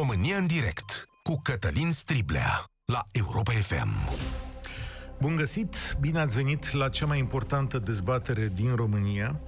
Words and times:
România 0.00 0.36
în 0.36 0.46
direct 0.46 1.08
cu 1.22 1.40
Cătălin 1.42 1.92
Striblea 1.92 2.64
la 2.84 3.04
Europa 3.12 3.52
FM. 3.52 3.88
Bun 5.20 5.36
găsit! 5.36 5.96
Bine 6.00 6.18
ați 6.18 6.36
venit 6.36 6.72
la 6.72 6.88
cea 6.88 7.06
mai 7.06 7.18
importantă 7.18 7.78
dezbatere 7.78 8.48
din 8.48 8.74
România. 8.74 9.40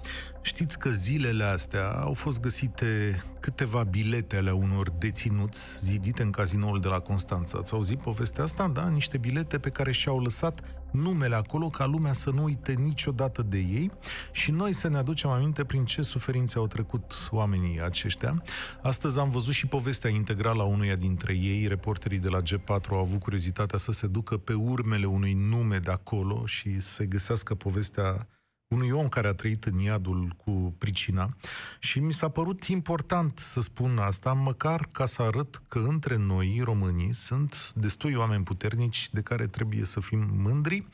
Știți 0.42 0.78
că 0.78 0.90
zilele 0.90 1.44
astea 1.44 1.90
au 1.90 2.12
fost 2.12 2.40
găsite 2.40 3.22
câteva 3.40 3.82
bilete 3.82 4.36
ale 4.36 4.50
unor 4.50 4.90
deținuți 4.90 5.78
zidite 5.80 6.22
în 6.22 6.30
cazinoul 6.30 6.80
de 6.80 6.88
la 6.88 6.98
Constanța. 6.98 7.58
Ați 7.58 7.72
auzit 7.72 8.02
povestea 8.02 8.42
asta? 8.44 8.68
Da? 8.68 8.88
Niște 8.88 9.18
bilete 9.18 9.58
pe 9.58 9.70
care 9.70 9.92
și-au 9.92 10.20
lăsat 10.20 10.60
numele 10.92 11.34
acolo 11.34 11.66
ca 11.66 11.86
lumea 11.86 12.12
să 12.12 12.30
nu 12.30 12.42
uite 12.42 12.72
niciodată 12.72 13.42
de 13.42 13.58
ei 13.58 13.90
și 14.32 14.50
noi 14.50 14.72
să 14.72 14.88
ne 14.88 14.96
aducem 14.96 15.30
aminte 15.30 15.64
prin 15.64 15.84
ce 15.84 16.02
suferințe 16.02 16.58
au 16.58 16.66
trecut 16.66 17.28
oamenii 17.30 17.82
aceștia. 17.82 18.42
Astăzi 18.82 19.18
am 19.18 19.30
văzut 19.30 19.52
și 19.52 19.66
povestea 19.66 20.10
integrală 20.10 20.62
a 20.62 20.66
unuia 20.66 20.96
dintre 20.96 21.34
ei. 21.34 21.66
Reporterii 21.66 22.18
de 22.18 22.28
la 22.28 22.40
G4 22.42 22.88
au 22.90 22.98
avut 22.98 23.20
curiozitatea 23.20 23.78
să 23.78 23.92
se 23.92 24.06
ducă 24.06 24.36
pe 24.36 24.52
urmele 24.52 25.06
unui 25.06 25.32
nume 25.32 25.78
de 25.78 25.90
acolo 25.90 26.46
și 26.46 26.80
să 26.80 27.04
găsească 27.04 27.54
povestea 27.54 28.26
unui 28.72 28.90
om 28.90 29.08
care 29.08 29.28
a 29.28 29.34
trăit 29.34 29.64
în 29.64 29.78
iadul 29.78 30.36
cu 30.44 30.74
pricina 30.78 31.36
și 31.78 32.00
mi 32.00 32.12
s-a 32.12 32.28
părut 32.28 32.64
important 32.64 33.38
să 33.38 33.60
spun 33.60 33.98
asta, 33.98 34.32
măcar 34.32 34.88
ca 34.92 35.06
să 35.06 35.22
arăt 35.22 35.62
că 35.68 35.78
între 35.78 36.16
noi, 36.16 36.60
românii, 36.64 37.14
sunt 37.14 37.72
destui 37.74 38.14
oameni 38.14 38.44
puternici 38.44 39.08
de 39.12 39.20
care 39.20 39.46
trebuie 39.46 39.84
să 39.84 40.00
fim 40.00 40.30
mândri 40.36 40.86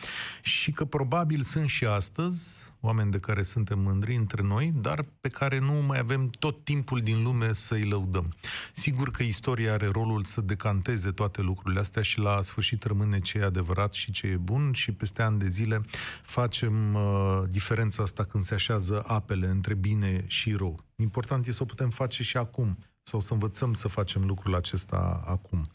și 0.42 0.72
că 0.72 0.84
probabil 0.84 1.40
sunt 1.40 1.68
și 1.68 1.84
astăzi 1.84 2.72
oameni 2.80 3.10
de 3.10 3.18
care 3.18 3.42
suntem 3.42 3.78
mândri 3.78 4.14
între 4.14 4.42
noi, 4.42 4.72
dar 4.80 5.04
pe 5.20 5.28
care 5.28 5.58
nu 5.58 5.72
mai 5.72 5.98
avem 5.98 6.30
tot 6.38 6.64
timpul 6.64 7.00
din 7.00 7.22
lume 7.22 7.52
să-i 7.52 7.82
lăudăm. 7.82 8.34
Sigur 8.72 9.10
că 9.10 9.22
istoria 9.22 9.72
are 9.72 9.86
rolul 9.86 10.24
să 10.24 10.40
decanteze 10.40 11.10
toate 11.10 11.40
lucrurile 11.40 11.80
astea 11.80 12.02
și 12.02 12.18
la 12.18 12.42
sfârșit 12.42 12.84
rămâne 12.84 13.18
ce 13.18 13.38
e 13.38 13.44
adevărat 13.44 13.92
și 13.92 14.10
ce 14.10 14.26
e 14.26 14.36
bun 14.36 14.72
și 14.72 14.92
peste 14.92 15.22
ani 15.22 15.38
de 15.38 15.48
zile 15.48 15.80
facem 16.22 16.94
uh, 16.94 17.42
diferența 17.48 18.02
asta 18.02 18.24
când 18.24 18.44
se 18.44 18.54
așează 18.54 19.04
apele 19.06 19.46
între 19.46 19.74
bine 19.74 20.24
și 20.26 20.52
rău. 20.52 20.84
Important 20.96 21.46
e 21.46 21.50
să 21.50 21.62
o 21.62 21.66
putem 21.66 21.90
face 21.90 22.22
și 22.22 22.36
acum, 22.36 22.78
sau 23.08 23.20
să 23.20 23.32
învățăm 23.32 23.74
să 23.74 23.88
facem 23.88 24.24
lucrul 24.24 24.54
acesta 24.54 25.22
acum. 25.26 25.68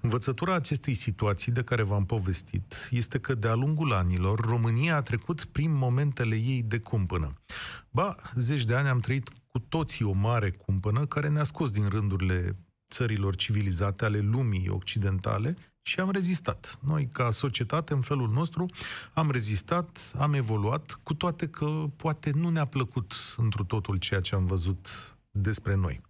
Învățătura 0.00 0.54
acestei 0.54 0.94
situații 0.94 1.52
de 1.52 1.62
care 1.62 1.82
v-am 1.82 2.04
povestit 2.04 2.88
este 2.90 3.18
că 3.18 3.34
de-a 3.34 3.54
lungul 3.54 3.92
anilor 3.92 4.40
România 4.40 4.96
a 4.96 5.02
trecut 5.02 5.44
prin 5.44 5.72
momentele 5.72 6.34
ei 6.34 6.62
de 6.62 6.78
cumpănă. 6.78 7.32
Ba, 7.90 8.16
zeci 8.34 8.64
de 8.64 8.74
ani 8.74 8.88
am 8.88 9.00
trăit 9.00 9.28
cu 9.28 9.58
toții 9.58 10.04
o 10.04 10.12
mare 10.12 10.50
cumpănă 10.50 11.06
care 11.06 11.28
ne-a 11.28 11.44
scos 11.44 11.70
din 11.70 11.88
rândurile 11.88 12.56
țărilor 12.90 13.36
civilizate 13.36 14.04
ale 14.04 14.18
lumii 14.18 14.68
occidentale 14.68 15.56
și 15.82 16.00
am 16.00 16.10
rezistat. 16.10 16.78
Noi, 16.80 17.08
ca 17.12 17.30
societate, 17.30 17.92
în 17.92 18.00
felul 18.00 18.28
nostru, 18.28 18.66
am 19.14 19.30
rezistat, 19.30 20.12
am 20.18 20.32
evoluat, 20.32 21.00
cu 21.02 21.14
toate 21.14 21.48
că 21.48 21.84
poate 21.96 22.30
nu 22.34 22.48
ne-a 22.48 22.64
plăcut 22.64 23.12
întru 23.36 23.64
totul 23.64 23.96
ceea 23.96 24.20
ce 24.20 24.34
am 24.34 24.46
văzut 24.46 25.16
despre 25.30 25.74
noi. 25.74 26.00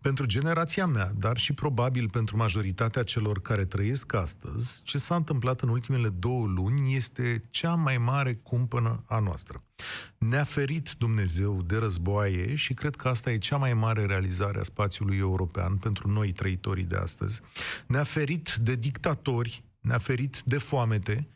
Pentru 0.00 0.26
generația 0.26 0.86
mea, 0.86 1.12
dar 1.16 1.36
și 1.36 1.52
probabil 1.52 2.08
pentru 2.08 2.36
majoritatea 2.36 3.02
celor 3.02 3.40
care 3.40 3.64
trăiesc 3.64 4.12
astăzi, 4.12 4.82
ce 4.82 4.98
s-a 4.98 5.14
întâmplat 5.14 5.60
în 5.60 5.68
ultimele 5.68 6.08
două 6.08 6.46
luni 6.46 6.94
este 6.94 7.42
cea 7.50 7.74
mai 7.74 7.98
mare 7.98 8.34
cumpănă 8.34 9.02
a 9.06 9.18
noastră. 9.18 9.64
Ne-a 10.18 10.44
ferit 10.44 10.94
Dumnezeu 10.98 11.62
de 11.62 11.76
războaie 11.76 12.54
și 12.54 12.74
cred 12.74 12.96
că 12.96 13.08
asta 13.08 13.30
e 13.30 13.38
cea 13.38 13.56
mai 13.56 13.74
mare 13.74 14.06
realizare 14.06 14.58
a 14.58 14.62
spațiului 14.62 15.16
european 15.16 15.76
pentru 15.76 16.10
noi 16.10 16.32
trăitorii 16.32 16.84
de 16.84 16.96
astăzi. 16.96 17.40
Ne-a 17.86 18.02
ferit 18.02 18.54
de 18.54 18.74
dictatori, 18.74 19.64
ne-a 19.80 19.98
ferit 19.98 20.42
de 20.44 20.58
foamete, 20.58 21.28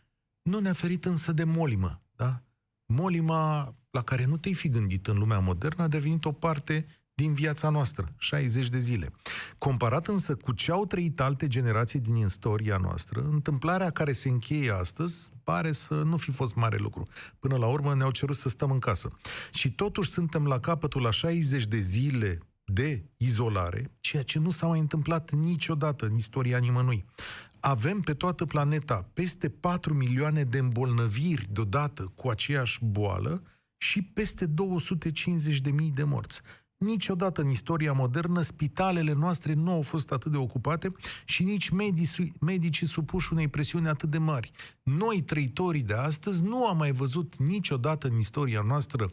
nu 0.43 0.59
ne-a 0.59 0.73
ferit 0.73 1.05
însă 1.05 1.33
de 1.33 1.45
molimă, 1.45 2.03
da? 2.17 2.43
Molima 2.87 3.75
la 3.91 4.03
care 4.03 4.25
nu 4.25 4.37
te-ai 4.37 4.55
fi 4.55 4.69
gândit 4.69 5.07
în 5.07 5.19
lumea 5.19 5.39
modernă 5.39 5.83
a 5.83 5.89
devenit 5.89 6.25
o 6.25 6.33
parte 6.33 6.87
din 7.15 7.35
viața 7.35 7.69
noastră, 7.69 8.15
60 8.19 8.69
de 8.69 8.79
zile. 8.79 9.13
Comparat 9.59 10.07
însă 10.07 10.35
cu 10.35 10.53
ce 10.53 10.73
au 10.73 10.87
trăit 10.87 11.21
alte 11.21 11.47
generații 11.47 12.01
din 12.01 12.17
istoria 12.17 12.77
noastră, 12.77 13.29
întâmplarea 13.31 13.91
care 13.91 14.13
se 14.13 14.29
încheie 14.29 14.71
astăzi 14.71 15.31
pare 15.45 15.73
să 15.73 15.95
nu 15.95 16.17
fi 16.17 16.31
fost 16.31 16.55
mare 16.55 16.77
lucru. 16.77 17.09
Până 17.39 17.57
la 17.57 17.67
urmă 17.67 17.95
ne-au 17.95 18.11
cerut 18.11 18.37
să 18.37 18.49
stăm 18.49 18.71
în 18.71 18.79
casă. 18.79 19.11
Și 19.53 19.73
totuși 19.73 20.11
suntem 20.11 20.47
la 20.47 20.59
capătul 20.59 21.03
la 21.03 21.11
60 21.11 21.67
de 21.67 21.79
zile 21.79 22.39
de 22.65 23.05
izolare, 23.17 23.91
ceea 24.01 24.23
ce 24.23 24.39
nu 24.39 24.51
s-a 24.51 24.67
mai 24.67 24.79
întâmplat 24.79 25.31
niciodată 25.31 26.07
în 26.07 26.15
istoria 26.15 26.59
nimănui. 26.59 27.05
Avem 27.61 28.01
pe 28.01 28.13
toată 28.13 28.45
planeta 28.45 29.11
peste 29.13 29.49
4 29.49 29.95
milioane 29.95 30.45
de 30.45 30.59
îmbolnăviri 30.59 31.47
deodată 31.51 32.13
cu 32.15 32.29
aceeași 32.29 32.85
boală 32.85 33.43
și 33.77 34.03
peste 34.03 34.47
250.000 34.47 34.53
de 35.95 36.03
morți. 36.03 36.41
Niciodată 36.83 37.41
în 37.41 37.49
istoria 37.49 37.93
modernă 37.93 38.41
spitalele 38.41 39.13
noastre 39.13 39.53
nu 39.53 39.71
au 39.71 39.83
fost 39.83 40.13
atât 40.13 40.31
de 40.31 40.37
ocupate 40.37 40.93
și 41.25 41.43
nici 41.43 41.69
medicii, 41.69 42.33
medicii 42.41 42.87
supuși 42.87 43.33
unei 43.33 43.49
presiuni 43.49 43.89
atât 43.89 44.11
de 44.11 44.19
mari. 44.19 44.51
Noi, 44.83 45.23
trăitorii 45.23 45.83
de 45.83 45.95
astăzi, 45.95 46.43
nu 46.43 46.67
am 46.67 46.77
mai 46.77 46.93
văzut 46.93 47.37
niciodată 47.37 48.07
în 48.07 48.19
istoria 48.19 48.61
noastră 48.61 49.13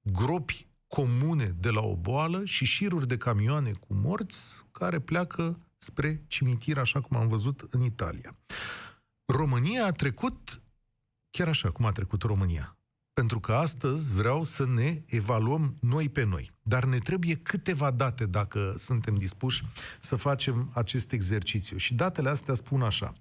gropi 0.00 0.66
comune 0.86 1.56
de 1.60 1.70
la 1.70 1.80
o 1.80 1.96
boală 1.96 2.44
și 2.44 2.64
șiruri 2.64 3.06
de 3.06 3.16
camioane 3.16 3.72
cu 3.72 3.94
morți 3.94 4.66
care 4.72 4.98
pleacă 4.98 5.58
spre 5.78 6.22
cimitir, 6.26 6.78
așa 6.78 7.00
cum 7.00 7.16
am 7.16 7.28
văzut 7.28 7.66
în 7.70 7.82
Italia. 7.82 8.36
România 9.24 9.86
a 9.86 9.92
trecut 9.92 10.62
chiar 11.30 11.48
așa 11.48 11.70
cum 11.70 11.84
a 11.84 11.92
trecut 11.92 12.22
România 12.22 12.77
pentru 13.18 13.40
că 13.40 13.52
astăzi 13.52 14.14
vreau 14.14 14.44
să 14.44 14.66
ne 14.66 15.02
evaluăm 15.06 15.76
noi 15.80 16.08
pe 16.08 16.24
noi. 16.24 16.50
Dar 16.62 16.84
ne 16.84 16.98
trebuie 16.98 17.34
câteva 17.34 17.90
date 17.90 18.26
dacă 18.26 18.74
suntem 18.76 19.16
dispuși 19.16 19.64
să 20.00 20.16
facem 20.16 20.70
acest 20.74 21.12
exercițiu. 21.12 21.76
Și 21.76 21.94
datele 21.94 22.28
astea 22.28 22.54
spun 22.54 22.82
așa. 22.82 23.12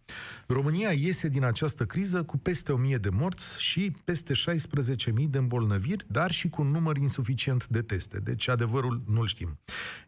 România 0.47 0.91
iese 0.91 1.27
din 1.27 1.43
această 1.43 1.85
criză 1.85 2.23
cu 2.23 2.37
peste 2.37 2.71
1000 2.71 2.97
de 2.97 3.09
morți 3.09 3.61
și 3.61 3.95
peste 4.03 4.33
16.000 4.33 5.13
de 5.29 5.37
îmbolnăviri, 5.37 6.05
dar 6.07 6.31
și 6.31 6.49
cu 6.49 6.61
un 6.61 6.67
număr 6.67 6.97
insuficient 6.97 7.67
de 7.67 7.81
teste. 7.81 8.19
Deci 8.19 8.47
adevărul 8.47 9.03
nu-l 9.07 9.27
știm. 9.27 9.59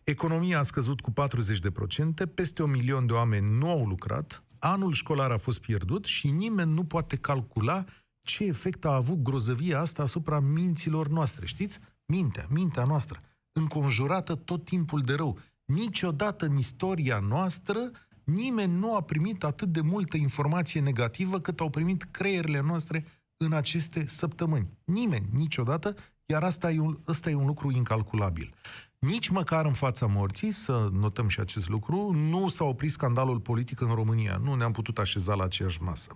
Economia 0.04 0.60
a 0.60 0.64
scăzut 0.64 1.02
cu 1.02 1.12
40%, 1.12 2.34
peste 2.34 2.64
un 2.64 2.70
milion 2.70 3.06
de 3.06 3.14
oameni 3.14 3.58
nu 3.58 3.70
au 3.70 3.86
lucrat, 3.86 4.44
anul 4.60 4.92
școlar 4.92 5.32
a 5.32 5.38
fost 5.38 5.60
pierdut 5.60 6.06
și 6.06 6.30
nimeni 6.30 6.74
nu 6.74 6.84
poate 6.84 7.16
calcula 7.16 7.86
ce 8.30 8.44
efect 8.44 8.86
a 8.86 8.96
avut 8.96 9.22
grozăvia 9.22 9.80
asta 9.80 10.02
asupra 10.02 10.40
minților 10.40 11.08
noastre, 11.08 11.46
știți? 11.46 11.80
Mintea, 12.06 12.46
mintea 12.50 12.84
noastră, 12.84 13.22
înconjurată 13.52 14.36
tot 14.36 14.66
timpul 14.66 15.02
de 15.02 15.14
rău. 15.14 15.40
Niciodată 15.66 16.46
în 16.46 16.58
istoria 16.58 17.20
noastră 17.20 17.92
nimeni 18.24 18.78
nu 18.78 18.96
a 18.96 19.02
primit 19.02 19.44
atât 19.44 19.68
de 19.68 19.82
multă 19.82 20.18
informație 20.18 20.82
negativă 20.82 21.40
cât 21.40 21.60
au 21.60 21.70
primit 21.70 22.04
creierile 22.04 22.62
noastre 22.62 23.06
în 23.38 23.54
aceste 23.54 24.08
săptămâni. 24.08 24.70
Nimeni, 24.84 25.30
niciodată, 25.32 25.96
iar 26.26 26.44
asta 26.44 26.72
e 26.72 26.80
un, 26.80 26.98
asta 27.06 27.30
e 27.30 27.34
un 27.34 27.46
lucru 27.46 27.72
incalculabil. 27.72 28.54
Nici 29.00 29.30
măcar 29.30 29.66
în 29.66 29.74
fața 29.74 30.06
morții, 30.06 30.52
să 30.52 30.90
notăm 30.92 31.28
și 31.28 31.40
acest 31.40 31.70
lucru, 31.70 32.12
nu 32.12 32.48
s-a 32.48 32.64
oprit 32.64 32.92
scandalul 32.92 33.40
politic 33.40 33.82
în 33.82 33.94
România. 33.94 34.40
Nu 34.44 34.54
ne-am 34.54 34.72
putut 34.72 34.98
așeza 34.98 35.36
la 35.36 35.44
aceeași 35.44 35.82
masă. 35.82 36.16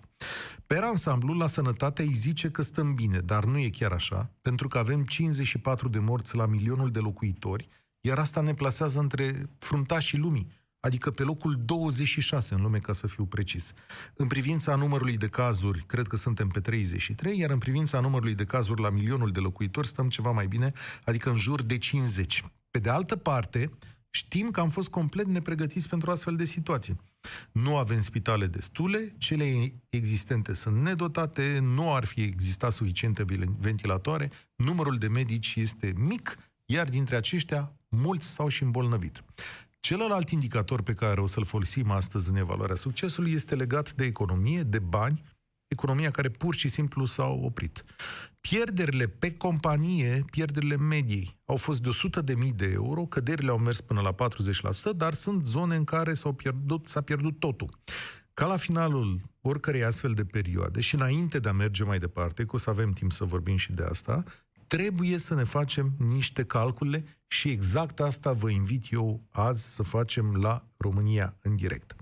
Per 0.67 0.83
ansamblu, 0.83 1.33
la 1.33 1.47
sănătate 1.47 2.01
îi 2.01 2.13
zice 2.13 2.49
că 2.49 2.61
stăm 2.61 2.93
bine, 2.93 3.19
dar 3.19 3.45
nu 3.45 3.57
e 3.57 3.69
chiar 3.69 3.91
așa, 3.91 4.31
pentru 4.41 4.67
că 4.67 4.77
avem 4.77 5.03
54 5.03 5.89
de 5.89 5.99
morți 5.99 6.35
la 6.35 6.45
milionul 6.45 6.91
de 6.91 6.99
locuitori, 6.99 7.67
iar 8.01 8.17
asta 8.17 8.41
ne 8.41 8.53
plasează 8.53 8.99
între 8.99 9.49
fruntașii 9.57 10.17
lumii, 10.17 10.51
adică 10.79 11.11
pe 11.11 11.23
locul 11.23 11.61
26 11.65 12.53
în 12.53 12.61
lume, 12.61 12.77
ca 12.77 12.93
să 12.93 13.07
fiu 13.07 13.25
precis. 13.25 13.73
În 14.15 14.27
privința 14.27 14.75
numărului 14.75 15.17
de 15.17 15.27
cazuri, 15.27 15.83
cred 15.87 16.07
că 16.07 16.15
suntem 16.15 16.47
pe 16.47 16.59
33, 16.59 17.37
iar 17.39 17.49
în 17.49 17.57
privința 17.57 17.99
numărului 17.99 18.35
de 18.35 18.45
cazuri 18.45 18.81
la 18.81 18.89
milionul 18.89 19.31
de 19.31 19.39
locuitori, 19.39 19.87
stăm 19.87 20.09
ceva 20.09 20.31
mai 20.31 20.47
bine, 20.47 20.71
adică 21.03 21.29
în 21.29 21.37
jur 21.37 21.61
de 21.61 21.77
50. 21.77 22.43
Pe 22.73 22.79
de 22.79 22.89
altă 22.89 23.15
parte, 23.15 23.69
știm 24.09 24.51
că 24.51 24.59
am 24.59 24.69
fost 24.69 24.89
complet 24.89 25.25
nepregătiți 25.25 25.89
pentru 25.89 26.11
astfel 26.11 26.35
de 26.35 26.45
situații. 26.45 26.99
Nu 27.51 27.77
avem 27.77 27.99
spitale 27.99 28.47
destule, 28.47 29.13
cele 29.17 29.73
existente 29.89 30.53
sunt 30.53 30.81
nedotate, 30.81 31.59
nu 31.61 31.93
ar 31.93 32.05
fi 32.05 32.21
existat 32.21 32.71
suficiente 32.71 33.25
ventilatoare, 33.59 34.31
numărul 34.55 34.97
de 34.97 35.07
medici 35.07 35.55
este 35.55 35.93
mic, 35.97 36.37
iar 36.65 36.89
dintre 36.89 37.15
aceștia, 37.15 37.73
mulți 37.89 38.27
s-au 38.27 38.47
și 38.47 38.63
îmbolnăvit. 38.63 39.23
Celălalt 39.79 40.29
indicator 40.29 40.81
pe 40.81 40.93
care 40.93 41.21
o 41.21 41.27
să-l 41.27 41.45
folosim 41.45 41.91
astăzi 41.91 42.29
în 42.29 42.35
evaluarea 42.35 42.75
succesului 42.75 43.31
este 43.31 43.55
legat 43.55 43.93
de 43.93 44.03
economie, 44.03 44.63
de 44.63 44.79
bani, 44.79 45.23
economia 45.73 46.11
care 46.11 46.29
pur 46.29 46.55
și 46.55 46.67
simplu 46.67 47.05
s-au 47.05 47.39
oprit. 47.43 47.83
Pierderile 48.41 49.07
pe 49.07 49.33
companie, 49.33 50.25
pierderile 50.31 50.77
mediei, 50.77 51.39
au 51.45 51.55
fost 51.55 51.81
de 51.81 51.89
100 51.89 52.21
de 52.21 52.35
mii 52.35 52.53
de 52.53 52.69
euro, 52.73 53.05
căderile 53.05 53.51
au 53.51 53.57
mers 53.57 53.81
până 53.81 54.01
la 54.01 54.15
40%, 54.93 54.95
dar 54.95 55.13
sunt 55.13 55.43
zone 55.43 55.75
în 55.75 55.83
care 55.83 56.13
s-au 56.13 56.33
pierdut, 56.33 56.85
s-a 56.85 57.01
pierdut 57.01 57.39
totul. 57.39 57.69
Ca 58.33 58.45
la 58.45 58.57
finalul 58.57 59.19
oricărei 59.41 59.83
astfel 59.83 60.13
de 60.13 60.25
perioade 60.25 60.81
și 60.81 60.95
înainte 60.95 61.39
de 61.39 61.49
a 61.49 61.53
merge 61.53 61.83
mai 61.83 61.99
departe, 61.99 62.45
că 62.45 62.55
o 62.55 62.57
să 62.57 62.69
avem 62.69 62.91
timp 62.91 63.11
să 63.11 63.23
vorbim 63.23 63.55
și 63.55 63.71
de 63.71 63.83
asta, 63.83 64.23
trebuie 64.67 65.17
să 65.17 65.33
ne 65.33 65.43
facem 65.43 65.93
niște 65.97 66.43
calcule 66.43 67.05
și 67.27 67.49
exact 67.49 67.99
asta 67.99 68.31
vă 68.31 68.49
invit 68.49 68.91
eu 68.91 69.23
azi 69.29 69.73
să 69.73 69.83
facem 69.83 70.35
la 70.35 70.65
România 70.77 71.37
în 71.41 71.55
direct. 71.55 71.95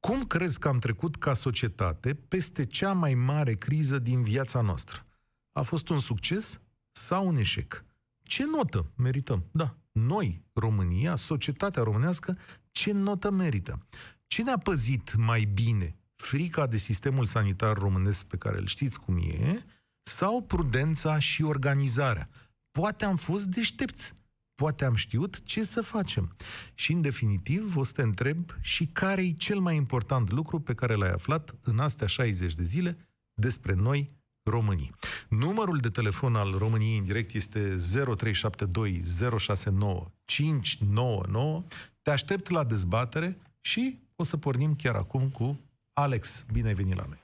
Cum 0.00 0.22
crezi 0.22 0.58
că 0.58 0.68
am 0.68 0.78
trecut 0.78 1.16
ca 1.16 1.32
societate 1.32 2.14
peste 2.14 2.64
cea 2.64 2.92
mai 2.92 3.14
mare 3.14 3.54
criză 3.54 3.98
din 3.98 4.22
viața 4.22 4.60
noastră? 4.60 5.06
A 5.52 5.62
fost 5.62 5.88
un 5.88 5.98
succes 5.98 6.60
sau 6.92 7.26
un 7.26 7.36
eșec? 7.36 7.84
Ce 8.22 8.44
notă 8.44 8.90
merităm? 8.96 9.44
Da, 9.50 9.76
noi, 9.92 10.42
România, 10.52 11.16
societatea 11.16 11.82
românească, 11.82 12.38
ce 12.70 12.92
notă 12.92 13.30
merită? 13.30 13.86
Ce 14.26 14.42
ne-a 14.42 14.58
păzit 14.58 15.16
mai 15.16 15.44
bine? 15.44 15.96
Frica 16.14 16.66
de 16.66 16.76
sistemul 16.76 17.24
sanitar 17.24 17.76
românesc 17.76 18.24
pe 18.24 18.36
care 18.36 18.58
îl 18.58 18.66
știți 18.66 19.00
cum 19.00 19.16
e, 19.16 19.64
sau 20.02 20.42
prudența 20.42 21.18
și 21.18 21.42
organizarea? 21.42 22.28
Poate 22.70 23.04
am 23.04 23.16
fost 23.16 23.46
deștepți, 23.46 24.14
poate 24.60 24.84
am 24.84 24.94
știut 24.94 25.44
ce 25.44 25.62
să 25.62 25.80
facem. 25.80 26.36
Și, 26.74 26.92
în 26.92 27.00
definitiv, 27.00 27.76
o 27.76 27.82
să 27.82 27.92
te 27.92 28.02
întreb 28.02 28.38
și 28.60 28.86
care 28.86 29.22
e 29.22 29.32
cel 29.32 29.58
mai 29.58 29.76
important 29.76 30.30
lucru 30.30 30.60
pe 30.60 30.74
care 30.74 30.94
l-ai 30.94 31.10
aflat 31.10 31.54
în 31.64 31.78
astea 31.78 32.06
60 32.06 32.54
de 32.54 32.62
zile 32.62 32.96
despre 33.34 33.74
noi, 33.74 34.10
românii. 34.42 34.90
Numărul 35.28 35.78
de 35.78 35.88
telefon 35.88 36.34
al 36.34 36.54
României 36.58 36.98
în 36.98 37.04
direct 37.04 37.34
este 37.34 37.76
0372 38.16 39.02
069 39.38 40.06
599. 40.24 41.62
Te 42.02 42.10
aștept 42.10 42.50
la 42.50 42.64
dezbatere 42.64 43.38
și 43.60 43.98
o 44.16 44.22
să 44.22 44.36
pornim 44.36 44.74
chiar 44.76 44.94
acum 44.94 45.28
cu 45.28 45.60
Alex. 45.92 46.44
Bine 46.52 46.68
ai 46.68 46.74
venit 46.74 46.96
la 46.96 47.04
noi! 47.08 47.20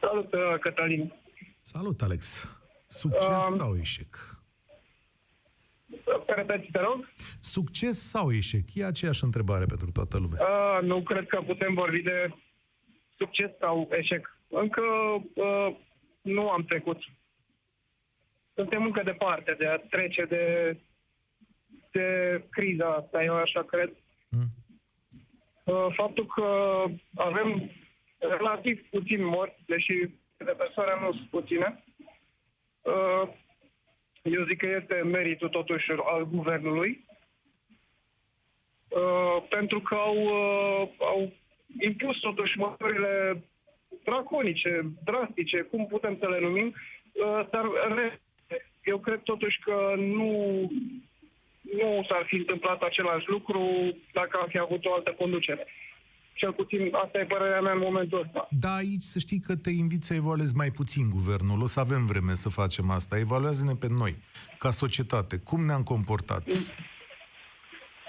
Salut, 0.00 0.32
uh, 0.32 0.58
Cătălin! 0.60 1.12
Salut, 1.60 2.02
Alex! 2.02 2.48
Succes 2.86 3.48
um, 3.48 3.54
sau 3.54 3.76
eșec? 3.76 4.42
Repeti, 6.26 6.70
te 6.70 6.80
rog? 6.80 7.08
Succes 7.40 8.08
sau 8.08 8.32
eșec? 8.32 8.74
E 8.74 8.84
aceeași 8.84 9.24
întrebare 9.24 9.64
pentru 9.64 9.90
toată 9.92 10.18
lumea. 10.18 10.40
Uh, 10.40 10.82
nu 10.82 11.02
cred 11.02 11.26
că 11.26 11.42
putem 11.46 11.74
vorbi 11.74 12.02
de 12.02 12.34
succes 13.16 13.50
sau 13.58 13.88
eșec. 13.90 14.38
Încă 14.48 14.82
uh, 15.34 15.76
nu 16.22 16.50
am 16.50 16.64
trecut. 16.64 16.98
Suntem 18.54 18.84
încă 18.84 19.02
departe 19.04 19.54
de 19.58 19.66
a 19.66 19.76
trece 19.76 20.24
de, 20.24 20.76
de 21.90 22.08
criza 22.50 22.94
asta, 22.94 23.22
eu 23.24 23.34
așa 23.34 23.62
cred. 23.62 23.92
Mm. 24.28 24.40
Uh, 25.64 25.86
faptul 25.94 26.26
că 26.26 26.44
avem 27.14 27.70
relativ 28.18 28.88
puțin 28.90 29.24
morți, 29.24 29.62
deși 29.66 30.08
de 30.36 30.54
persoane 30.58 31.00
nu 31.00 31.12
sunt 31.12 31.28
puține, 31.28 31.84
uh, 32.82 33.28
eu 34.30 34.44
zic 34.44 34.58
că 34.58 34.66
este 34.66 34.94
meritul 34.94 35.48
totuși 35.48 35.90
al 35.90 36.26
guvernului, 36.26 37.04
uh, 38.88 39.42
pentru 39.48 39.80
că 39.80 39.94
au, 39.94 40.16
uh, 40.16 40.88
au 40.98 41.32
impus 41.80 42.20
totuși 42.20 42.58
măsurile 42.58 43.44
draconice, 44.04 44.92
drastice, 45.04 45.60
cum 45.60 45.86
putem 45.86 46.16
să 46.20 46.28
le 46.28 46.40
numim, 46.40 46.74
uh, 47.12 47.46
dar 47.50 47.64
eu 48.84 48.98
cred 48.98 49.20
totuși 49.20 49.58
că 49.60 49.94
nu, 49.96 50.60
nu 51.60 52.04
s-ar 52.08 52.24
fi 52.26 52.34
întâmplat 52.36 52.82
același 52.82 53.28
lucru 53.28 53.96
dacă 54.12 54.38
am 54.40 54.48
fi 54.48 54.58
avut 54.58 54.84
o 54.84 54.92
altă 54.92 55.12
conducere. 55.12 55.66
Cel 56.34 56.52
puțin 56.52 56.94
asta 57.04 57.18
e 57.18 57.24
părerea 57.24 57.60
mea 57.60 57.72
în 57.72 57.78
momentul 57.78 58.20
ăsta. 58.20 58.48
Da, 58.50 58.74
aici 58.74 59.02
să 59.02 59.18
știi 59.18 59.40
că 59.40 59.56
te 59.56 59.70
invit 59.70 60.02
să 60.02 60.14
evaluezi 60.14 60.56
mai 60.56 60.70
puțin 60.70 61.10
guvernul. 61.10 61.62
O 61.62 61.66
să 61.66 61.80
avem 61.80 62.06
vreme 62.06 62.34
să 62.34 62.48
facem 62.48 62.90
asta. 62.90 63.18
Evaluează-ne 63.18 63.74
pe 63.74 63.86
noi, 63.98 64.14
ca 64.58 64.70
societate. 64.70 65.38
Cum 65.38 65.64
ne-am 65.64 65.82
comportat? 65.82 66.42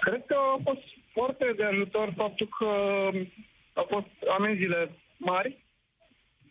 Cred 0.00 0.22
că 0.26 0.34
a 0.34 0.60
fost 0.62 0.84
foarte 1.12 1.52
de 1.56 1.64
ajutor 1.64 2.12
faptul 2.16 2.48
că 2.58 2.70
au 3.74 3.86
fost 3.88 4.10
amenziile 4.38 4.90
mari. 5.16 5.64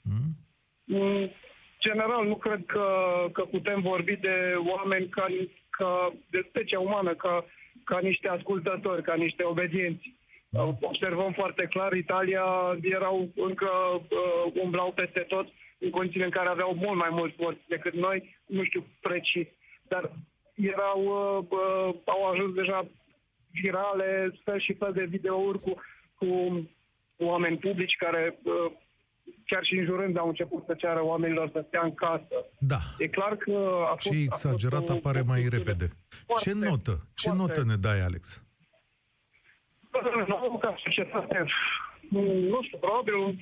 Mm? 0.04 1.32
General, 1.80 2.28
nu 2.28 2.36
cred 2.36 2.62
că, 2.66 2.88
că 3.34 3.42
putem 3.42 3.82
vorbi 3.82 4.16
de 4.16 4.54
oameni 4.76 5.08
ca, 5.10 5.26
ca 5.70 6.14
de 6.30 6.46
specia 6.50 6.80
umană, 6.80 7.16
ca, 7.16 7.46
ca 7.84 8.00
niște 8.00 8.28
ascultători, 8.28 9.04
ca 9.04 9.16
niște 9.16 9.44
obedienți. 9.44 10.14
Observăm 10.82 11.32
foarte 11.32 11.68
clar, 11.70 11.94
Italia 11.94 12.44
erau 12.82 13.30
încă 13.36 13.70
uh, 13.94 14.62
umblau 14.64 14.92
peste 14.92 15.20
tot 15.20 15.48
în 15.80 15.90
condițiile 15.90 16.26
în 16.26 16.32
care 16.32 16.50
aveau 16.50 16.74
mult 16.76 16.98
mai 16.98 17.10
mulți 17.12 17.36
morți 17.40 17.62
decât 17.68 17.94
noi, 17.94 18.38
nu 18.46 18.64
știu 18.64 18.86
precis, 19.02 19.48
dar 19.88 20.12
erau, 20.56 21.00
uh, 21.04 21.46
uh, 21.50 21.96
au 22.06 22.26
ajuns 22.32 22.54
deja 22.54 22.88
virale, 23.52 24.40
fel 24.44 24.60
și 24.60 24.74
fel 24.74 24.94
de 24.94 25.04
videouri 25.04 25.60
cu, 25.60 25.74
cu 26.18 26.28
oameni 27.18 27.58
publici 27.58 27.96
care 27.96 28.40
uh, 28.44 28.72
chiar 29.46 29.64
și 29.64 29.78
înjurând 29.78 30.18
au 30.18 30.28
început 30.28 30.64
să 30.66 30.74
ceară 30.74 31.04
oamenilor 31.04 31.50
să 31.52 31.64
stea 31.68 31.82
în 31.84 31.94
casă. 31.94 32.36
Da. 32.58 32.78
E 32.98 33.08
clar 33.08 33.36
că 33.36 33.52
a 33.86 33.90
fost, 33.90 34.10
Ce 34.10 34.18
exagerat 34.18 34.90
a 34.90 34.92
fost 34.92 35.06
apare 35.06 35.22
mai 35.22 35.48
repede. 35.50 35.88
Foarte, 36.26 36.50
ce 36.50 36.56
notă? 36.56 37.08
Ce 37.16 37.30
foarte. 37.30 37.42
notă 37.42 37.64
ne 37.68 37.76
dai, 37.76 38.02
Alex? 38.02 38.45
Nu, 40.28 40.58
ca 40.62 40.76
societate, 40.84 41.46
nu 42.50 42.60
știu, 42.64 42.78
probabil 42.78 43.14
un 43.14 43.36
7-8. 43.36 43.38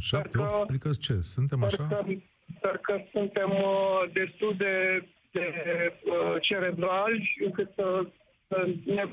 7, 0.00 0.38
8? 0.38 0.68
Adică 0.68 0.90
ce? 1.00 1.14
Suntem 1.20 1.64
așa? 1.64 1.86
Sper 1.86 2.04
că, 2.04 2.14
sper 2.56 2.76
că 2.76 3.00
suntem 3.12 3.50
uh, 3.50 4.02
destul 4.12 4.54
de, 4.56 5.04
de 5.32 5.46
uh, 6.04 6.36
cerebrali 6.40 7.36
încât 7.44 7.70
să, 7.74 8.06
să, 8.48 8.68
ne, 8.84 9.04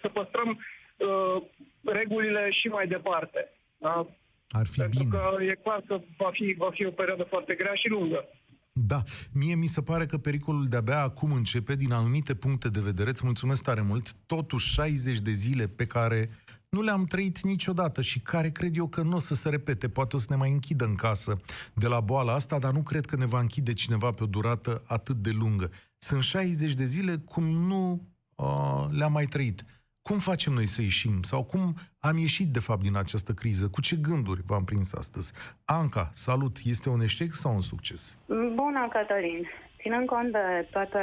să 0.00 0.08
păstrăm 0.08 0.48
uh, 0.96 1.42
regulile 1.84 2.50
și 2.50 2.68
mai 2.68 2.86
departe. 2.86 3.52
Da? 3.78 4.06
Ar 4.50 4.66
fi 4.66 4.78
Pentru 4.80 4.98
bine. 5.02 5.10
că 5.10 5.42
e 5.42 5.54
clar 5.62 5.82
că 5.86 6.00
va 6.16 6.30
fi, 6.32 6.54
va 6.58 6.70
fi 6.70 6.84
o 6.86 6.90
perioadă 6.90 7.22
foarte 7.22 7.54
grea 7.54 7.74
și 7.74 7.88
lungă. 7.88 8.28
Da, 8.72 9.02
mie 9.32 9.54
mi 9.54 9.66
se 9.66 9.82
pare 9.82 10.06
că 10.06 10.18
pericolul 10.18 10.68
de-abia 10.68 11.02
acum 11.02 11.32
începe 11.32 11.74
din 11.74 11.92
anumite 11.92 12.34
puncte 12.34 12.68
de 12.68 12.80
vedere. 12.80 13.10
Îți 13.10 13.24
mulțumesc 13.24 13.62
tare 13.62 13.80
mult. 13.80 14.12
Totuși 14.26 14.72
60 14.72 15.18
de 15.18 15.32
zile 15.32 15.66
pe 15.66 15.84
care 15.84 16.28
nu 16.68 16.82
le-am 16.82 17.04
trăit 17.04 17.40
niciodată 17.40 18.00
și 18.00 18.20
care 18.20 18.50
cred 18.50 18.76
eu 18.76 18.88
că 18.88 19.02
nu 19.02 19.16
o 19.16 19.18
să 19.18 19.34
se 19.34 19.48
repete. 19.48 19.88
Poate 19.88 20.16
o 20.16 20.18
să 20.18 20.26
ne 20.28 20.36
mai 20.36 20.52
închidă 20.52 20.84
în 20.84 20.94
casă 20.94 21.40
de 21.74 21.86
la 21.86 22.00
boala 22.00 22.34
asta, 22.34 22.58
dar 22.58 22.72
nu 22.72 22.82
cred 22.82 23.06
că 23.06 23.16
ne 23.16 23.26
va 23.26 23.40
închide 23.40 23.72
cineva 23.72 24.10
pe 24.10 24.22
o 24.22 24.26
durată 24.26 24.82
atât 24.86 25.16
de 25.16 25.30
lungă. 25.30 25.70
Sunt 25.98 26.22
60 26.22 26.72
de 26.72 26.84
zile 26.84 27.16
cum 27.16 27.44
nu 27.44 28.08
uh, 28.34 28.86
le-am 28.90 29.12
mai 29.12 29.26
trăit. 29.26 29.64
Cum 30.10 30.18
facem 30.18 30.52
noi 30.52 30.66
să 30.66 30.80
ieșim? 30.82 31.22
Sau 31.22 31.42
cum 31.44 31.64
am 32.00 32.16
ieșit, 32.18 32.48
de 32.56 32.62
fapt, 32.68 32.82
din 32.82 32.96
această 32.96 33.32
criză? 33.32 33.64
Cu 33.74 33.80
ce 33.80 33.96
gânduri 34.08 34.42
v-am 34.48 34.64
prins 34.64 34.94
astăzi? 35.02 35.32
Anca, 35.64 36.04
salut! 36.12 36.54
Este 36.64 36.88
un 36.88 37.00
eșec 37.00 37.30
sau 37.32 37.54
un 37.54 37.60
succes? 37.60 38.16
Bună, 38.60 38.88
Cătălin! 38.92 39.48
Ținând 39.80 40.06
cont 40.06 40.32
de 40.32 40.68
toate 40.70 41.02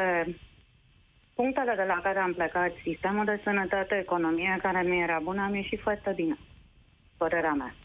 punctele 1.36 1.74
de 1.76 1.84
la 1.84 2.00
care 2.04 2.20
am 2.20 2.34
plecat, 2.34 2.72
sistemul 2.84 3.26
de 3.26 3.42
sănătate, 3.44 3.96
economie 3.96 4.60
care 4.62 4.82
nu 4.88 4.94
era 4.94 5.20
bună, 5.24 5.42
am 5.42 5.56
ieșit 5.56 5.80
foarte 5.82 6.12
bine, 6.16 6.38
părerea 7.18 7.54
mea. 7.54 7.76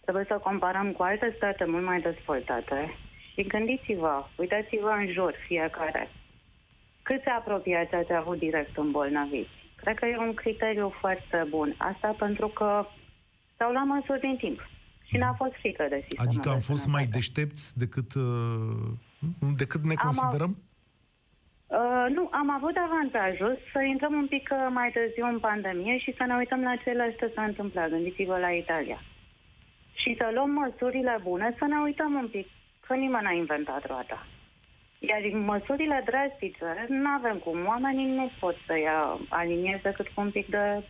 Trebuie 0.00 0.24
să 0.28 0.40
comparăm 0.42 0.92
cu 0.92 1.02
alte 1.02 1.34
state 1.36 1.64
mult 1.64 1.84
mai 1.84 2.00
dezvoltate 2.00 2.96
și 3.32 3.42
gândiți-vă, 3.42 4.26
uitați-vă 4.36 4.90
în 5.00 5.12
jur 5.12 5.34
fiecare. 5.46 6.08
Câți 7.02 7.26
apropiați 7.26 7.94
ați 7.94 8.12
avut 8.12 8.38
direct 8.38 8.76
îmbolnăviți? 8.76 9.61
Cred 9.82 9.96
că 9.98 10.06
e 10.06 10.16
un 10.28 10.34
criteriu 10.34 10.88
foarte 11.00 11.46
bun. 11.48 11.74
Asta 11.78 12.14
pentru 12.18 12.48
că 12.48 12.86
s-au 13.56 13.70
luat 13.72 13.86
măsuri 13.86 14.20
din 14.20 14.36
timp. 14.36 14.58
Și 15.08 15.16
n-a 15.16 15.34
fost 15.42 15.54
frică 15.60 15.84
de 15.88 15.98
sistemul 16.06 16.26
Adică 16.28 16.48
am 16.48 16.62
de 16.62 16.68
fost 16.70 16.82
sănătate. 16.82 17.04
mai 17.04 17.04
deștepți 17.16 17.78
decât, 17.78 18.10
uh, 18.14 18.88
decât 19.62 19.82
ne 19.84 19.94
Am 19.96 20.04
considerăm? 20.04 20.52
Uh, 21.78 22.06
nu, 22.16 22.28
am 22.40 22.48
avut 22.58 22.76
avantajul 22.86 23.58
să 23.72 23.78
intrăm 23.92 24.14
un 24.22 24.26
pic 24.34 24.48
uh, 24.52 24.58
mai 24.78 24.88
târziu 24.96 25.26
în 25.32 25.38
pandemie 25.38 25.98
și 25.98 26.14
să 26.18 26.24
ne 26.26 26.34
uităm 26.34 26.60
la 26.62 26.74
ce 27.18 27.32
s-a 27.34 27.44
întâmplat. 27.50 27.88
Gândiți-vă 27.88 28.36
la 28.38 28.50
Italia. 28.62 29.00
Și 29.92 30.14
să 30.18 30.30
luăm 30.34 30.50
măsurile 30.50 31.16
bune, 31.22 31.54
să 31.58 31.64
ne 31.64 31.78
uităm 31.88 32.12
un 32.22 32.28
pic, 32.28 32.46
că 32.86 32.94
nimeni 32.94 33.24
n-a 33.24 33.32
inventat 33.42 33.86
roata. 33.86 34.26
Iar 35.08 35.22
în 35.32 35.44
măsurile 35.44 36.02
drastice, 36.04 36.86
nu 36.88 37.08
avem 37.08 37.36
cum. 37.38 37.66
Oamenii 37.66 38.06
nu 38.06 38.30
pot 38.40 38.56
să 38.66 38.78
ia 38.78 39.18
alinieze 39.28 39.80
decât 39.82 40.08
cu 40.08 40.20
un 40.20 40.30
pic 40.30 40.46
de 40.48 40.82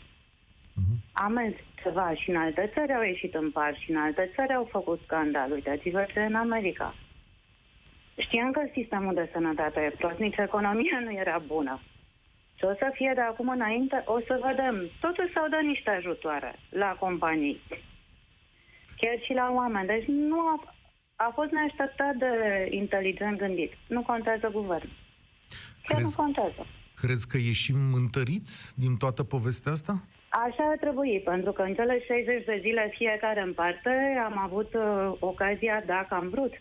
amenzi 1.12 1.64
ceva 1.82 2.14
și 2.14 2.30
în 2.30 2.36
alte 2.36 2.70
țări 2.74 2.94
au 2.94 3.02
ieșit 3.02 3.34
în 3.34 3.50
par 3.50 3.76
și 3.78 3.90
în 3.90 3.96
alte 3.96 4.30
țări 4.34 4.54
au 4.54 4.68
făcut 4.70 5.00
scandal. 5.04 5.52
Uitați-vă 5.52 6.06
ce 6.12 6.20
în 6.20 6.34
America. 6.34 6.94
Știam 8.16 8.50
că 8.50 8.60
sistemul 8.72 9.14
de 9.14 9.28
sănătate 9.32 9.80
e 9.80 9.96
prost, 9.98 10.18
nici 10.18 10.36
economia 10.36 10.98
nu 11.04 11.12
era 11.12 11.38
bună. 11.46 11.80
Și 12.58 12.64
o 12.64 12.74
să 12.74 12.90
fie 12.92 13.12
de 13.14 13.20
acum 13.20 13.48
înainte, 13.48 14.02
o 14.06 14.20
să 14.20 14.40
vedem. 14.46 14.90
Totuși 15.00 15.32
s-au 15.32 15.48
dat 15.48 15.62
niște 15.62 15.90
ajutoare 15.90 16.54
la 16.68 16.96
companii. 16.98 17.60
Chiar 18.96 19.18
și 19.24 19.32
la 19.32 19.50
oameni. 19.52 19.86
Deci 19.86 20.06
nu 20.06 20.38
a, 21.16 21.24
a 21.24 21.30
fost 21.34 21.50
neașteptat 21.50 22.14
de 22.14 22.66
inteligent 22.70 23.38
gândit. 23.38 23.72
Nu 23.88 24.02
contează 24.02 24.48
guvern. 24.52 24.88
Chiar 25.82 25.98
Crezi- 26.00 26.04
nu 26.16 26.22
contează. 26.22 26.66
Crezi 26.94 27.28
că 27.28 27.36
ieșim 27.36 27.76
întăriți 27.94 28.80
din 28.80 28.96
toată 28.96 29.22
povestea 29.24 29.72
asta? 29.72 30.02
Așa 30.28 30.64
ar 30.70 30.76
trebui, 30.80 31.20
pentru 31.24 31.52
că 31.52 31.62
în 31.62 31.74
cele 31.74 32.04
60 32.04 32.44
de 32.44 32.58
zile 32.60 32.92
fiecare 32.98 33.40
în 33.40 33.52
parte 33.52 34.20
am 34.24 34.38
avut 34.38 34.74
uh, 34.74 35.12
ocazia, 35.18 35.82
dacă 35.86 36.14
am 36.14 36.28
vrut, 36.28 36.52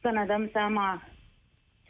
să 0.00 0.10
ne 0.10 0.24
dăm 0.26 0.48
seama 0.52 1.02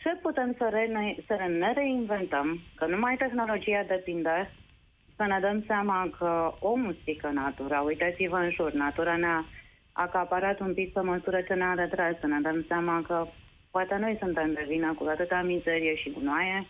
ce 0.03 0.09
putem 0.23 0.55
să, 0.59 0.69
re- 0.71 1.17
să 1.27 1.35
ne 1.59 1.73
reinventăm, 1.73 2.61
că 2.75 2.87
numai 2.87 3.17
tehnologia 3.17 3.83
depinde, 3.89 4.51
să 5.17 5.25
ne 5.27 5.39
dăm 5.41 5.65
seama 5.67 6.11
că 6.19 6.55
omul 6.61 6.97
strică 7.01 7.29
natura. 7.29 7.81
Uitați-vă 7.81 8.37
în 8.37 8.51
jur, 8.51 8.73
natura 8.73 9.17
ne-a 9.17 9.45
acaparat 9.97 10.61
un 10.61 10.75
pic 10.75 10.93
pe 10.93 11.01
măsură 11.01 11.41
ce 11.41 11.55
ne-a 11.55 11.75
retras, 11.75 12.15
să 12.21 12.27
ne 12.27 12.41
dăm 12.41 12.65
seama 12.69 13.03
că 13.07 13.27
poate 13.71 13.97
noi 13.97 14.17
suntem 14.21 14.53
de 14.53 14.65
vină 14.69 14.95
cu 14.99 15.05
atâta 15.09 15.43
mizerie 15.43 15.95
și 15.97 16.11
gunoaie, 16.11 16.67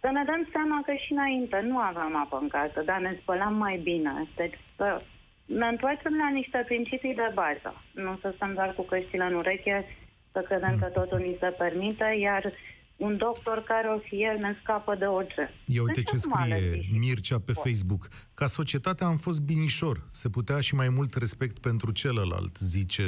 să 0.00 0.08
ne 0.12 0.24
dăm 0.24 0.48
seama 0.52 0.82
că 0.86 0.92
și 0.92 1.12
înainte 1.12 1.60
nu 1.60 1.78
aveam 1.78 2.16
apă 2.16 2.38
în 2.40 2.48
casă, 2.48 2.82
dar 2.84 3.00
ne 3.00 3.18
spălam 3.20 3.54
mai 3.54 3.76
bine. 3.76 4.12
Deci 4.36 4.58
să 4.76 5.02
ne 5.46 5.66
întoarcem 5.66 6.16
la 6.16 6.28
niște 6.28 6.62
principii 6.66 7.14
de 7.14 7.30
bază. 7.34 7.82
Nu 7.92 8.18
să 8.20 8.32
stăm 8.34 8.54
doar 8.54 8.74
cu 8.74 8.82
căștile 8.82 9.24
în 9.24 9.34
ureche, 9.34 9.86
să 10.32 10.40
credem 10.40 10.76
că 10.80 10.86
totul 10.86 11.18
ni 11.18 11.36
se 11.40 11.46
permite, 11.46 12.16
iar 12.18 12.52
un 12.98 13.16
doctor 13.16 13.62
care 13.62 13.88
o 13.88 13.98
fi 13.98 14.22
el 14.22 14.38
ne 14.38 14.56
scapă 14.62 14.94
de 14.94 15.04
orice. 15.04 15.50
Ia 15.64 15.82
uite 15.82 15.92
Deci 16.00 16.10
ce 16.10 16.16
acum 16.30 16.48
le 16.48 16.54
scrie 16.54 16.70
zici. 16.70 16.98
Mircea 16.98 17.36
pe 17.46 17.52
Facebook. 17.52 18.08
Ca 18.34 18.46
societate 18.46 19.04
am 19.04 19.16
fost 19.16 19.40
binișor. 19.40 19.96
Se 20.10 20.28
putea 20.28 20.60
și 20.60 20.74
mai 20.74 20.88
mult 20.88 21.14
respect 21.14 21.58
pentru 21.58 21.92
celălalt, 21.92 22.56
zice 22.56 23.02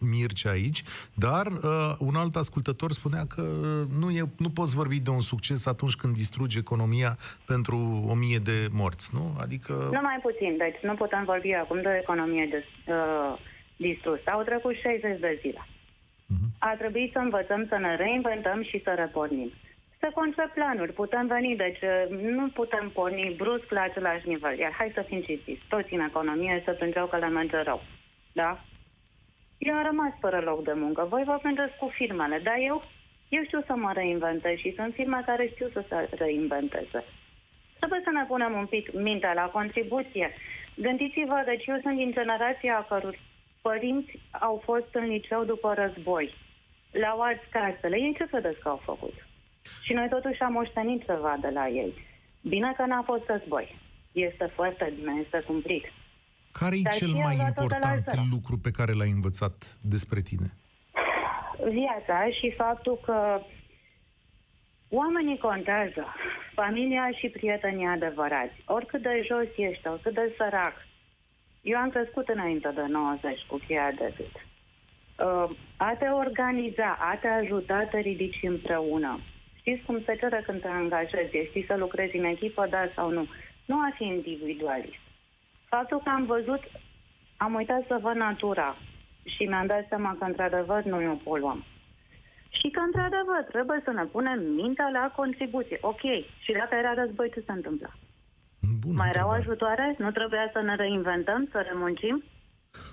Mircea 0.00 0.50
aici. 0.50 0.82
Dar 1.14 1.46
uh, 1.46 1.60
un 1.98 2.14
alt 2.14 2.36
ascultător 2.36 2.90
spunea 2.90 3.24
că 3.34 3.42
uh, 3.42 4.00
nu, 4.00 4.10
e, 4.10 4.22
nu 4.38 4.50
poți 4.50 4.76
vorbi 4.76 5.00
de 5.00 5.10
un 5.10 5.20
succes 5.20 5.66
atunci 5.66 5.94
când 5.94 6.14
distrugi 6.14 6.58
economia 6.58 7.16
pentru 7.46 7.76
o 8.08 8.14
mie 8.14 8.38
de 8.38 8.68
morți, 8.70 9.10
nu? 9.14 9.36
Adică... 9.40 9.72
Nu 9.72 10.00
mai 10.00 10.18
puțin, 10.22 10.56
deci 10.56 10.78
nu 10.82 10.94
putem 10.94 11.24
vorbi 11.24 11.52
acum 11.52 11.80
de 11.82 11.88
o 11.88 11.96
economie 11.96 12.48
de, 12.50 12.64
uh, 12.92 13.38
distrusă. 13.76 14.30
Au 14.32 14.42
trecut 14.42 14.74
60 14.74 15.20
de 15.20 15.38
zile. 15.40 15.68
A 16.70 16.74
trebuit 16.78 17.12
să 17.12 17.18
învățăm 17.18 17.66
să 17.68 17.76
ne 17.76 17.96
reinventăm 17.96 18.62
și 18.62 18.82
să 18.84 18.90
repornim. 18.96 19.52
Să 19.98 20.10
concep 20.14 20.52
planuri, 20.52 20.92
putem 20.92 21.26
veni, 21.26 21.56
deci 21.56 21.80
uh, 21.80 22.18
nu 22.20 22.48
putem 22.48 22.90
porni 22.94 23.34
brusc 23.36 23.70
la 23.70 23.80
același 23.80 24.28
nivel. 24.28 24.58
Iar 24.58 24.72
hai 24.72 24.90
să 24.94 25.02
fim 25.02 25.20
cinstiți, 25.20 25.62
toți 25.68 25.94
în 25.94 26.00
economie 26.00 26.62
se 26.64 26.72
plângeau 26.72 27.06
că 27.06 27.16
le 27.16 27.28
merge 27.28 27.56
rău. 27.56 27.82
Da? 28.32 28.60
Eu 29.58 29.74
am 29.74 29.84
rămas 29.84 30.12
fără 30.20 30.40
loc 30.40 30.64
de 30.64 30.72
muncă. 30.72 31.06
Voi 31.08 31.22
vă 31.24 31.38
plângeți 31.42 31.76
cu 31.76 31.88
firmele, 31.88 32.38
dar 32.38 32.56
eu, 32.58 32.82
eu 33.28 33.42
știu 33.44 33.62
să 33.66 33.74
mă 33.76 33.90
reinventez 33.94 34.56
și 34.56 34.74
sunt 34.76 34.94
firme 34.94 35.22
care 35.26 35.46
știu 35.46 35.68
să 35.72 35.84
se 35.88 36.08
reinventeze. 36.16 37.04
Trebuie 37.78 38.00
să 38.04 38.10
ne 38.12 38.24
punem 38.28 38.52
un 38.52 38.66
pic 38.66 38.92
mintea 38.92 39.32
la 39.32 39.46
contribuție. 39.58 40.30
Gândiți-vă, 40.76 41.42
deci 41.44 41.66
eu 41.66 41.78
sunt 41.82 41.96
din 41.96 42.12
generația 42.12 42.76
a 42.76 42.86
căror 42.88 43.18
părinți 43.62 44.18
au 44.30 44.60
fost 44.64 44.90
în 44.92 45.06
liceu 45.06 45.44
după 45.44 45.74
război. 45.74 46.34
Le-au 47.00 47.20
ars 47.20 47.42
casele. 47.50 47.96
Ei 47.96 48.14
ce 48.18 48.26
credeți 48.30 48.60
că 48.60 48.68
au 48.68 48.80
făcut? 48.84 49.16
Și 49.82 49.92
noi 49.92 50.08
totuși 50.08 50.40
am 50.40 50.52
moștenit 50.52 51.00
ceva 51.04 51.36
de 51.40 51.48
la 51.48 51.68
ei. 51.68 51.92
Bine 52.40 52.72
că 52.76 52.84
n-a 52.86 53.02
fost 53.02 53.24
război. 53.26 53.66
Este 54.12 54.46
foarte 54.54 54.92
bine, 54.96 55.12
este 55.24 55.42
cumplit. 55.46 55.84
Care 56.52 56.74
e 56.76 56.82
Dar 56.82 56.92
cel 56.92 57.08
și 57.08 57.14
mai 57.14 57.36
au 57.36 57.36
luat-o 57.36 57.66
de 57.66 57.78
la 57.80 57.92
important 57.94 58.26
zero. 58.26 58.34
lucru 58.34 58.54
pe 58.58 58.70
care 58.70 58.92
l-ai 58.92 59.10
învățat 59.10 59.78
despre 59.94 60.20
tine? 60.20 60.48
Viața 61.80 62.18
și 62.38 62.54
faptul 62.56 63.00
că 63.06 63.40
oamenii 64.88 65.38
contează. 65.38 66.04
Familia 66.54 67.10
și 67.18 67.28
prietenii 67.28 67.86
adevărați. 67.86 68.56
Oricât 68.66 69.02
de 69.02 69.22
jos 69.28 69.48
ești, 69.56 69.88
oricât 69.88 70.14
de 70.14 70.34
sărac. 70.36 70.74
Eu 71.62 71.78
am 71.78 71.90
crescut 71.90 72.28
înainte 72.28 72.70
de 72.74 72.84
90 72.88 73.38
cu 73.48 73.56
cheia 73.66 73.90
de 73.90 74.14
gât. 74.16 74.34
Uh, 75.18 75.50
a 75.76 75.94
te 75.98 76.06
organiza, 76.06 76.96
a 77.00 77.16
te 77.20 77.28
ajuta, 77.28 77.84
te 77.90 77.98
ridici 77.98 78.40
împreună. 78.42 79.20
Știți 79.54 79.82
cum 79.86 80.02
se 80.04 80.16
cere 80.20 80.42
când 80.46 80.60
te 80.60 80.68
angajezi? 80.68 81.46
Știi 81.48 81.64
să 81.66 81.74
lucrezi 81.76 82.16
în 82.16 82.24
echipă, 82.24 82.66
da 82.70 82.82
sau 82.94 83.10
nu? 83.10 83.26
Nu 83.64 83.76
a 83.76 83.90
fi 83.96 84.04
individualist. 84.04 85.02
Faptul 85.68 86.00
că 86.04 86.08
am 86.08 86.24
văzut, 86.26 86.62
am 87.36 87.54
uitat 87.54 87.82
să 87.86 87.98
văd 88.02 88.14
natura 88.14 88.76
și 89.24 89.42
mi-am 89.44 89.66
dat 89.66 89.84
seama 89.88 90.16
că 90.18 90.24
într-adevăr 90.24 90.82
noi 90.82 91.06
o 91.08 91.14
poluăm. 91.14 91.64
Și 92.58 92.68
că 92.70 92.80
într-adevăr 92.80 93.42
trebuie 93.52 93.80
să 93.84 93.90
ne 93.90 94.04
punem 94.04 94.38
mintea 94.60 94.88
la 94.92 95.12
contribuție. 95.16 95.78
Ok, 95.80 96.02
și 96.44 96.52
dacă 96.52 96.74
era 96.74 96.94
război, 96.94 97.30
ce 97.34 97.42
se 97.46 97.52
întâmplă? 97.52 97.90
Bună 98.80 98.96
Mai 98.96 99.08
erau 99.14 99.28
întrebare. 99.28 99.40
ajutoare? 99.40 99.94
Nu 99.98 100.10
trebuia 100.10 100.50
să 100.52 100.60
ne 100.60 100.74
reinventăm, 100.74 101.48
să 101.52 101.58
remuncim? 101.70 102.24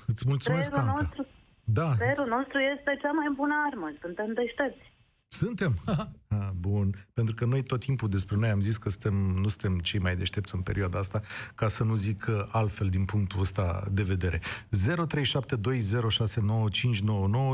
Îți 0.07 0.23
mulțumesc, 0.27 0.69
Creierul 0.71 0.89
Anca. 0.89 1.01
nostru, 1.01 1.27
Da, 1.73 1.95
creierul 1.95 2.27
nostru 2.37 2.57
este 2.75 2.91
cea 3.01 3.11
mai 3.11 3.29
bună 3.35 3.55
armă. 3.69 3.87
Suntem 4.01 4.33
deștepți. 4.33 4.85
Suntem? 5.27 5.73
Ah, 6.39 6.49
Bun. 6.59 7.07
Pentru 7.13 7.35
că 7.35 7.45
noi 7.45 7.63
tot 7.63 7.79
timpul 7.79 8.09
despre 8.09 8.35
noi 8.35 8.49
am 8.49 8.61
zis 8.61 8.77
că 8.77 8.89
suntem, 8.89 9.13
nu 9.13 9.47
suntem 9.47 9.79
cei 9.79 9.99
mai 9.99 10.15
deștepți 10.15 10.55
în 10.55 10.61
perioada 10.61 10.99
asta, 10.99 11.21
ca 11.55 11.67
să 11.67 11.83
nu 11.83 11.95
zic 11.95 12.25
uh, 12.29 12.47
altfel 12.51 12.87
din 12.87 13.05
punctul 13.05 13.39
ăsta 13.39 13.83
de 13.91 14.03
vedere. 14.03 14.39
0372069599 14.39 14.41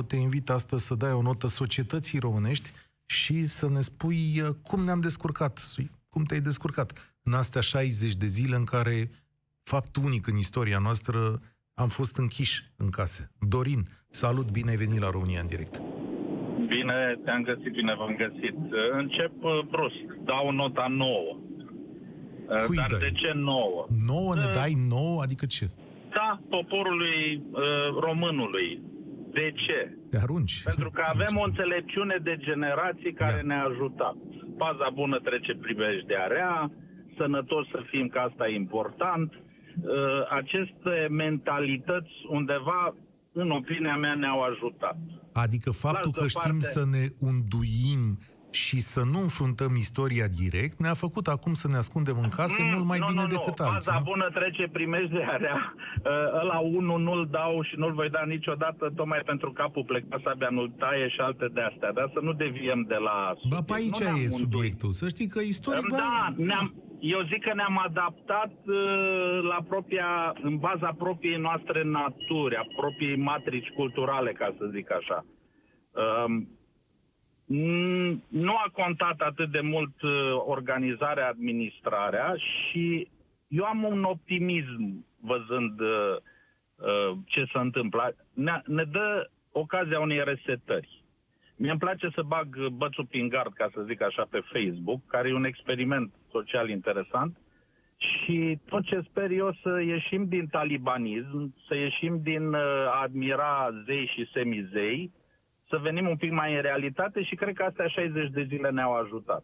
te 0.07 0.15
invit 0.15 0.49
astăzi 0.49 0.85
să 0.85 0.95
dai 0.95 1.11
o 1.11 1.21
notă 1.21 1.47
societății 1.47 2.19
românești 2.19 2.71
și 3.05 3.45
să 3.45 3.69
ne 3.69 3.81
spui 3.81 4.41
uh, 4.41 4.49
cum 4.61 4.83
ne-am 4.83 4.99
descurcat, 4.99 5.59
cum 6.09 6.23
te-ai 6.23 6.41
descurcat 6.41 7.15
în 7.23 7.33
astea 7.33 7.61
60 7.61 8.15
de 8.15 8.25
zile 8.25 8.55
în 8.55 8.63
care, 8.63 9.11
fapt 9.63 9.95
unic 9.95 10.27
în 10.27 10.37
istoria 10.37 10.77
noastră, 10.77 11.41
am 11.83 11.87
fost 11.87 12.17
închiși 12.17 12.57
în 12.77 12.89
case. 12.89 13.21
Dorin, 13.53 13.81
salut, 14.09 14.47
bine 14.51 14.69
ai 14.69 14.75
venit 14.85 14.99
la 14.99 15.09
România 15.09 15.41
în 15.41 15.47
direct. 15.47 15.81
Bine, 16.73 16.97
te-am 17.23 17.41
găsit, 17.43 17.71
bine 17.79 17.93
v-am 17.99 18.15
găsit. 18.23 18.55
Încep 19.01 19.33
uh, 19.43 19.59
brusc, 19.73 20.05
dau 20.29 20.51
nota 20.51 20.85
9. 20.89 21.39
Cui 22.67 22.75
Dar 22.75 22.89
dai? 22.89 22.99
de 22.99 23.11
ce 23.21 23.31
9? 23.35 23.85
Nouă 24.07 24.35
ne 24.35 24.45
Uh, 24.47 24.51
dai 24.53 24.73
nouă? 24.89 25.21
Adică 25.21 25.45
ce? 25.45 25.65
Da, 26.09 26.39
poporului 26.49 27.19
uh, 27.51 27.87
românului. 28.07 28.81
De 29.31 29.51
ce? 29.65 29.97
Te 30.09 30.17
arunci? 30.17 30.61
Pentru 30.63 30.89
că 30.91 31.01
Sincer. 31.05 31.21
avem 31.21 31.37
o 31.41 31.43
înțelepciune 31.49 32.17
de 32.23 32.35
generații 32.39 33.13
care 33.13 33.35
Ia. 33.41 33.47
ne-a 33.49 33.63
ajutat. 33.71 34.15
Paza 34.57 34.89
bună 34.93 35.17
trece 35.27 35.53
primejdea 35.65 36.25
rea, 36.27 36.71
sănătos 37.17 37.65
să 37.73 37.79
fim, 37.91 38.07
că 38.07 38.19
asta 38.19 38.47
e 38.47 38.55
important. 38.55 39.33
Uh, 39.81 39.91
Aceste 40.29 41.07
mentalități 41.09 42.11
undeva, 42.29 42.95
în 43.31 43.51
opinia 43.51 43.95
mea, 43.95 44.13
ne-au 44.15 44.41
ajutat. 44.41 44.97
Adică 45.33 45.71
faptul 45.71 46.11
Las 46.15 46.21
că 46.21 46.27
știm 46.27 46.59
deoparte. 46.59 46.79
să 46.79 46.85
ne 46.91 47.29
unduim 47.29 48.19
și 48.51 48.79
să 48.81 49.01
nu 49.11 49.19
înfruntăm 49.19 49.75
istoria 49.75 50.27
direct, 50.41 50.79
ne-a 50.79 50.93
făcut 50.93 51.27
acum 51.27 51.53
să 51.53 51.67
ne 51.67 51.75
ascundem 51.75 52.17
în 52.21 52.29
case 52.29 52.61
mult 52.73 52.85
mai 52.85 52.97
Mm, 52.99 53.05
nu, 53.05 53.11
bine 53.11 53.21
nu, 53.21 53.27
decât 53.35 53.59
nu. 53.59 53.65
alții. 53.65 53.91
Faza 53.91 53.97
nu? 53.97 54.09
bună 54.11 54.27
trece 54.33 54.63
primejdea 54.71 55.35
rea. 55.45 55.73
Uh, 55.75 56.39
Ăla 56.41 56.57
unul 56.59 56.99
nu-l 57.01 57.27
dau 57.31 57.61
și 57.63 57.73
nu-l 57.77 57.93
voi 57.93 58.09
da 58.09 58.23
niciodată, 58.25 58.91
tocmai 58.95 59.21
pentru 59.25 59.51
capul 59.51 59.83
plecat 59.83 60.19
sabia 60.23 60.49
nu 60.51 60.67
taie 60.67 61.07
și 61.09 61.19
alte 61.19 61.47
de 61.53 61.61
astea. 61.61 61.91
Dar 61.91 62.09
să 62.13 62.19
nu 62.21 62.33
deviem 62.33 62.85
de 62.87 62.95
la 63.07 63.17
Ba, 63.33 63.39
subiect. 63.41 63.65
pe 63.67 63.73
aici 63.73 63.99
Nu 63.99 64.05
ne-am 64.05 64.15
e 64.15 64.19
unduit. 64.31 64.39
subiectul. 64.51 64.91
Să 64.91 65.07
știi 65.07 65.27
că 65.27 65.39
istoric, 65.41 65.87
Da, 65.91 66.33
ne-am, 66.37 66.73
eu 66.99 67.21
zic 67.21 67.43
că 67.43 67.53
ne-am 67.53 67.77
adaptat 67.83 68.51
uh, 68.65 69.39
la 69.41 69.59
propria, 69.67 70.33
în 70.41 70.57
baza 70.57 70.95
propriei 70.97 71.37
noastre 71.37 71.83
naturi, 71.83 72.55
a 72.55 72.65
propriei 72.75 73.15
matrici 73.15 73.69
culturale, 73.69 74.31
ca 74.31 74.55
să 74.57 74.65
zic 74.65 74.91
așa. 74.91 75.25
Um, 75.91 76.57
Mm, 77.47 78.23
nu 78.27 78.51
a 78.51 78.69
contat 78.73 79.19
atât 79.21 79.51
de 79.51 79.59
mult 79.59 80.01
uh, 80.01 80.11
organizarea, 80.45 81.27
administrarea 81.27 82.35
și 82.35 83.07
eu 83.47 83.63
am 83.63 83.83
un 83.83 84.03
optimism 84.03 85.05
văzând 85.19 85.79
uh, 85.79 86.15
uh, 86.75 87.17
ce 87.25 87.45
se 87.51 87.57
întâmplă. 87.57 88.15
Ne, 88.33 88.61
ne 88.65 88.83
dă 88.83 89.29
ocazia 89.51 89.99
unei 89.99 90.23
resetări. 90.23 91.03
Mie 91.57 91.69
îmi 91.69 91.79
place 91.79 92.09
să 92.13 92.21
bag 92.21 92.55
uh, 92.59 92.67
bățul 92.67 93.05
prin 93.05 93.27
gard, 93.27 93.53
ca 93.53 93.69
să 93.73 93.81
zic 93.81 94.01
așa, 94.01 94.27
pe 94.29 94.39
Facebook, 94.53 95.01
care 95.07 95.29
e 95.29 95.33
un 95.33 95.43
experiment 95.43 96.13
social 96.31 96.69
interesant 96.69 97.37
și 97.97 98.59
tot 98.65 98.83
ce 98.83 99.01
sper 99.09 99.31
eu 99.31 99.53
să 99.61 99.81
ieșim 99.81 100.25
din 100.25 100.47
talibanism, 100.47 101.53
să 101.67 101.75
ieșim 101.75 102.19
din 102.21 102.47
uh, 102.53 102.61
admira 103.03 103.69
zei 103.85 104.11
și 104.15 104.29
semizei, 104.33 105.11
să 105.69 105.77
venim 105.77 106.07
un 106.07 106.15
pic 106.15 106.31
mai 106.31 106.55
în 106.55 106.61
realitate 106.61 107.23
și 107.23 107.35
cred 107.35 107.53
că 107.55 107.63
astea 107.63 107.87
60 107.87 108.29
de 108.29 108.43
zile 108.43 108.69
ne-au 108.69 108.93
ajutat. 108.93 109.43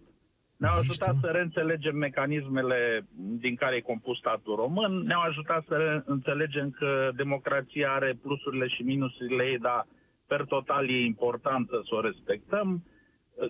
Ne-au 0.58 0.74
Zici 0.74 0.89
ajutat 0.89 1.13
tu? 1.13 1.20
să 1.20 1.27
reînțelegem 1.27 1.96
mecanismele 1.96 3.05
din 3.15 3.55
care 3.55 3.75
e 3.75 3.79
compus 3.91 4.17
statul 4.17 4.55
român, 4.55 5.01
ne-au 5.01 5.22
ajutat 5.22 5.63
să 5.67 5.75
re- 5.75 6.03
înțelegem 6.05 6.70
că 6.70 7.10
democrația 7.15 7.91
are 7.91 8.17
plusurile 8.22 8.67
și 8.67 8.82
minusurile 8.82 9.43
ei, 9.43 9.58
dar 9.58 9.88
per 10.27 10.46
total 10.46 10.89
e 10.89 11.06
importantă 11.06 11.82
să 11.88 11.96
o 11.96 12.01
respectăm. 12.01 12.84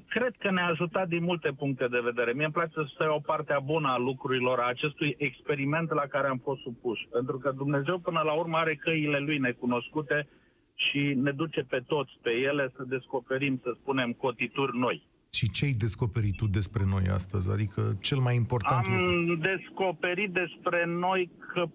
Cred 0.07 0.33
că 0.39 0.51
ne-a 0.51 0.67
ajutat 0.67 1.07
din 1.07 1.23
multe 1.23 1.51
puncte 1.57 1.87
de 1.87 1.99
vedere. 2.03 2.33
Mie 2.33 2.43
îmi 2.43 2.53
place 2.53 2.71
să 2.73 2.85
stau 2.93 3.15
o 3.15 3.19
parte 3.19 3.57
bună 3.63 3.87
a 3.87 3.97
lucrurilor, 3.97 4.59
a 4.59 4.67
acestui 4.67 5.15
experiment 5.17 5.89
la 5.93 6.05
care 6.09 6.27
am 6.27 6.37
fost 6.37 6.61
supuși. 6.61 7.07
Pentru 7.11 7.37
că 7.37 7.51
Dumnezeu 7.51 7.99
până 7.99 8.21
la 8.21 8.33
urmă 8.33 8.57
are 8.57 8.75
căile 8.75 9.19
lui 9.19 9.37
necunoscute 9.37 10.27
și 10.75 11.13
ne 11.25 11.31
duce 11.31 11.61
pe 11.61 11.79
toți 11.87 12.11
pe 12.21 12.29
ele 12.29 12.71
să 12.75 12.83
descoperim, 12.87 13.59
să 13.63 13.75
spunem, 13.79 14.11
cotituri 14.11 14.77
noi. 14.77 15.07
Și 15.33 15.49
ce-ai 15.49 15.71
descoperit 15.71 16.35
tu 16.35 16.47
despre 16.47 16.83
noi 16.89 17.03
astăzi? 17.13 17.51
Adică 17.51 17.97
cel 18.01 18.17
mai 18.17 18.35
important 18.35 18.87
lucru. 18.87 19.03
Am 19.03 19.39
descoperit 19.39 20.31
despre 20.31 20.85
noi 20.85 21.31
că 21.53 21.65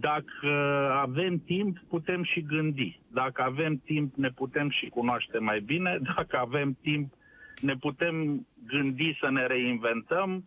dacă 0.00 0.48
avem 0.92 1.38
timp, 1.38 1.78
putem 1.88 2.22
și 2.22 2.42
gândi. 2.42 3.00
Dacă 3.12 3.42
avem 3.42 3.76
timp, 3.84 4.14
ne 4.14 4.28
putem 4.28 4.70
și 4.70 4.86
cunoaște 4.88 5.38
mai 5.38 5.60
bine. 5.60 5.98
Dacă 6.16 6.38
avem 6.38 6.76
timp, 6.82 7.12
ne 7.60 7.74
putem 7.76 8.46
gândi 8.66 9.16
să 9.20 9.30
ne 9.30 9.46
reinventăm. 9.46 10.44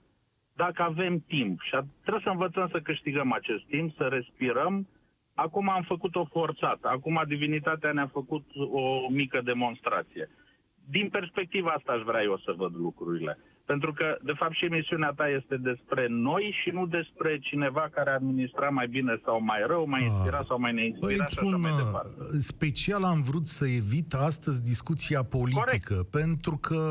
Dacă 0.55 0.81
avem 0.81 1.19
timp. 1.27 1.61
Și 1.61 1.75
a- 1.75 1.85
trebuie 2.01 2.23
să 2.23 2.29
învățăm 2.29 2.67
să 2.71 2.79
câștigăm 2.79 3.31
acest 3.31 3.63
timp, 3.65 3.95
să 3.95 4.03
respirăm. 4.03 4.87
Acum 5.33 5.69
am 5.69 5.81
făcut-o 5.83 6.25
forțată. 6.31 6.87
Acum 6.87 7.21
divinitatea 7.27 7.91
ne-a 7.91 8.07
făcut 8.07 8.45
o 8.71 9.09
mică 9.09 9.41
demonstrație. 9.43 10.29
Din 10.89 11.09
perspectiva 11.09 11.69
asta 11.69 11.91
aș 11.91 12.01
vrea 12.01 12.21
eu 12.23 12.37
să 12.37 12.53
văd 12.57 12.75
lucrurile. 12.75 13.37
Pentru 13.71 13.93
că, 13.93 14.17
de 14.23 14.33
fapt, 14.39 14.53
și 14.53 14.65
emisiunea 14.65 15.13
ta 15.15 15.27
este 15.39 15.55
despre 15.57 16.07
noi 16.09 16.55
și 16.61 16.69
nu 16.69 16.85
despre 16.85 17.39
cineva 17.41 17.89
care 17.93 18.09
administra 18.11 18.69
mai 18.69 18.87
bine 18.87 19.21
sau 19.25 19.43
mai 19.43 19.59
rău, 19.67 19.87
mai 19.87 20.03
inspirat 20.03 20.45
sau 20.45 20.59
mai 20.59 20.71
Băi, 20.73 20.81
neinspirat 20.81 21.27
îți 21.27 21.33
și 21.33 21.39
așa 21.39 21.47
spun, 21.47 21.61
mai 21.61 21.71
uh, 21.71 21.77
departe. 21.83 22.09
special 22.39 23.03
am 23.03 23.21
vrut 23.21 23.47
să 23.47 23.65
evit 23.67 24.13
astăzi 24.13 24.63
discuția 24.63 25.23
politică, 25.23 25.93
Corect. 25.93 26.09
pentru 26.09 26.57
că 26.57 26.81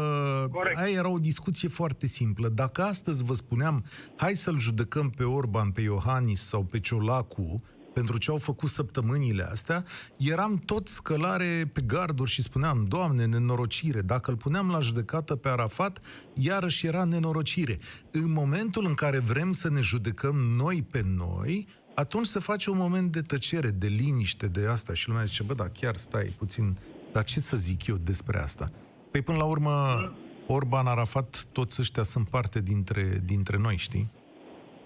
Corect. 0.53 0.79
aia 0.79 0.99
era 0.99 1.09
o 1.09 1.19
discuție 1.19 1.69
foarte 1.69 2.07
simplă. 2.07 2.49
Dacă 2.49 2.83
astăzi 2.83 3.25
vă 3.25 3.35
spuneam, 3.35 3.85
hai 4.17 4.35
să-l 4.35 4.59
judecăm 4.59 5.11
pe 5.17 5.25
Orban, 5.25 5.71
pe 5.71 5.81
Iohannis 5.81 6.41
sau 6.41 6.63
pe 6.63 6.81
Ciolacu, 6.81 7.63
pentru 7.99 8.19
ce 8.19 8.31
au 8.31 8.37
făcut 8.37 8.69
săptămânile 8.69 9.43
astea, 9.43 9.85
eram 10.17 10.57
tot 10.57 10.89
scălare 10.89 11.71
pe 11.73 11.81
garduri 11.81 12.31
și 12.31 12.43
spuneam, 12.43 12.85
Doamne, 12.89 13.25
nenorocire. 13.27 14.01
Dacă 14.01 14.31
îl 14.31 14.37
puneam 14.37 14.71
la 14.71 14.79
judecată 14.79 15.37
pe 15.37 15.49
Arafat, 15.49 15.99
iarăși 16.35 16.87
era 16.87 17.05
nenorocire. 17.05 17.77
În 18.11 18.33
momentul 18.33 18.85
în 18.87 18.95
care 18.95 19.19
vrem 19.19 19.53
să 19.53 19.71
ne 19.71 19.81
judecăm 19.81 20.37
noi 20.37 20.87
pe 20.91 21.03
noi, 21.17 21.67
atunci 21.95 22.27
se 22.27 22.39
face 22.39 22.71
un 22.71 22.77
moment 22.77 23.13
de 23.13 23.21
tăcere, 23.21 23.69
de 23.69 23.87
liniște, 23.87 24.47
de 24.47 24.67
asta. 24.67 24.95
Și 24.95 25.09
lumea 25.09 25.25
zice, 25.25 25.43
bă, 25.43 25.55
da, 25.55 25.69
chiar 25.69 25.97
stai 25.97 26.35
puțin, 26.39 26.77
dar 27.13 27.25
ce 27.25 27.41
să 27.41 27.57
zic 27.57 27.87
eu 27.87 27.97
despre 27.97 28.39
asta? 28.39 28.71
Păi 29.11 29.23
până 29.23 29.39
la 29.39 29.45
urmă, 29.45 29.73
Orban, 30.47 30.87
Arafat, 30.87 31.45
toți 31.53 31.81
ăștia 31.81 32.03
sunt 32.03 32.31
parte 32.31 32.61
dintre, 32.61 33.03
dintre 33.25 33.57
noi, 33.57 33.77
știi? 33.77 34.07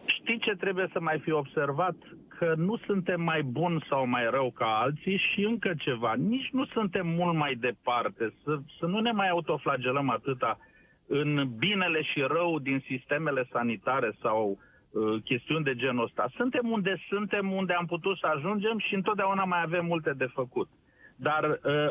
Știi 0.05 0.38
ce 0.38 0.57
trebuie 0.57 0.88
să 0.92 1.01
mai 1.01 1.20
fi 1.25 1.31
observat? 1.31 1.96
Că 2.42 2.55
nu 2.57 2.76
suntem 2.76 3.20
mai 3.20 3.42
buni 3.42 3.85
sau 3.88 4.07
mai 4.07 4.31
rău 4.31 4.50
ca 4.50 4.66
alții 4.66 5.16
și 5.16 5.44
încă 5.44 5.72
ceva. 5.78 6.14
Nici 6.14 6.48
nu 6.52 6.64
suntem 6.64 7.07
mult 7.07 7.37
mai 7.37 7.55
departe. 7.55 8.35
Să, 8.44 8.59
să 8.78 8.87
nu 8.87 9.00
ne 9.00 9.11
mai 9.12 9.28
autoflagelăm 9.28 10.11
atâta 10.11 10.59
în 11.07 11.48
binele 11.59 12.02
și 12.02 12.20
rău 12.20 12.59
din 12.59 12.85
sistemele 12.87 13.48
sanitare 13.52 14.16
sau 14.22 14.59
uh, 14.90 15.22
chestiuni 15.24 15.64
de 15.64 15.74
genul 15.74 16.05
ăsta. 16.05 16.31
Suntem 16.37 16.70
unde 16.70 17.02
suntem, 17.09 17.52
unde 17.52 17.72
am 17.72 17.87
putut 17.87 18.18
să 18.18 18.26
ajungem 18.26 18.78
și 18.78 18.94
întotdeauna 18.94 19.44
mai 19.44 19.62
avem 19.62 19.85
multe 19.85 20.12
de 20.16 20.26
făcut. 20.35 20.68
Dar 21.16 21.44
uh, 21.44 21.90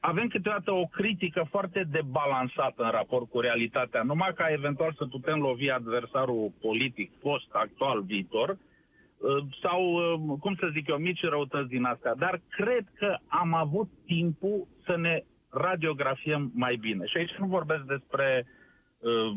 avem 0.00 0.28
câteodată 0.28 0.72
o 0.72 0.84
critică 0.84 1.46
foarte 1.50 1.86
debalansată 1.90 2.82
în 2.82 2.90
raport 2.90 3.28
cu 3.28 3.40
realitatea, 3.40 4.02
numai 4.02 4.32
ca 4.34 4.46
eventual 4.50 4.92
să 4.98 5.06
putem 5.06 5.38
lovi 5.38 5.70
adversarul 5.70 6.52
politic, 6.60 7.10
post, 7.20 7.48
actual, 7.52 8.02
viitor, 8.02 8.48
uh, 8.48 8.56
sau, 9.62 9.92
uh, 9.92 10.38
cum 10.40 10.54
să 10.54 10.68
zic 10.72 10.88
eu, 10.88 10.96
mici 10.96 11.22
răutăți 11.22 11.68
din 11.68 11.84
astea. 11.84 12.14
Dar 12.14 12.40
cred 12.48 12.84
că 12.94 13.16
am 13.26 13.54
avut 13.54 13.88
timpul 14.06 14.66
să 14.84 14.96
ne 14.96 15.22
radiografiem 15.50 16.50
mai 16.54 16.76
bine. 16.76 17.06
Și 17.06 17.16
aici 17.16 17.34
nu 17.38 17.46
vorbesc 17.46 17.82
despre 17.82 18.46
uh, 18.98 19.36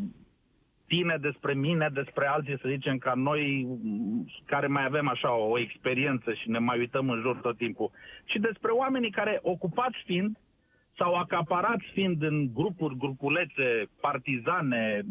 tine, 0.87 1.17
despre 1.21 1.53
mine, 1.53 1.89
despre 1.93 2.27
alții, 2.27 2.59
să 2.61 2.67
zicem, 2.67 2.97
ca 2.97 3.13
noi 3.13 3.67
m, 3.83 4.25
care 4.45 4.67
mai 4.67 4.85
avem 4.85 5.07
așa 5.07 5.33
o 5.35 5.59
experiență 5.59 6.33
și 6.33 6.49
ne 6.49 6.59
mai 6.59 6.79
uităm 6.79 7.09
în 7.09 7.21
jur 7.21 7.35
tot 7.41 7.57
timpul, 7.57 7.91
ci 8.25 8.35
despre 8.35 8.71
oamenii 8.71 9.11
care, 9.11 9.39
ocupați 9.41 9.97
fiind 10.05 10.37
sau 10.97 11.13
acaparați 11.13 11.85
fiind 11.93 12.21
în 12.23 12.53
grupuri, 12.53 12.97
grupulețe, 12.97 13.89
partizane, 14.01 15.01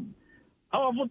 au 0.68 0.82
avut, 0.82 1.10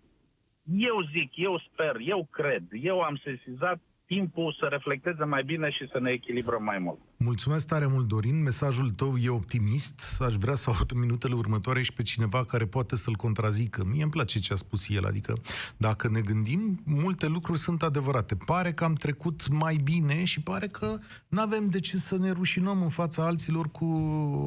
eu 0.70 1.04
zic, 1.04 1.42
eu 1.42 1.58
sper, 1.60 2.02
eu 2.02 2.26
cred, 2.26 2.68
eu 2.74 3.04
am 3.04 3.18
sesizat 3.18 3.82
timpul 4.14 4.56
să 4.60 4.66
reflecteze 4.70 5.24
mai 5.24 5.44
bine 5.44 5.70
și 5.70 5.90
să 5.92 6.00
ne 6.00 6.12
echilibrăm 6.12 6.64
mai 6.64 6.80
mult. 6.80 7.00
Mulțumesc 7.18 7.68
tare 7.68 7.88
mult, 7.88 8.08
Dorin. 8.08 8.42
Mesajul 8.42 8.90
tău 8.90 9.18
e 9.18 9.30
optimist. 9.30 10.22
Aș 10.22 10.34
vrea 10.36 10.56
să 10.56 10.70
aud 10.70 10.92
în 10.92 11.00
minutele 11.00 11.34
următoare 11.34 11.82
și 11.82 11.94
pe 11.94 12.02
cineva 12.02 12.46
care 12.46 12.66
poate 12.66 12.96
să-l 12.96 13.14
contrazică. 13.14 13.84
Mie 13.86 14.02
îmi 14.02 14.12
place 14.12 14.40
ce 14.40 14.54
a 14.54 14.56
spus 14.56 14.90
el. 14.90 15.06
Adică, 15.06 15.34
dacă 15.78 16.10
ne 16.10 16.22
gândim, 16.22 16.82
multe 16.86 17.28
lucruri 17.28 17.58
sunt 17.58 17.84
adevărate. 17.84 18.36
Pare 18.46 18.72
că 18.74 18.84
am 18.84 18.94
trecut 18.94 19.48
mai 19.50 19.76
bine 19.84 20.24
și 20.24 20.42
pare 20.42 20.68
că 20.68 20.98
nu 21.28 21.42
avem 21.42 21.70
de 21.70 21.80
ce 21.80 21.98
să 21.98 22.18
ne 22.18 22.32
rușinăm 22.32 22.82
în 22.82 22.90
fața 22.90 23.26
alților 23.26 23.72
cu 23.72 23.86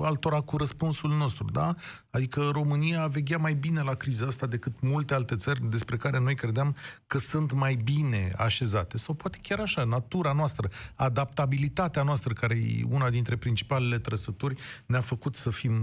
altora 0.05 0.41
cu 0.41 0.57
răspunsul 0.57 1.11
nostru, 1.11 1.47
da? 1.53 1.75
Adică 2.11 2.49
România 2.53 3.03
a 3.03 3.07
veghea 3.07 3.39
mai 3.39 3.55
bine 3.55 3.83
la 3.83 3.95
criza 3.95 4.27
asta 4.27 4.47
decât 4.47 4.81
multe 4.81 5.15
alte 5.15 5.37
țări 5.37 5.71
despre 5.71 5.97
care 5.97 6.19
noi 6.19 6.35
credeam 6.35 6.75
că 7.07 7.19
sunt 7.19 7.53
mai 7.53 7.75
bine 7.75 8.33
așezate. 8.37 8.97
Sau 8.97 9.15
poate 9.15 9.39
chiar 9.43 9.52
așa, 9.61 9.85
natura 9.85 10.33
noastră, 10.33 10.69
adaptabilitatea 10.95 12.03
noastră, 12.03 12.33
care 12.33 12.55
e 12.55 12.85
una 12.91 13.11
dintre 13.11 13.37
principalele 13.37 13.99
trăsături, 13.99 14.55
ne-a 14.87 15.01
făcut 15.01 15.35
să 15.35 15.51
fim 15.51 15.75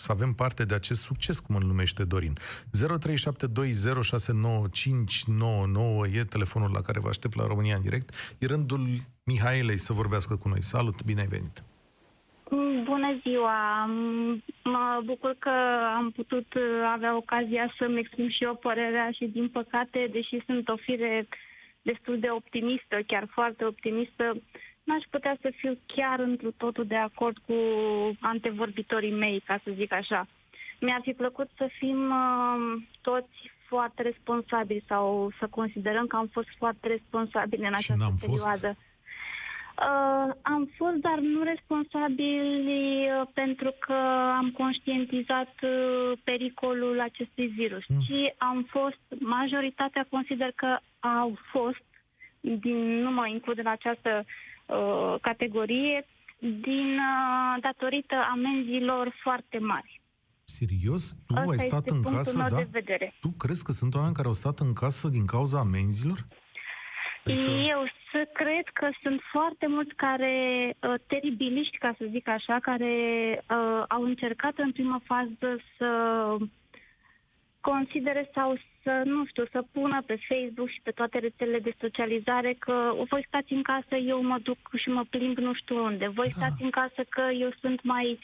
să 0.00 0.12
avem 0.12 0.32
parte 0.32 0.64
de 0.64 0.74
acest 0.74 1.00
succes, 1.00 1.38
cum 1.38 1.54
îl 1.54 1.62
numește 1.62 2.04
Dorin. 2.04 2.32
0372069599 2.32 2.36
e 6.14 6.24
telefonul 6.24 6.70
la 6.72 6.80
care 6.80 7.00
vă 7.00 7.08
aștept 7.08 7.34
la 7.36 7.46
România 7.46 7.76
în 7.76 7.82
direct. 7.82 8.36
E 8.38 8.46
rândul 8.46 8.86
Mihaelei 9.24 9.78
să 9.78 9.92
vorbească 9.92 10.36
cu 10.36 10.48
noi. 10.48 10.62
Salut, 10.62 11.04
bine 11.04 11.20
ai 11.20 11.26
venit! 11.26 11.62
Bună 12.84 13.20
ziua! 13.22 13.84
Mă 14.64 15.00
bucur 15.04 15.36
că 15.38 15.50
am 15.96 16.10
putut 16.10 16.54
uh, 16.54 16.62
avea 16.92 17.16
ocazia 17.16 17.74
să-mi 17.78 17.98
exprim 17.98 18.28
și 18.28 18.44
eu 18.44 18.54
părerea 18.54 19.10
și, 19.10 19.24
din 19.26 19.48
păcate, 19.48 20.08
deși 20.12 20.42
sunt 20.46 20.68
o 20.68 20.76
fire 20.76 21.28
destul 21.82 22.18
de 22.18 22.30
optimistă, 22.30 22.96
chiar 23.06 23.26
foarte 23.30 23.64
optimistă, 23.64 24.24
n-aș 24.84 25.04
putea 25.10 25.36
să 25.40 25.52
fiu 25.56 25.78
chiar 25.86 26.18
întru 26.18 26.50
totul 26.50 26.86
de 26.86 26.96
acord 26.96 27.36
cu 27.46 27.54
antevorbitorii 28.20 29.12
mei, 29.12 29.42
ca 29.46 29.60
să 29.64 29.70
zic 29.74 29.92
așa. 29.92 30.26
Mi-ar 30.80 31.00
fi 31.02 31.12
plăcut 31.12 31.48
să 31.56 31.68
fim 31.78 32.10
uh, 32.10 32.82
toți 33.00 33.50
foarte 33.68 34.02
responsabili 34.02 34.84
sau 34.88 35.32
să 35.38 35.46
considerăm 35.50 36.06
că 36.06 36.16
am 36.16 36.26
fost 36.26 36.48
foarte 36.58 36.88
responsabili 36.88 37.66
în 37.66 37.74
Și 37.74 37.90
această 37.90 37.94
n-am 37.96 38.14
fost? 38.16 38.76
Perioadă. 39.74 40.28
Uh, 40.28 40.36
am 40.42 40.70
fost, 40.76 40.96
dar 40.96 41.18
nu 41.18 41.42
responsabili 41.42 43.08
uh, 43.08 43.28
pentru 43.34 43.74
că 43.78 43.98
am 44.40 44.50
conștientizat 44.50 45.54
uh, 45.62 46.18
pericolul 46.24 47.00
acestui 47.00 47.46
virus, 47.46 47.84
Mm. 47.88 48.00
ci 48.00 48.34
am 48.38 48.66
fost, 48.70 49.00
majoritatea 49.18 50.06
consider 50.10 50.52
că 50.56 50.78
au 50.98 51.38
fost, 51.52 51.84
din, 52.40 52.78
nu 53.04 53.10
mă 53.10 53.26
includ 53.28 53.58
în 53.58 53.66
această 53.66 54.24
uh, 54.66 55.14
categorie, 55.20 56.06
din 56.38 56.90
uh, 56.98 57.60
datorită 57.60 58.14
amenzilor 58.30 59.14
foarte 59.22 59.58
mari. 59.58 60.00
Serios? 60.44 61.16
Tu 61.26 61.34
Asta 61.34 61.50
ai 61.50 61.58
stat 61.58 61.84
este 61.84 61.90
în 61.94 62.00
punctul 62.00 62.16
casă, 62.16 62.36
meu 62.36 62.48
da? 62.48 62.56
de 62.56 62.68
vedere. 62.70 63.14
Tu 63.20 63.28
crezi 63.38 63.64
că 63.64 63.72
sunt 63.72 63.94
oameni 63.94 64.14
care 64.14 64.26
au 64.26 64.32
stat 64.32 64.58
în 64.58 64.72
casă 64.72 65.08
din 65.08 65.24
cauza 65.24 65.58
amenzilor? 65.58 66.26
Adică- 67.24 67.50
Eu 67.68 67.84
să 68.12 68.28
cred 68.32 68.64
că 68.72 68.88
sunt 69.02 69.20
foarte 69.32 69.66
mulți 69.66 69.94
care, 69.94 70.34
uh, 70.80 70.94
teribiliști, 71.06 71.78
ca 71.78 71.94
să 71.98 72.04
zic 72.10 72.28
așa, 72.28 72.58
care 72.62 72.94
uh, 73.50 73.84
au 73.88 74.02
încercat 74.02 74.58
în 74.58 74.72
primă 74.72 75.00
fază 75.04 75.60
să 75.76 75.88
considere 77.60 78.30
sau 78.34 78.58
să, 78.82 79.02
nu 79.04 79.26
știu, 79.26 79.44
să 79.50 79.64
pună 79.72 80.02
pe 80.06 80.18
Facebook 80.28 80.68
și 80.68 80.80
pe 80.82 80.90
toate 80.90 81.18
rețelele 81.18 81.58
de 81.58 81.74
socializare 81.80 82.52
că 82.58 82.92
voi 83.08 83.24
stați 83.26 83.52
în 83.52 83.62
casă, 83.62 83.94
eu 83.96 84.22
mă 84.22 84.38
duc 84.42 84.58
și 84.76 84.88
mă 84.88 85.04
plimb 85.10 85.36
nu 85.38 85.54
știu 85.54 85.84
unde, 85.84 86.06
voi 86.08 86.26
Da. 86.26 86.32
stați 86.32 86.62
în 86.62 86.70
casă 86.70 87.02
că 87.08 87.22
eu 87.38 87.50
sunt 87.60 87.82
mai... 87.82 88.18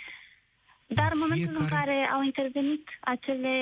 Dar 0.88 1.08
în 1.12 1.18
momentul 1.18 1.54
în 1.54 1.66
Fiecare- 1.66 1.84
care 1.84 2.10
au 2.12 2.22
intervenit 2.22 2.88
acele 3.00 3.54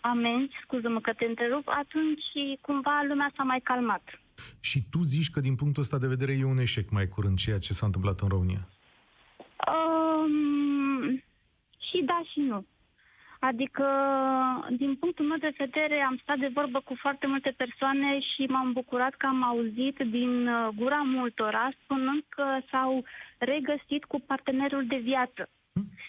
amenzi, 0.00 0.52
scuză-mă 0.62 1.00
că 1.00 1.12
te 1.12 1.24
întrerup, 1.24 1.68
atunci 1.68 2.58
cumva 2.60 3.04
lumea 3.08 3.32
s-a 3.36 3.42
mai 3.42 3.60
calmat. 3.60 4.02
Și 4.60 4.82
tu 4.90 5.02
zici 5.02 5.30
că 5.30 5.40
din 5.40 5.54
punctul 5.54 5.82
ăsta 5.82 5.98
de 5.98 6.06
vedere 6.06 6.32
e 6.32 6.44
un 6.44 6.58
eșec 6.58 6.90
mai 6.90 7.08
curând 7.08 7.38
ceea 7.38 7.58
ce 7.58 7.72
s-a 7.72 7.86
întâmplat 7.86 8.20
în 8.20 8.28
România. 8.28 8.68
Um, 9.72 11.22
și 11.78 12.02
da 12.04 12.22
și 12.32 12.40
nu. 12.40 12.64
Adică, 13.50 13.86
din 14.76 14.94
punctul 14.94 15.24
meu 15.24 15.36
de 15.36 15.54
vedere, 15.58 16.00
am 16.00 16.18
stat 16.22 16.38
de 16.38 16.50
vorbă 16.54 16.80
cu 16.84 16.94
foarte 16.94 17.26
multe 17.26 17.54
persoane 17.56 18.20
și 18.20 18.42
m-am 18.42 18.72
bucurat 18.72 19.14
că 19.14 19.26
am 19.26 19.42
auzit 19.42 19.96
din 19.96 20.48
uh, 20.48 20.68
gura 20.74 21.02
multora 21.04 21.70
spunând 21.82 22.22
că 22.28 22.44
s-au 22.70 23.04
regăsit 23.38 24.04
cu 24.04 24.20
partenerul 24.20 24.86
de 24.86 24.96
viață. 24.96 25.48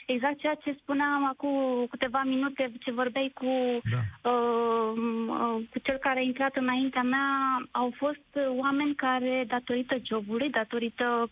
Exact 0.05 0.39
ceea 0.39 0.55
ce 0.55 0.77
spuneam 0.81 1.25
acum 1.25 1.85
câteva 1.89 2.21
minute, 2.23 2.71
ce 2.79 2.91
vorbeai 2.91 3.31
cu, 3.33 3.81
Da. 3.91 4.29
uh, 4.29 4.93
uh, 5.27 5.63
cu 5.69 5.79
cel 5.83 5.97
care 5.97 6.19
a 6.19 6.21
intrat 6.21 6.55
înaintea 6.55 7.01
mea, 7.01 7.67
au 7.71 7.93
fost 7.95 8.27
uh, 8.33 8.47
oameni 8.47 8.95
care, 8.95 9.43
datorită 9.47 9.95
jobului, 10.03 10.49
datorită, 10.49 11.29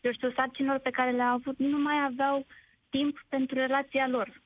eu 0.00 0.12
știu, 0.12 0.32
sarcinilor 0.36 0.78
pe 0.78 0.90
care 0.90 1.10
le-au 1.10 1.34
avut, 1.34 1.58
nu 1.58 1.78
mai 1.78 2.04
aveau 2.04 2.46
timp 2.90 3.24
pentru 3.28 3.54
relația 3.54 4.08
lor. 4.08 4.40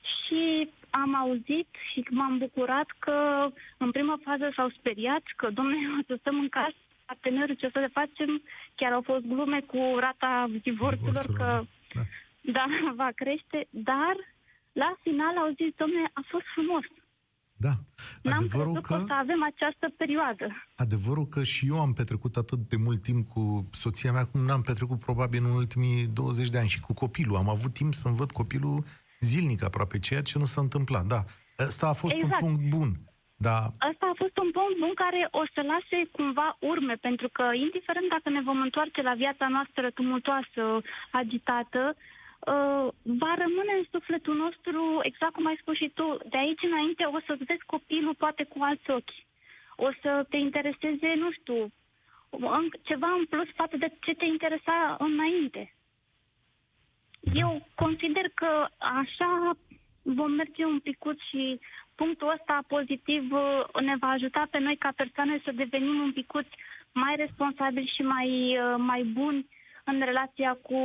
Și 0.00 0.70
am 0.90 1.14
auzit 1.14 1.68
și 1.92 2.04
m-am 2.10 2.38
bucurat 2.38 2.86
că 2.98 3.48
în 3.76 3.90
prima 3.90 4.18
fază 4.24 4.52
s-au 4.56 4.68
speriat 4.68 5.22
că, 5.36 5.50
domnule, 5.50 5.76
o 6.00 6.02
să 6.06 6.16
stăm 6.20 6.38
în 6.38 6.48
casă, 6.48 6.74
partenerul, 7.06 7.54
ce 7.54 7.66
o 7.66 7.70
să 7.72 7.78
le 7.78 7.90
facem? 7.92 8.42
Chiar 8.74 8.92
au 8.92 9.02
fost 9.02 9.24
glume 9.24 9.60
cu 9.60 9.96
rata 9.98 10.46
divorțurilor 10.62 11.22
Divorțurilor, 11.22 11.36
că 11.36 11.64
da. 11.94 12.00
Da, 12.52 12.66
va 13.02 13.10
crește, 13.14 13.68
dar 13.70 14.16
la 14.72 14.96
final 15.02 15.36
au 15.36 15.50
zis, 15.60 15.74
domnule, 15.76 16.10
a 16.12 16.22
fost 16.30 16.44
frumos. 16.54 16.84
Da. 17.58 17.74
N-am 18.22 18.38
Adevărul 18.38 18.72
crezut 18.72 18.86
că... 18.86 18.94
că, 18.94 19.02
o 19.02 19.06
să 19.06 19.12
avem 19.12 19.42
această 19.42 19.86
perioadă. 19.96 20.46
adevărul 20.76 21.26
că 21.26 21.42
și 21.42 21.66
eu 21.68 21.80
am 21.80 21.92
petrecut 21.92 22.36
atât 22.36 22.58
de 22.58 22.76
mult 22.76 23.02
timp 23.02 23.28
cu 23.28 23.68
soția 23.72 24.12
mea 24.12 24.26
cum 24.26 24.40
n-am 24.40 24.62
petrecut 24.62 24.98
probabil 24.98 25.44
în 25.44 25.50
ultimii 25.50 26.06
20 26.12 26.48
de 26.48 26.58
ani 26.58 26.68
și 26.68 26.80
cu 26.80 26.94
copilul. 26.94 27.36
Am 27.36 27.48
avut 27.48 27.72
timp 27.72 27.94
să-mi 27.94 28.16
văd 28.16 28.30
copilul 28.30 28.82
zilnic 29.20 29.62
aproape, 29.64 29.98
ceea 29.98 30.22
ce 30.22 30.38
nu 30.38 30.44
s-a 30.44 30.60
întâmplat. 30.60 31.04
Da, 31.06 31.20
ăsta 31.58 31.88
a 31.88 31.92
fost 31.92 32.14
Exact. 32.14 32.42
un 32.42 32.48
punct 32.48 32.62
bun. 32.76 32.90
Da, 33.38 33.58
Asta 33.90 34.06
a 34.12 34.20
fost 34.22 34.36
un 34.44 34.50
punct 34.56 34.76
bun 34.82 34.92
care 35.04 35.28
o 35.40 35.42
să 35.54 35.60
lase 35.72 35.98
cumva 36.16 36.56
urme, 36.60 36.94
pentru 37.08 37.28
că, 37.36 37.44
indiferent 37.66 38.08
dacă 38.14 38.28
ne 38.30 38.42
vom 38.48 38.60
întoarce 38.60 39.00
la 39.02 39.14
viața 39.14 39.46
noastră 39.48 39.90
tumultoasă, 39.90 40.62
agitată, 41.20 41.82
uh, 42.38 42.88
va 43.02 43.32
rămâne 43.44 43.72
în 43.78 43.86
sufletul 43.90 44.36
nostru, 44.36 45.00
exact 45.02 45.32
cum 45.32 45.46
ai 45.46 45.58
spus 45.60 45.76
și 45.76 45.90
tu, 45.94 46.18
de 46.28 46.36
aici 46.36 46.62
înainte 46.62 47.04
o 47.04 47.18
să-ți 47.26 47.44
vezi 47.44 47.64
copilul 47.66 48.14
poate 48.14 48.42
cu 48.44 48.58
alți 48.60 48.90
ochi. 48.90 49.14
O 49.76 49.88
să 50.02 50.26
te 50.30 50.36
intereseze, 50.36 51.14
nu 51.16 51.30
știu, 51.32 51.72
în- 52.30 52.70
ceva 52.82 53.10
în 53.18 53.24
plus 53.24 53.48
față 53.54 53.76
de 53.76 53.92
ce 54.00 54.14
te 54.14 54.24
interesa 54.24 54.96
înainte. 54.98 55.74
Eu 57.34 57.66
consider 57.74 58.26
că 58.34 58.66
așa 58.78 59.56
vom 60.02 60.30
merge 60.32 60.64
un 60.64 60.78
picuț 60.78 61.18
și 61.30 61.60
punctul 61.94 62.32
ăsta 62.38 62.58
pozitiv 62.66 63.32
uh, 63.32 63.82
ne 63.82 63.96
va 64.00 64.08
ajuta 64.08 64.46
pe 64.50 64.58
noi 64.58 64.76
ca 64.76 64.92
persoane 64.96 65.40
să 65.44 65.52
devenim 65.52 66.00
un 66.00 66.12
picuț 66.12 66.46
mai 66.92 67.16
responsabili 67.16 67.92
și 67.94 68.02
mai, 68.02 68.58
uh, 68.58 68.74
mai 68.78 69.02
buni 69.02 69.46
în 69.86 69.98
relația 70.04 70.58
cu, 70.62 70.78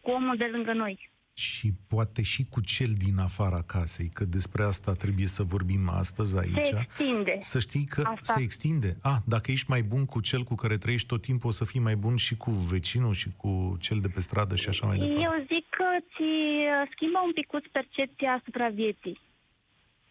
cu 0.00 0.10
omul 0.10 0.36
de 0.36 0.48
lângă 0.52 0.72
noi. 0.72 1.10
și 1.34 1.68
poate 1.88 2.22
și 2.22 2.42
cu 2.50 2.60
cel 2.60 2.92
din 3.04 3.18
afara 3.18 3.62
casei, 3.66 4.08
că 4.08 4.24
despre 4.24 4.62
asta 4.62 4.92
trebuie 4.94 5.26
să 5.26 5.42
vorbim 5.42 5.88
astăzi 5.88 6.38
aici. 6.38 6.66
Se 6.66 6.80
extinde. 6.82 7.36
Să 7.38 7.58
știi 7.58 7.84
că 7.84 8.02
Asta. 8.06 8.32
se 8.34 8.42
extinde. 8.42 8.96
Ah, 9.02 9.16
dacă 9.26 9.50
ești 9.50 9.70
mai 9.70 9.82
bun 9.82 10.04
cu 10.04 10.20
cel 10.20 10.42
cu 10.42 10.54
care 10.54 10.76
trăiești 10.76 11.06
tot 11.06 11.22
timpul, 11.22 11.48
o 11.48 11.52
să 11.52 11.64
fii 11.64 11.80
mai 11.80 11.96
bun 11.96 12.16
și 12.16 12.36
cu 12.36 12.50
vecinul 12.50 13.14
și 13.14 13.28
cu 13.36 13.76
cel 13.80 13.98
de 14.00 14.08
pe 14.08 14.20
stradă 14.20 14.54
și 14.56 14.68
așa 14.68 14.86
mai 14.86 14.96
departe. 14.98 15.22
Eu 15.22 15.32
zic 15.52 15.66
că 15.78 15.84
ți 16.14 16.22
uh, 16.22 16.88
schimbă 16.94 17.18
un 17.24 17.32
picuț 17.32 17.64
percepția 17.72 18.32
asupra 18.32 18.68
vieții. 18.68 19.20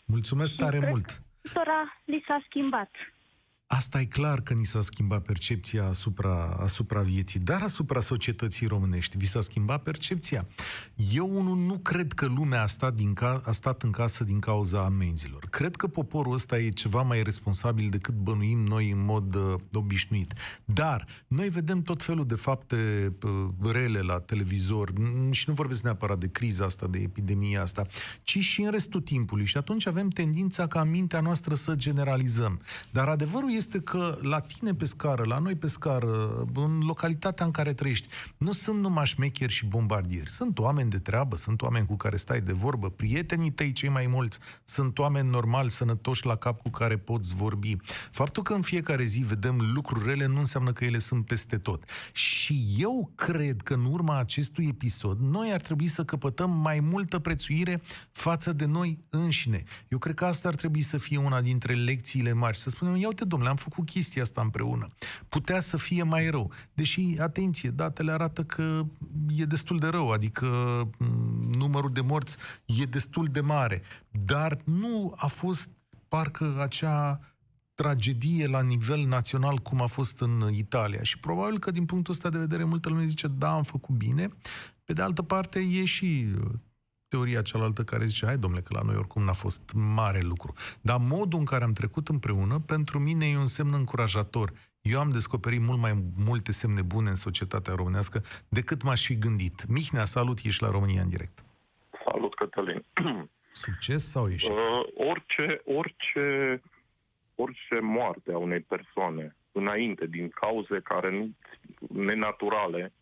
Mulțumesc 0.06 0.58
tare 0.58 0.78
cred 0.78 0.90
mult! 0.90 1.22
Tora 1.54 1.82
li 2.06 2.24
s-a 2.28 2.44
schimbat. 2.48 2.92
Asta 3.74 4.00
e 4.00 4.06
clar 4.06 4.42
că 4.42 4.54
ni 4.54 4.66
s-a 4.66 4.82
schimbat 4.82 5.22
percepția 5.22 5.86
asupra, 5.86 6.58
asupra 6.60 7.02
vieții, 7.02 7.40
dar 7.40 7.62
asupra 7.62 8.00
societății 8.00 8.68
românești. 8.68 9.18
Vi 9.18 9.26
s-a 9.26 9.42
schimbat 9.42 9.84
percepția. 9.84 10.46
Eu 11.12 11.30
unul 11.38 11.58
nu 11.58 11.78
cred 11.78 12.14
că 12.14 12.26
lumea 12.26 12.62
a 12.62 12.66
stat, 12.66 12.94
din 12.94 13.14
ca, 13.14 13.42
a 13.46 13.52
stat 13.52 13.82
în 13.82 13.92
casă 13.92 14.24
din 14.24 14.40
cauza 14.40 14.84
amenzilor. 14.84 15.48
Cred 15.50 15.76
că 15.76 15.88
poporul 15.88 16.34
ăsta 16.34 16.60
e 16.60 16.70
ceva 16.70 17.02
mai 17.02 17.24
responsabil 17.24 17.90
decât 17.90 18.14
bănuim 18.14 18.60
noi 18.60 18.92
în 18.92 19.06
mod 19.06 19.36
uh, 19.36 19.54
obișnuit. 19.74 20.34
Dar 20.66 21.06
noi 21.28 21.50
vedem 21.50 21.82
tot 21.82 22.04
felul 22.04 22.26
de 22.26 22.36
fapte 22.36 23.12
uh, 23.24 23.72
rele 23.72 24.00
la 24.00 24.20
televizor 24.20 24.92
n- 24.92 25.32
și 25.32 25.44
nu 25.48 25.54
vorbesc 25.54 25.84
neapărat 25.84 26.18
de 26.18 26.28
criza 26.28 26.66
asta, 26.66 26.88
de 26.88 27.00
epidemia 27.00 27.62
asta, 27.62 27.86
ci 28.24 28.38
și 28.38 28.62
în 28.62 28.72
restul 28.72 29.02
timpului. 29.02 29.46
Și 29.46 29.58
atunci 29.58 29.88
avem 29.88 30.08
tendința 30.08 30.68
ca 30.68 30.82
în 30.82 30.90
mintea 30.90 31.20
noastră 31.20 31.56
să 31.56 31.76
generalizăm. 31.76 32.62
Dar 32.92 33.08
adevărul 33.08 33.60
este 33.62 33.80
că 33.80 34.18
la 34.22 34.40
tine 34.40 34.74
pe 34.74 34.86
scară, 34.86 35.24
la 35.26 35.38
noi 35.38 35.56
pe 35.56 35.68
scară, 35.68 36.44
în 36.54 36.80
localitatea 36.80 37.46
în 37.46 37.52
care 37.52 37.74
trăiești, 37.74 38.08
nu 38.38 38.52
sunt 38.52 38.80
numai 38.80 39.06
șmecheri 39.06 39.52
și 39.52 39.66
bombardieri. 39.66 40.30
Sunt 40.30 40.60
oameni 40.60 40.90
de 40.90 41.00
treabă, 41.00 41.36
sunt 41.36 41.62
oameni 41.62 41.86
cu 41.86 41.96
care 41.96 42.16
stai 42.16 42.42
de 42.42 42.54
vorbă, 42.54 42.90
prietenii 42.90 43.52
tăi 43.52 43.72
cei 43.72 43.90
mai 43.90 44.08
mulți, 44.08 44.40
sunt 44.64 45.00
oameni 45.00 45.30
normali, 45.30 45.70
sănătoși 45.70 46.26
la 46.26 46.36
cap 46.36 46.62
cu 46.62 46.70
care 46.70 46.98
poți 46.98 47.36
vorbi. 47.36 47.76
Faptul 48.12 48.44
că 48.44 48.54
în 48.54 48.62
fiecare 48.62 49.04
zi 49.04 49.20
vedem 49.20 49.72
lucruri 49.74 50.06
rele 50.06 50.26
nu 50.26 50.40
înseamnă 50.40 50.72
că 50.72 50.86
ele 50.86 51.00
sunt 51.00 51.26
peste 51.26 51.58
tot. 51.58 51.84
Și 52.12 52.76
eu 52.78 53.12
cred 53.16 53.62
că 53.62 53.74
în 53.74 53.86
urma 53.86 54.18
acestui 54.18 54.68
episod, 54.68 55.20
noi 55.20 55.52
ar 55.54 55.62
trebui 55.62 55.88
să 55.88 56.04
căpătăm 56.04 56.52
mai 56.52 56.80
multă 56.80 57.20
prețuire 57.20 57.82
față 58.12 58.54
de 58.54 58.66
noi 58.66 59.00
înșine. 59.10 59.64
Eu 59.88 59.98
cred 59.98 60.16
că 60.16 60.26
asta 60.26 60.48
ar 60.48 60.56
trebui 60.56 60.82
să 60.82 60.98
fie 60.98 61.18
una 61.18 61.42
dintre 61.42 61.74
lecțiile 61.74 62.34
mari. 62.34 62.58
Să 62.58 62.70
spunem, 62.70 62.96
ia 62.96 63.08
uite, 63.08 63.26
domnule, 63.26 63.51
am 63.52 63.58
făcut 63.58 63.86
chestia 63.86 64.22
asta 64.22 64.42
împreună. 64.42 64.88
Putea 65.30 65.60
să 65.60 65.78
fie 65.78 66.04
mai 66.04 66.30
rău. 66.30 66.52
Deși, 66.74 67.16
atenție, 67.20 67.70
datele 67.70 68.12
arată 68.12 68.44
că 68.44 68.86
e 69.36 69.46
destul 69.46 69.78
de 69.80 69.88
rău, 69.88 70.12
adică 70.12 70.48
m, 70.98 71.06
numărul 71.58 71.92
de 71.92 72.02
morți 72.02 72.38
e 72.66 72.84
destul 72.84 73.26
de 73.26 73.42
mare. 73.42 73.82
Dar 74.12 74.58
nu 74.64 75.14
a 75.16 75.28
fost 75.28 75.70
parcă 76.08 76.58
acea 76.62 77.20
tragedie 77.76 78.48
la 78.48 78.62
nivel 78.62 79.06
național 79.06 79.58
cum 79.58 79.82
a 79.82 79.86
fost 79.86 80.20
în 80.20 80.54
Italia. 80.54 81.04
Și 81.04 81.20
probabil 81.20 81.60
că 81.60 81.72
din 81.72 81.86
punctul 81.86 82.14
ăsta 82.14 82.30
de 82.30 82.38
vedere 82.38 82.64
multă 82.64 82.90
lume 82.90 83.06
zice, 83.06 83.28
da, 83.28 83.54
am 83.54 83.64
făcut 83.64 83.96
bine. 83.96 84.30
Pe 84.86 84.94
de 84.94 85.02
altă 85.02 85.22
parte 85.22 85.60
e 85.60 85.86
și 85.86 86.26
uh, 86.36 86.52
teoria 87.14 87.42
cealaltă 87.42 87.82
care 87.84 88.06
zice, 88.12 88.26
hai 88.26 88.38
domnule, 88.38 88.64
că 88.66 88.74
la 88.74 88.88
noi 88.90 88.96
oricum 88.96 89.24
n-a 89.24 89.38
fost 89.46 89.64
mare 90.00 90.22
lucru. 90.32 90.52
Dar 90.90 90.98
modul 91.16 91.40
în 91.40 91.46
care 91.52 91.64
am 91.64 91.74
trecut 91.82 92.06
împreună, 92.08 92.56
pentru 92.74 93.00
mine 93.08 93.26
e 93.26 93.44
un 93.46 93.52
semn 93.58 93.74
încurajator. 93.82 94.50
Eu 94.82 95.00
am 95.00 95.12
descoperit 95.12 95.62
mult 95.70 95.80
mai 95.80 95.94
multe 96.30 96.52
semne 96.52 96.82
bune 96.94 97.10
în 97.10 97.20
societatea 97.28 97.74
românească 97.74 98.18
decât 98.50 98.80
m-aș 98.84 99.02
fi 99.06 99.16
gândit. 99.26 99.58
Mihnea, 99.78 100.06
salut, 100.06 100.38
ești 100.44 100.64
la 100.64 100.70
România 100.76 101.02
în 101.02 101.10
direct. 101.10 101.38
Salut, 102.06 102.34
Cătălin. 102.36 102.86
Succes 103.66 104.04
sau 104.14 104.30
ești? 104.30 104.52
Uh, 104.52 104.58
orice, 105.10 105.62
orice, 105.80 106.26
orice 107.36 107.80
moarte 107.82 108.32
a 108.32 108.38
unei 108.38 108.60
persoane 108.60 109.36
înainte, 109.52 110.06
din 110.06 110.30
cauze 110.30 110.80
care 110.84 111.12
nu 111.12 111.30
nenaturale, 112.04 112.94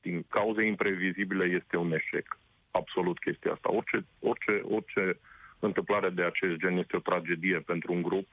din 0.00 0.24
cauze 0.28 0.62
imprevizibile, 0.64 1.44
este 1.44 1.76
un 1.76 1.92
eșec. 1.92 2.38
Absolut 2.80 3.18
chestia 3.18 3.52
asta. 3.52 3.72
Orice, 3.72 4.06
orice, 4.20 4.60
orice 4.62 5.18
întâmplare 5.58 6.10
de 6.10 6.22
acest 6.22 6.56
gen 6.56 6.76
este 6.76 6.96
o 6.96 7.06
tragedie 7.08 7.58
pentru 7.58 7.92
un 7.92 8.02
grup, 8.02 8.28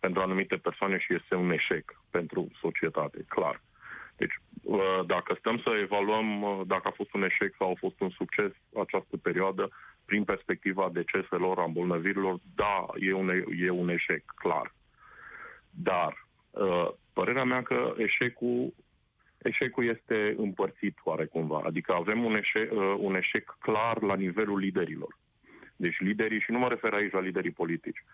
pentru 0.00 0.20
anumite 0.22 0.56
persoane 0.56 0.98
și 0.98 1.14
este 1.14 1.34
un 1.34 1.50
eșec 1.50 2.02
pentru 2.10 2.50
societate, 2.60 3.24
clar. 3.28 3.62
Deci, 4.16 4.36
uh, 4.62 5.00
dacă 5.06 5.36
stăm 5.38 5.58
să 5.64 5.70
evaluăm 5.82 6.42
uh, 6.42 6.60
dacă 6.66 6.88
a 6.88 6.90
fost 6.90 7.12
un 7.14 7.22
eșec 7.22 7.54
sau 7.58 7.70
a 7.70 7.78
fost 7.78 8.00
un 8.00 8.10
succes 8.10 8.52
această 8.84 9.16
perioadă, 9.16 9.70
prin 10.04 10.24
perspectiva 10.24 10.90
deceselor, 10.92 11.58
a 11.58 11.64
îmbolnăvirilor, 11.64 12.38
da, 12.54 12.86
e 12.98 13.12
un, 13.12 13.28
e 13.56 13.70
un 13.70 13.88
eșec, 13.88 14.24
clar. 14.34 14.74
Dar, 15.70 16.26
uh, 16.50 16.88
părerea 17.12 17.44
mea 17.44 17.62
că 17.62 17.94
eșecul, 17.96 18.74
eșecul 19.42 19.88
este 19.88 20.34
împărțit 20.36 20.98
oarecumva. 21.02 21.62
Adică 21.64 21.92
avem 21.92 22.24
un 22.24 22.36
eșec, 22.36 22.72
uh, 22.72 22.94
un 22.98 23.14
eșec 23.14 23.56
clar 23.60 24.02
la 24.02 24.14
nivelul 24.14 24.58
liderilor. 24.58 25.18
Deci 25.76 25.98
liderii, 25.98 26.40
și 26.40 26.50
nu 26.50 26.58
mă 26.58 26.68
refer 26.68 26.92
aici 26.92 27.12
la 27.12 27.20
liderii 27.20 27.50
politici, 27.50 28.04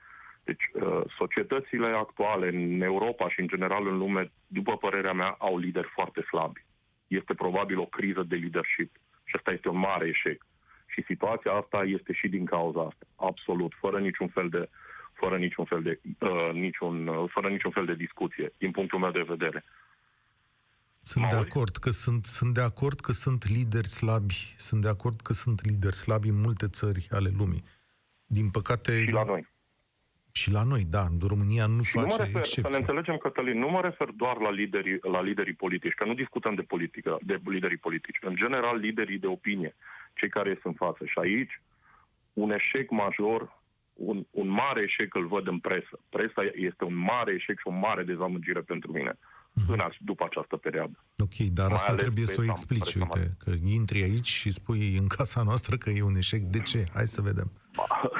deci 0.44 0.70
uh, 0.72 1.02
societățile 1.18 1.86
actuale 1.86 2.48
în 2.48 2.80
Europa 2.80 3.28
și 3.28 3.40
în 3.40 3.46
general 3.46 3.86
în 3.86 3.98
lume, 3.98 4.30
după 4.46 4.76
părerea 4.76 5.12
mea, 5.12 5.36
au 5.38 5.58
lideri 5.58 5.88
foarte 5.94 6.22
slabi. 6.22 6.64
Este 7.06 7.34
probabil 7.34 7.78
o 7.78 7.84
criză 7.86 8.22
de 8.22 8.36
leadership 8.36 8.90
și 9.24 9.36
asta 9.36 9.50
este 9.52 9.68
un 9.68 9.78
mare 9.78 10.06
eșec. 10.06 10.46
Și 10.86 11.02
situația 11.02 11.52
asta 11.52 11.82
este 11.86 12.12
și 12.12 12.28
din 12.28 12.44
cauza 12.44 12.80
asta, 12.80 13.06
absolut, 13.16 13.72
fără 13.78 13.98
niciun 13.98 14.28
fel 14.28 14.48
de 14.48 14.68
fără 15.12 15.36
niciun 15.36 15.64
fel 15.64 15.82
de, 15.82 16.00
uh, 16.20 16.50
niciun, 16.52 17.06
uh, 17.06 17.30
fără 17.30 17.48
niciun 17.48 17.70
fel 17.70 17.84
de 17.84 17.94
discuție, 17.94 18.52
din 18.58 18.70
punctul 18.70 18.98
meu 18.98 19.10
de 19.10 19.24
vedere. 19.28 19.64
Sunt 21.12 21.28
de 21.28 21.36
acord 21.36 21.76
că 21.76 21.90
sunt, 21.90 22.24
sunt 22.24 22.54
de 22.54 22.60
acord 22.60 23.00
că 23.00 23.12
sunt 23.12 23.48
lideri 23.48 23.88
slabi, 23.88 24.54
sunt 24.56 24.80
de 24.82 24.88
acord 24.88 25.20
că 25.20 25.32
sunt 25.32 25.64
lideri 25.64 25.94
slabi 25.94 26.28
în 26.28 26.40
multe 26.40 26.66
țări 26.68 27.06
ale 27.10 27.30
lumii. 27.38 27.64
Din 28.26 28.50
păcate... 28.50 28.92
Și 29.02 29.10
la 29.10 29.24
noi. 29.24 29.46
Și 30.32 30.50
la 30.50 30.62
noi, 30.62 30.82
da. 30.90 31.04
România 31.32 31.66
nu 31.66 31.82
și 31.82 31.92
face 31.92 32.06
nu 32.06 32.14
mă 32.16 32.24
refer, 32.24 32.40
excepție. 32.40 32.72
Să 32.72 32.78
ne 32.78 32.84
înțelegem, 32.84 33.16
Cătălin, 33.16 33.58
nu 33.58 33.68
mă 33.68 33.80
refer 33.80 34.08
doar 34.22 34.36
la 34.36 34.50
liderii, 34.50 34.98
la 35.02 35.22
liderii 35.22 35.54
politici, 35.54 35.94
că 35.94 36.04
nu 36.04 36.14
discutăm 36.14 36.54
de 36.54 36.62
politică, 36.62 37.18
de 37.22 37.40
liderii 37.44 37.84
politici. 37.86 38.18
În 38.20 38.34
general, 38.36 38.76
liderii 38.76 39.18
de 39.18 39.26
opinie, 39.26 39.76
cei 40.14 40.28
care 40.28 40.58
sunt 40.62 40.64
în 40.64 40.86
față. 40.86 41.04
Și 41.04 41.18
aici, 41.18 41.62
un 42.32 42.50
eșec 42.50 42.90
major, 42.90 43.62
un, 43.92 44.26
un 44.30 44.48
mare 44.48 44.82
eșec 44.82 45.14
îl 45.14 45.26
văd 45.26 45.46
în 45.46 45.58
presă. 45.58 46.00
Presa 46.08 46.42
este 46.54 46.84
un 46.84 46.94
mare 46.94 47.32
eșec 47.32 47.58
și 47.58 47.66
o 47.66 47.70
mare 47.86 48.02
dezamăgire 48.02 48.60
pentru 48.60 48.92
mine 48.92 49.12
mm-hmm. 49.12 49.35
În, 49.68 49.80
după 50.00 50.24
această 50.24 50.56
perioadă. 50.56 51.04
Ok, 51.18 51.34
dar 51.34 51.72
asta 51.72 51.94
trebuie 51.94 52.26
să 52.26 52.40
o 52.40 52.44
explici. 52.44 52.94
Uite, 52.94 53.36
că 53.38 53.52
intri 53.64 54.02
aici 54.02 54.28
și 54.28 54.50
spui 54.50 54.96
în 54.96 55.06
casa 55.06 55.42
noastră 55.42 55.76
că 55.76 55.90
e 55.90 56.02
un 56.02 56.16
eșec. 56.16 56.40
De 56.42 56.58
ce? 56.58 56.84
Hai 56.92 57.06
să 57.06 57.20
vedem. 57.20 57.52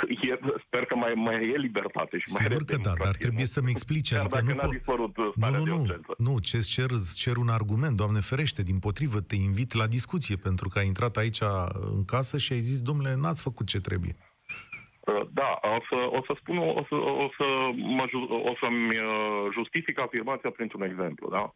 E, 0.08 0.38
sper 0.66 0.84
că 0.84 0.94
mai, 0.94 1.12
mai 1.14 1.34
e 1.34 1.56
libertate 1.58 2.18
și 2.18 2.26
Sigur 2.26 2.48
mai 2.48 2.64
că 2.66 2.76
da, 2.76 2.92
dar 3.04 3.16
trebuie 3.16 3.38
nu? 3.40 3.44
să-mi 3.44 3.70
explici. 3.70 4.10
Chiar 4.10 4.20
adică 4.20 4.34
dacă 4.36 4.52
nu 4.52 4.54
n-a 4.60 4.66
po- 4.66 4.70
dispărut 4.70 5.16
uh, 5.16 5.24
nu, 5.24 5.32
starea 5.36 5.58
nu, 5.58 5.64
de 5.64 5.70
nu, 5.70 5.80
urgență. 5.80 6.14
nu, 6.18 6.38
ce 6.38 6.58
cer, 6.58 6.90
îți 6.90 7.16
cer 7.18 7.36
un 7.36 7.48
argument, 7.48 7.96
Doamne 7.96 8.20
ferește, 8.20 8.62
din 8.62 8.78
potrivă, 8.78 9.20
te 9.20 9.34
invit 9.34 9.72
la 9.72 9.86
discuție, 9.86 10.36
pentru 10.36 10.68
că 10.68 10.78
ai 10.78 10.86
intrat 10.86 11.16
aici 11.16 11.40
în 11.94 12.04
casă 12.04 12.38
și 12.38 12.52
ai 12.52 12.60
zis, 12.60 12.82
domnule, 12.82 13.14
n-ați 13.14 13.42
făcut 13.42 13.66
ce 13.66 13.80
trebuie. 13.80 14.16
Uh, 15.06 15.26
Da, 15.32 15.58
o 15.62 15.80
să, 15.88 15.94
o 15.94 16.22
să 16.26 16.32
spun, 16.40 16.58
o, 16.58 16.84
să, 16.88 16.94
o, 16.94 17.28
să 17.36 17.44
mă, 17.74 18.06
ju- 18.08 18.40
o 18.50 18.54
să-mi 18.60 18.98
uh, 18.98 19.46
justific 19.52 19.98
afirmația 19.98 20.50
printr-un 20.50 20.82
exemplu, 20.82 21.28
da? 21.30 21.54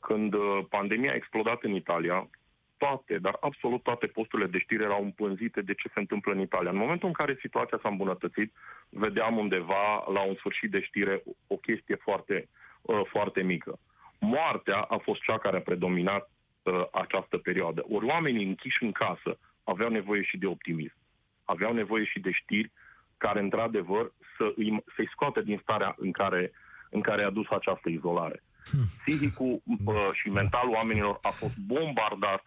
Când 0.00 0.34
uh, 0.34 0.58
pandemia 0.68 1.12
a 1.12 1.14
explodat 1.14 1.62
în 1.62 1.74
Italia, 1.74 2.28
toate, 2.76 3.18
dar 3.18 3.36
absolut 3.40 3.82
toate 3.82 4.06
posturile 4.06 4.48
de 4.48 4.58
știri 4.58 4.82
erau 4.82 5.02
împânzite 5.02 5.60
de 5.60 5.74
ce 5.74 5.88
se 5.88 5.98
întâmplă 6.00 6.32
în 6.32 6.40
Italia. 6.40 6.70
În 6.70 6.76
momentul 6.76 7.08
în 7.08 7.14
care 7.14 7.38
situația 7.40 7.78
s-a 7.82 7.88
îmbunătățit, 7.88 8.52
vedeam 8.88 9.36
undeva 9.36 10.04
la 10.12 10.20
un 10.20 10.34
sfârșit 10.34 10.70
de 10.70 10.82
știre 10.82 11.22
o 11.46 11.56
chestie 11.56 11.94
foarte, 11.94 12.48
uh, 12.82 13.00
foarte 13.04 13.42
mică. 13.42 13.78
Moartea 14.20 14.78
a 14.78 14.96
fost 14.96 15.22
cea 15.22 15.38
care 15.38 15.56
a 15.56 15.60
predominat 15.70 16.30
uh, 16.62 16.84
această 16.92 17.38
perioadă. 17.38 17.84
Ori 17.90 18.06
oamenii 18.06 18.46
închiși 18.46 18.82
în 18.82 18.92
casă 18.92 19.38
aveau 19.64 19.90
nevoie 19.90 20.22
și 20.22 20.36
de 20.36 20.46
optimism. 20.46 20.96
Aveau 21.44 21.72
nevoie 21.72 22.04
și 22.04 22.18
de 22.20 22.30
știri 22.32 22.72
care, 23.16 23.40
într-adevăr, 23.40 24.12
să 24.36 24.52
îi, 24.56 24.84
să-i 24.96 25.08
scoate 25.10 25.42
din 25.42 25.58
starea 25.62 25.94
în 25.98 26.12
care, 26.12 26.52
în 26.90 27.00
care 27.00 27.24
a 27.24 27.30
dus 27.30 27.46
această 27.50 27.88
izolare. 27.88 28.42
Psihicul 29.04 29.62
uh, 29.84 29.94
și 30.12 30.28
mentalul 30.28 30.74
oamenilor 30.74 31.18
a 31.22 31.28
fost 31.28 31.56
bombardat 31.56 32.42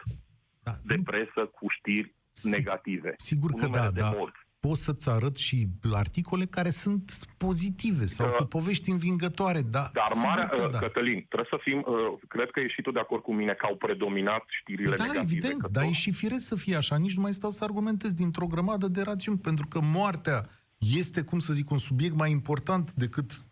Da, 0.64 0.72
de 0.84 0.96
nu- 0.96 1.04
presă 1.04 1.46
cu 1.46 1.66
știri 1.70 2.14
Si- 2.32 2.50
negative. 2.50 3.14
Sigur 3.18 3.52
cu 3.52 3.58
că 3.58 3.66
numere 3.66 3.84
da, 3.84 3.92
de 3.92 4.00
dar 4.00 4.14
morți. 4.18 4.38
Pot 4.60 4.78
să-ți 4.78 5.10
arăt 5.10 5.36
și 5.36 5.67
articole 5.93 6.46
care 6.46 6.70
sunt 6.70 7.12
pozitive 7.38 8.06
sau 8.06 8.28
Că- 8.30 8.36
cu 8.38 8.43
povești 8.43 8.89
învingătoare, 8.91 9.62
dar, 9.62 9.89
Dar 9.93 10.06
sigur 10.08 10.28
marea, 10.28 10.48
că 10.48 10.63
uh, 10.65 10.72
da. 10.72 10.78
Cătălin, 10.80 11.26
trebuie 11.30 11.50
să 11.50 11.58
fim, 11.62 11.78
uh, 11.88 12.20
cred 12.28 12.50
că 12.52 12.60
ești 12.60 12.74
și 12.74 12.82
tu 12.82 12.91
de 12.91 13.00
acord 13.00 13.22
cu 13.22 13.34
mine 13.34 13.54
că 13.54 13.65
au 13.65 13.76
predominat 13.76 14.43
știrile 14.62 14.96
da, 14.96 15.04
negative. 15.04 15.24
evident, 15.32 15.62
că 15.62 15.67
dar 15.72 15.84
tot- 15.84 15.91
e 15.91 15.93
și 15.93 16.12
firesc 16.12 16.46
să 16.46 16.56
fie 16.56 16.76
așa. 16.76 16.98
Nici 16.98 17.15
nu 17.15 17.22
mai 17.22 17.34
stau 17.34 17.50
să 17.50 17.63
argumentez 17.63 18.13
dintr-o 18.13 18.46
grămadă 18.48 18.88
de 18.88 19.02
rațiuni, 19.02 19.38
pentru 19.38 19.67
că 19.67 19.80
moartea 19.93 20.46
este, 20.78 21.22
cum 21.22 21.39
să 21.39 21.54
zic, 21.54 21.70
un 21.70 21.78
subiect 21.78 22.15
mai 22.15 22.32
important 22.32 22.93
decât 22.93 23.43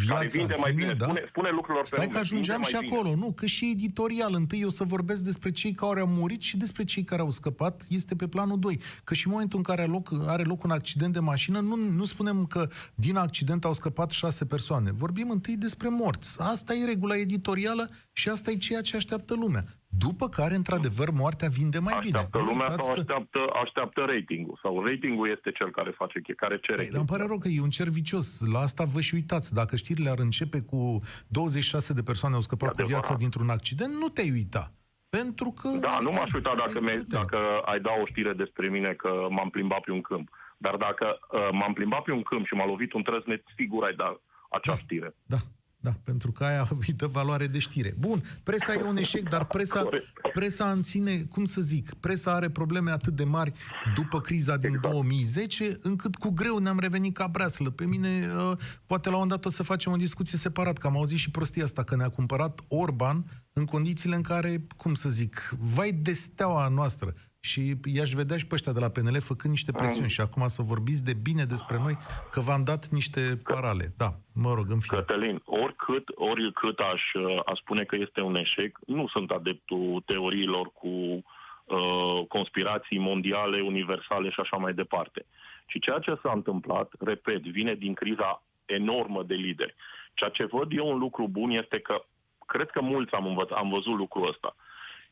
viața 0.00 0.14
care 0.14 0.28
vinde 0.32 0.52
în 0.54 0.60
mai 0.62 0.70
sine, 0.70 0.82
bine. 0.82 0.94
da? 0.94 1.04
Spune, 1.04 1.24
spune 1.26 1.50
lucrurilor 1.50 1.86
Stai 1.86 1.98
pe 1.98 2.04
că 2.04 2.10
nume, 2.10 2.20
ajungeam 2.24 2.56
vinde 2.60 2.68
și 2.68 2.74
mai 2.74 2.82
bine. 2.84 2.96
acolo, 2.96 3.14
nu, 3.14 3.32
că 3.32 3.46
și 3.46 3.70
editorial. 3.70 4.34
Întâi 4.34 4.60
eu 4.60 4.68
să 4.68 4.84
vorbesc 4.84 5.22
despre 5.22 5.50
cei 5.50 5.72
care 5.72 6.00
au 6.00 6.06
murit 6.06 6.42
și 6.42 6.56
despre 6.56 6.84
cei 6.84 7.04
care 7.04 7.20
au 7.20 7.30
scăpat, 7.30 7.84
este 7.88 8.16
pe 8.16 8.28
planul 8.28 8.58
2. 8.58 8.80
Că 9.04 9.14
și 9.14 9.26
în 9.26 9.32
momentul 9.32 9.58
în 9.58 9.64
care 9.64 9.82
are 9.82 9.90
loc, 9.90 10.08
are 10.26 10.42
loc 10.42 10.64
un 10.64 10.70
accident 10.70 11.12
de 11.12 11.18
mașină, 11.18 11.60
nu, 11.60 11.76
nu 11.76 12.04
spunem 12.04 12.44
că 12.46 12.68
din 12.94 13.16
accident 13.16 13.64
au 13.64 13.72
scăpat 13.72 14.10
șase 14.10 14.44
persoane. 14.44 14.90
Vorbim 14.92 15.30
întâi 15.30 15.56
despre 15.56 15.88
morți. 15.88 16.40
Asta 16.40 16.74
e 16.74 16.84
regula 16.84 17.16
editorială 17.16 17.90
și 18.12 18.28
asta 18.28 18.50
e 18.50 18.56
ceea 18.56 18.80
ce 18.80 18.96
așteaptă 18.96 19.34
lumea. 19.34 19.64
După 19.98 20.28
care, 20.28 20.54
într-adevăr, 20.54 21.10
moartea 21.10 21.48
vinde 21.48 21.78
mai 21.78 21.98
bine. 22.02 22.16
Așteaptă 22.16 22.38
Nu 22.38 22.44
lumea 22.44 22.66
uitați 22.68 22.84
sau 22.86 22.94
că- 22.94 23.00
așteaptă, 23.00 23.38
așteaptă 23.62 24.00
ratingul? 24.00 24.58
Sau 24.62 24.84
ratingul 24.84 25.30
este 25.36 25.50
cel 25.52 25.70
care 25.70 25.90
face, 25.90 26.20
care 26.36 26.58
cere. 26.62 26.76
Păi, 26.76 26.86
dar 26.90 26.98
îmi 26.98 27.06
pare 27.06 27.24
rău 27.26 27.38
că 27.38 27.48
e 27.48 27.60
un 27.60 27.70
cer 27.70 27.88
vicios. 27.88 28.40
La 28.52 28.58
asta 28.58 28.84
vă 28.84 29.00
și 29.00 29.14
uitați. 29.14 29.54
Dacă 29.54 29.76
știrile 29.76 30.10
ar 30.10 30.18
începe 30.18 30.60
cu 30.60 31.00
26 31.26 31.92
de 31.92 32.02
persoane 32.02 32.34
au 32.34 32.40
scăpat 32.40 32.68
E 32.68 32.82
cu 32.82 32.88
viața 32.88 32.96
adevărat. 32.96 33.18
dintr-un 33.18 33.48
accident, 33.48 33.92
nu 33.94 34.08
te-ai 34.08 34.30
uita. 34.30 34.72
Pentru 35.08 35.54
că... 35.62 35.68
Da, 35.68 35.88
asta 35.88 36.10
nu 36.10 36.16
m-aș 36.16 36.28
e. 36.32 36.36
uita 36.36 36.54
dacă, 36.56 36.78
Păi, 36.78 36.82
mi 36.82 36.96
nu 36.96 37.02
te-ai 37.02 37.22
dacă 37.22 37.38
ai 37.64 37.80
da 37.80 37.90
o 38.02 38.06
știre 38.06 38.32
despre 38.32 38.68
mine 38.68 38.92
că 38.92 39.10
m-am 39.30 39.50
plimbat 39.50 39.80
pe 39.80 39.90
un 39.90 40.00
câmp. 40.00 40.28
Dar 40.58 40.76
dacă 40.76 41.06
uh, 41.32 41.48
m-am 41.52 41.72
plimbat 41.72 42.02
pe 42.02 42.12
un 42.12 42.22
câmp 42.22 42.46
și 42.46 42.54
m-a 42.54 42.66
lovit 42.66 42.92
un 42.92 43.02
trăsnet, 43.02 43.42
sigur 43.56 43.84
ai 43.84 43.94
da 43.94 44.20
acea 44.50 44.76
știre. 44.76 45.14
Da, 45.26 45.36
da, 45.82 45.96
pentru 46.04 46.32
că 46.32 46.44
aia 46.44 46.68
îi 46.86 46.92
dă 46.92 47.06
valoare 47.06 47.46
de 47.46 47.58
știre. 47.58 47.94
Bun, 47.98 48.22
presa 48.42 48.72
e 48.72 48.82
un 48.82 48.96
eșec, 48.96 49.28
dar 49.28 49.44
presa, 49.44 49.80
Corect. 49.80 50.06
presa 50.32 50.70
în 50.70 50.82
sine, 50.82 51.16
cum 51.16 51.44
să 51.44 51.60
zic, 51.60 51.94
presa 51.94 52.34
are 52.34 52.50
probleme 52.50 52.90
atât 52.90 53.14
de 53.14 53.24
mari 53.24 53.52
după 53.94 54.20
criza 54.20 54.56
din 54.56 54.74
Exact. 54.74 54.92
2010, 54.92 55.78
încât 55.82 56.14
cu 56.14 56.30
greu 56.30 56.58
ne-am 56.58 56.78
revenit 56.78 57.14
ca 57.14 57.26
breaslă. 57.26 57.70
Pe 57.70 57.84
mine, 57.84 58.28
uh, 58.50 58.56
poate 58.86 59.10
la 59.10 59.16
un 59.16 59.28
dat 59.28 59.44
o 59.44 59.50
să 59.50 59.62
facem 59.62 59.92
o 59.92 59.96
discuție 59.96 60.38
separat, 60.38 60.78
că 60.78 60.86
am 60.86 60.96
auzit 60.96 61.18
și 61.18 61.30
prostia 61.30 61.64
asta, 61.64 61.82
că 61.82 61.96
ne-a 61.96 62.08
cumpărat 62.08 62.60
Orban 62.68 63.24
în 63.52 63.64
condițiile 63.64 64.16
în 64.16 64.22
care, 64.22 64.66
cum 64.76 64.94
să 64.94 65.08
zic, 65.08 65.56
vai 65.58 65.92
de 65.92 66.12
steaua 66.12 66.68
noastră. 66.68 67.14
Și 67.44 67.60
i-aș 67.96 68.10
vedea 68.10 68.36
și 68.36 68.46
pe 68.46 68.54
ăștia 68.54 68.72
de 68.72 68.80
la 68.80 68.90
PNL 68.94 69.20
făcând 69.20 69.52
niște 69.52 69.72
presiuni. 69.72 70.14
Și 70.16 70.20
acum 70.20 70.46
să 70.46 70.62
vorbiți 70.62 71.04
de 71.04 71.14
bine 71.26 71.44
despre 71.44 71.76
noi, 71.84 71.94
că 72.30 72.40
v-am 72.40 72.62
dat 72.64 72.82
niște 72.98 73.20
parale. 73.52 73.86
Da, 73.96 74.10
mă 74.44 74.52
rog, 74.54 74.66
în 74.70 74.80
fine. 74.80 74.98
Cătălin, 75.00 75.42
oricât, 75.44 76.06
oricât 76.14 76.78
aș, 76.78 77.02
uh, 77.12 77.40
aș 77.46 77.58
spune 77.58 77.84
că 77.84 77.96
este 77.96 78.20
un 78.20 78.34
eșec, 78.34 78.78
nu 78.86 79.08
sunt 79.08 79.30
adeptul 79.30 80.02
teoriilor 80.06 80.66
cu 80.72 80.88
uh, 80.88 82.26
conspirații 82.28 82.98
mondiale, 82.98 83.60
universale 83.60 84.30
și 84.30 84.40
așa 84.40 84.56
mai 84.56 84.74
departe. 84.74 85.26
Și 85.66 85.78
ceea 85.78 85.98
ce 85.98 86.18
s-a 86.22 86.32
întâmplat, 86.34 86.92
repet, 86.98 87.42
vine 87.42 87.74
din 87.74 87.94
criza 87.94 88.42
enormă 88.64 89.22
de 89.22 89.34
lideri. 89.34 89.74
Ceea 90.14 90.30
ce 90.30 90.44
văd 90.44 90.68
eu 90.72 90.88
un 90.88 90.98
lucru 90.98 91.28
bun 91.28 91.50
este 91.50 91.78
că 91.78 92.04
cred 92.46 92.70
că 92.70 92.80
mulți 92.80 93.14
am, 93.14 93.26
învăț, 93.26 93.50
am 93.50 93.68
văzut 93.68 93.96
lucrul 93.96 94.28
ăsta. 94.28 94.56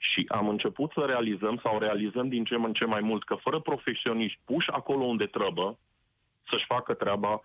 Și 0.02 0.24
am 0.28 0.48
început 0.48 0.90
să 0.92 1.00
realizăm 1.06 1.60
sau 1.62 1.78
realizăm 1.78 2.28
din 2.28 2.44
ce 2.44 2.54
în 2.54 2.72
ce 2.72 2.84
mai 2.84 3.00
mult 3.00 3.24
că 3.24 3.34
fără 3.34 3.60
profesioniști 3.60 4.40
puși 4.44 4.70
acolo 4.70 5.04
unde 5.04 5.26
trebuie 5.26 5.78
să-și 6.50 6.64
facă 6.66 6.94
treaba, 6.94 7.42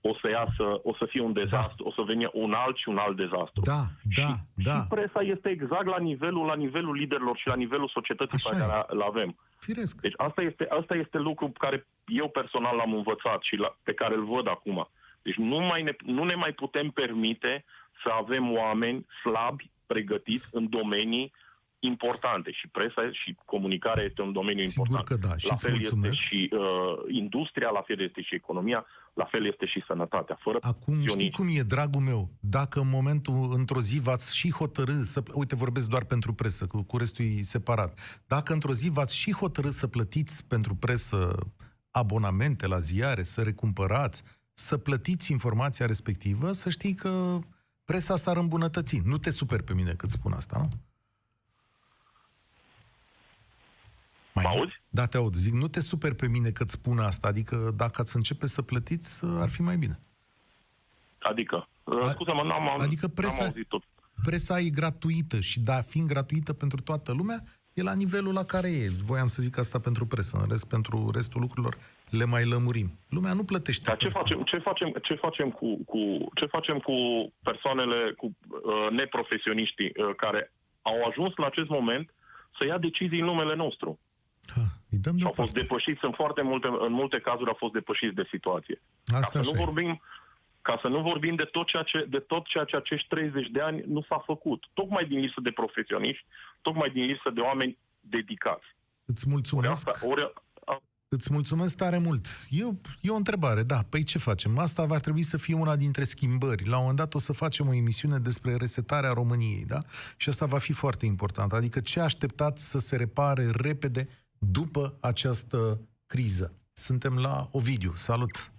o 0.00 0.14
să 0.20 0.28
iasă, 0.28 0.80
o 0.82 0.94
să 0.94 1.04
fie 1.08 1.20
un 1.20 1.32
dezastru, 1.32 1.82
da. 1.82 1.88
o 1.88 1.92
să 1.92 2.02
vină 2.12 2.30
un 2.32 2.52
alt 2.52 2.76
și 2.76 2.88
un 2.88 2.98
alt 2.98 3.16
dezastru. 3.16 3.60
Da, 3.64 3.82
da, 4.16 4.22
și, 4.22 4.24
da. 4.54 4.72
și 4.72 4.86
presa 4.88 5.20
este 5.20 5.48
exact 5.48 5.86
la 5.86 5.98
nivelul, 5.98 6.44
la 6.46 6.54
nivelul 6.54 6.94
liderilor 6.94 7.36
și 7.36 7.46
la 7.46 7.54
nivelul 7.54 7.88
societății 7.88 8.36
Așa 8.36 8.50
pe 8.50 8.56
e. 8.56 8.66
care 8.66 8.84
îl 8.88 9.02
avem. 9.02 9.36
Firesc. 9.58 10.00
Deci 10.00 10.14
asta 10.16 10.42
este, 10.42 10.66
asta 10.80 10.94
este 10.94 11.18
lucru 11.18 11.48
pe 11.48 11.58
care 11.60 11.86
eu 12.06 12.28
personal 12.28 12.76
l-am 12.76 12.94
învățat 12.94 13.42
și 13.42 13.56
la, 13.56 13.76
pe 13.82 13.94
care 13.94 14.14
îl 14.14 14.24
văd 14.24 14.48
acum. 14.48 14.88
Deci 15.22 15.36
nu, 15.36 15.58
mai 15.58 15.82
ne, 15.82 15.96
nu 16.04 16.24
ne 16.24 16.34
mai 16.34 16.52
putem 16.52 16.90
permite 16.90 17.64
să 18.02 18.08
avem 18.20 18.52
oameni 18.52 19.06
slabi, 19.22 19.70
pregătiți 19.86 20.48
în 20.52 20.68
domenii 20.68 21.32
importante 21.78 22.50
și 22.52 22.68
presa 22.68 23.02
și 23.12 23.36
comunicarea 23.44 24.04
este 24.04 24.22
un 24.22 24.32
domeniu 24.32 24.62
Sigur 24.62 24.86
important. 24.86 25.20
că 25.20 25.26
da, 25.28 25.36
și 25.36 25.46
la 25.46 25.52
îți 25.54 25.62
fel 25.64 25.72
este 25.80 25.94
mulțumesc. 25.94 26.22
și 26.22 26.50
uh, 26.52 27.14
industria, 27.22 27.68
la 27.70 27.80
fel 27.82 28.00
este 28.00 28.20
și 28.22 28.34
economia, 28.34 28.86
la 29.14 29.24
fel 29.24 29.46
este 29.46 29.66
și 29.66 29.84
sănătatea. 29.86 30.38
Fără 30.40 30.58
Acum 30.60 30.94
știi 30.94 31.06
profesioniști- 31.06 31.30
cum 31.36 31.48
e, 31.48 31.62
dragul 31.62 32.00
meu? 32.00 32.30
Dacă 32.40 32.80
în 32.80 32.88
momentul, 32.88 33.48
într-o 33.54 33.80
zi 33.80 34.00
v-ați 34.00 34.36
și 34.36 34.50
hotărâ 34.52 35.02
să... 35.02 35.22
Uite, 35.32 35.54
vorbesc 35.54 35.88
doar 35.88 36.04
pentru 36.04 36.32
presă, 36.32 36.66
cu, 36.66 36.82
cu 36.82 36.96
restul 36.96 37.24
e 37.24 37.42
separat. 37.42 38.22
Dacă 38.26 38.52
într-o 38.52 38.72
zi 38.72 38.88
v-ați 38.90 39.16
și 39.16 39.32
hotărâ 39.32 39.68
să 39.68 39.86
plătiți 39.86 40.46
pentru 40.46 40.74
presă 40.74 41.34
abonamente 41.90 42.66
la 42.66 42.78
ziare, 42.78 43.22
să 43.22 43.42
recumpărați, 43.42 44.22
să 44.52 44.78
plătiți 44.78 45.30
informația 45.32 45.86
respectivă, 45.86 46.52
să 46.52 46.70
știi 46.70 46.94
că 46.94 47.38
presa 47.84 48.16
s-ar 48.16 48.36
îmbunătăți. 48.36 49.00
Nu 49.04 49.18
te 49.18 49.30
super 49.30 49.62
pe 49.62 49.74
mine 49.74 49.92
cât 49.92 50.10
spun 50.10 50.32
asta, 50.32 50.58
nu? 50.60 50.68
Mai 54.36 54.44
Mă 54.44 54.58
auzi? 54.58 54.72
Da, 54.88 55.06
te 55.06 55.16
aud. 55.16 55.34
Zic, 55.34 55.52
nu 55.52 55.66
te 55.68 55.80
super 55.80 56.14
pe 56.14 56.28
mine 56.28 56.50
că-ți 56.50 56.72
spun 56.72 56.98
asta. 56.98 57.28
Adică 57.28 57.72
dacă 57.76 58.00
ați 58.00 58.16
începe 58.16 58.46
să 58.46 58.62
plătiți, 58.62 59.24
ar 59.24 59.48
fi 59.48 59.62
mai 59.62 59.76
bine. 59.76 59.98
Adică, 61.18 61.68
A- 62.02 62.08
scuze-mă, 62.08 62.42
n-am, 62.42 62.68
au- 62.68 62.76
adică 62.76 63.06
presa- 63.08 63.38
n-am 63.38 63.46
auzit 63.46 63.66
tot. 63.68 63.82
Presa 64.24 64.60
e 64.60 64.68
gratuită 64.68 65.40
și 65.40 65.60
da, 65.60 65.80
fiind 65.80 66.08
gratuită 66.08 66.52
pentru 66.52 66.80
toată 66.80 67.12
lumea, 67.12 67.42
e 67.74 67.82
la 67.82 67.94
nivelul 67.94 68.32
la 68.32 68.44
care 68.44 68.68
e. 68.68 68.88
Voiam 69.04 69.26
să 69.26 69.42
zic 69.42 69.58
asta 69.58 69.78
pentru 69.78 70.06
presă. 70.06 70.36
În 70.40 70.46
rest, 70.48 70.68
pentru 70.68 71.10
restul 71.14 71.40
lucrurilor 71.40 71.76
le 72.10 72.24
mai 72.24 72.44
lămurim. 72.44 72.98
Lumea 73.08 73.32
nu 73.32 73.44
plătește 73.44 73.82
Dar 73.86 73.96
ce 73.96 74.04
presa. 74.04 74.18
facem, 74.20 74.42
ce 74.42 74.58
facem, 74.58 74.88
ce 75.02 75.14
facem 75.14 75.50
cu, 75.50 75.84
cu 75.84 75.98
ce 76.34 76.46
facem 76.46 76.78
cu 76.78 76.94
persoanele, 77.42 78.12
cu 78.16 78.26
uh, 78.26 78.90
neprofesioniștii 78.90 79.86
uh, 79.96 80.14
care 80.16 80.52
au 80.82 81.04
ajuns 81.08 81.32
la 81.36 81.46
acest 81.46 81.68
moment 81.68 82.10
să 82.58 82.64
ia 82.64 82.78
decizii 82.78 83.18
în 83.20 83.24
numele 83.24 83.54
nostru? 83.56 83.98
Ha, 84.54 84.60
îi 84.90 84.98
dăm 84.98 85.16
Și 85.16 85.24
au 85.24 85.32
fost 85.32 85.52
deoparte. 85.52 85.60
depășiți 85.60 86.04
în 86.04 86.12
foarte 86.12 86.42
multe, 86.42 86.66
în 86.86 86.92
multe 86.92 87.18
cazuri 87.20 87.48
au 87.48 87.56
fost 87.58 87.72
depășiți 87.72 88.14
de 88.14 88.26
situație. 88.30 88.82
Asta 89.06 89.20
ca 89.20 89.26
să 89.26 89.38
așa 89.38 89.50
nu 89.52 89.60
e. 89.60 89.64
vorbim 89.64 90.00
ca 90.62 90.78
să 90.82 90.88
nu 90.88 91.00
vorbim 91.00 91.34
de 91.34 91.44
tot, 91.44 91.66
ceea 91.66 91.82
ce, 91.82 92.06
de 92.08 92.18
tot 92.18 92.46
ceea 92.46 92.64
ce 92.64 92.76
acești 92.76 93.08
30 93.08 93.46
de 93.50 93.60
ani 93.60 93.82
nu 93.86 94.02
s-a 94.08 94.22
făcut. 94.26 94.64
Tocmai 94.72 95.04
din 95.04 95.18
lipsă 95.18 95.40
de 95.42 95.50
profesioniști, 95.50 96.24
tocmai 96.62 96.90
din 96.90 97.04
lipsă 97.04 97.30
de 97.34 97.40
oameni 97.40 97.78
dedicați. 98.00 98.66
Îți 99.04 99.24
Ori 99.24 99.32
mulțumesc. 99.34 99.88
asta, 99.88 100.06
ori, 100.06 100.32
a, 100.64 100.82
Îți 101.08 101.32
mulțumesc 101.32 101.76
tare 101.76 101.98
mult. 101.98 102.26
E 102.50 102.64
o, 102.64 102.70
e 103.00 103.10
o 103.10 103.14
întrebare, 103.14 103.62
da. 103.62 103.80
Păi 103.90 104.02
ce 104.04 104.18
facem? 104.18 104.58
Asta 104.58 104.84
va 104.84 104.96
trebui 104.96 105.22
să 105.22 105.36
fie 105.36 105.54
una 105.54 105.76
dintre 105.76 106.04
schimbări. 106.04 106.64
La 106.68 106.74
un 106.76 106.80
moment 106.80 106.98
dat 106.98 107.14
o 107.14 107.18
să 107.18 107.32
facem 107.32 107.68
o 107.68 107.74
emisiune 107.74 108.18
despre 108.18 108.56
resetarea 108.56 109.10
României, 109.10 109.64
da? 109.66 109.78
Și 110.16 110.28
asta 110.28 110.46
va 110.46 110.58
fi 110.58 110.72
foarte 110.72 111.06
important. 111.06 111.52
Adică 111.52 111.80
ce 111.80 112.00
așteptați 112.00 112.70
să 112.70 112.78
se 112.78 112.96
repare 112.96 113.50
repede 113.50 114.08
după 114.38 114.96
această 115.00 115.80
criză? 116.06 116.54
Suntem 116.72 117.18
la 117.18 117.48
Ovidiu. 117.52 117.92
Salut! 117.94 118.50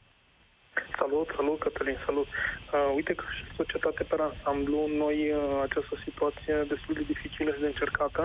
Salut, 0.99 1.27
salut, 1.35 1.59
Cătălin, 1.59 1.97
salut. 2.05 2.27
Uh, 2.27 2.91
uite 2.95 3.13
că 3.13 3.23
și 3.35 3.43
societate 3.55 4.03
pe 4.03 4.15
ansamblu, 4.19 4.79
noi 5.03 5.17
uh, 5.31 5.39
această 5.67 5.95
situație 6.05 6.53
destul 6.73 6.93
de 6.99 7.09
dificilă 7.13 7.51
și 7.53 7.63
de 7.63 7.71
încercată, 7.73 8.21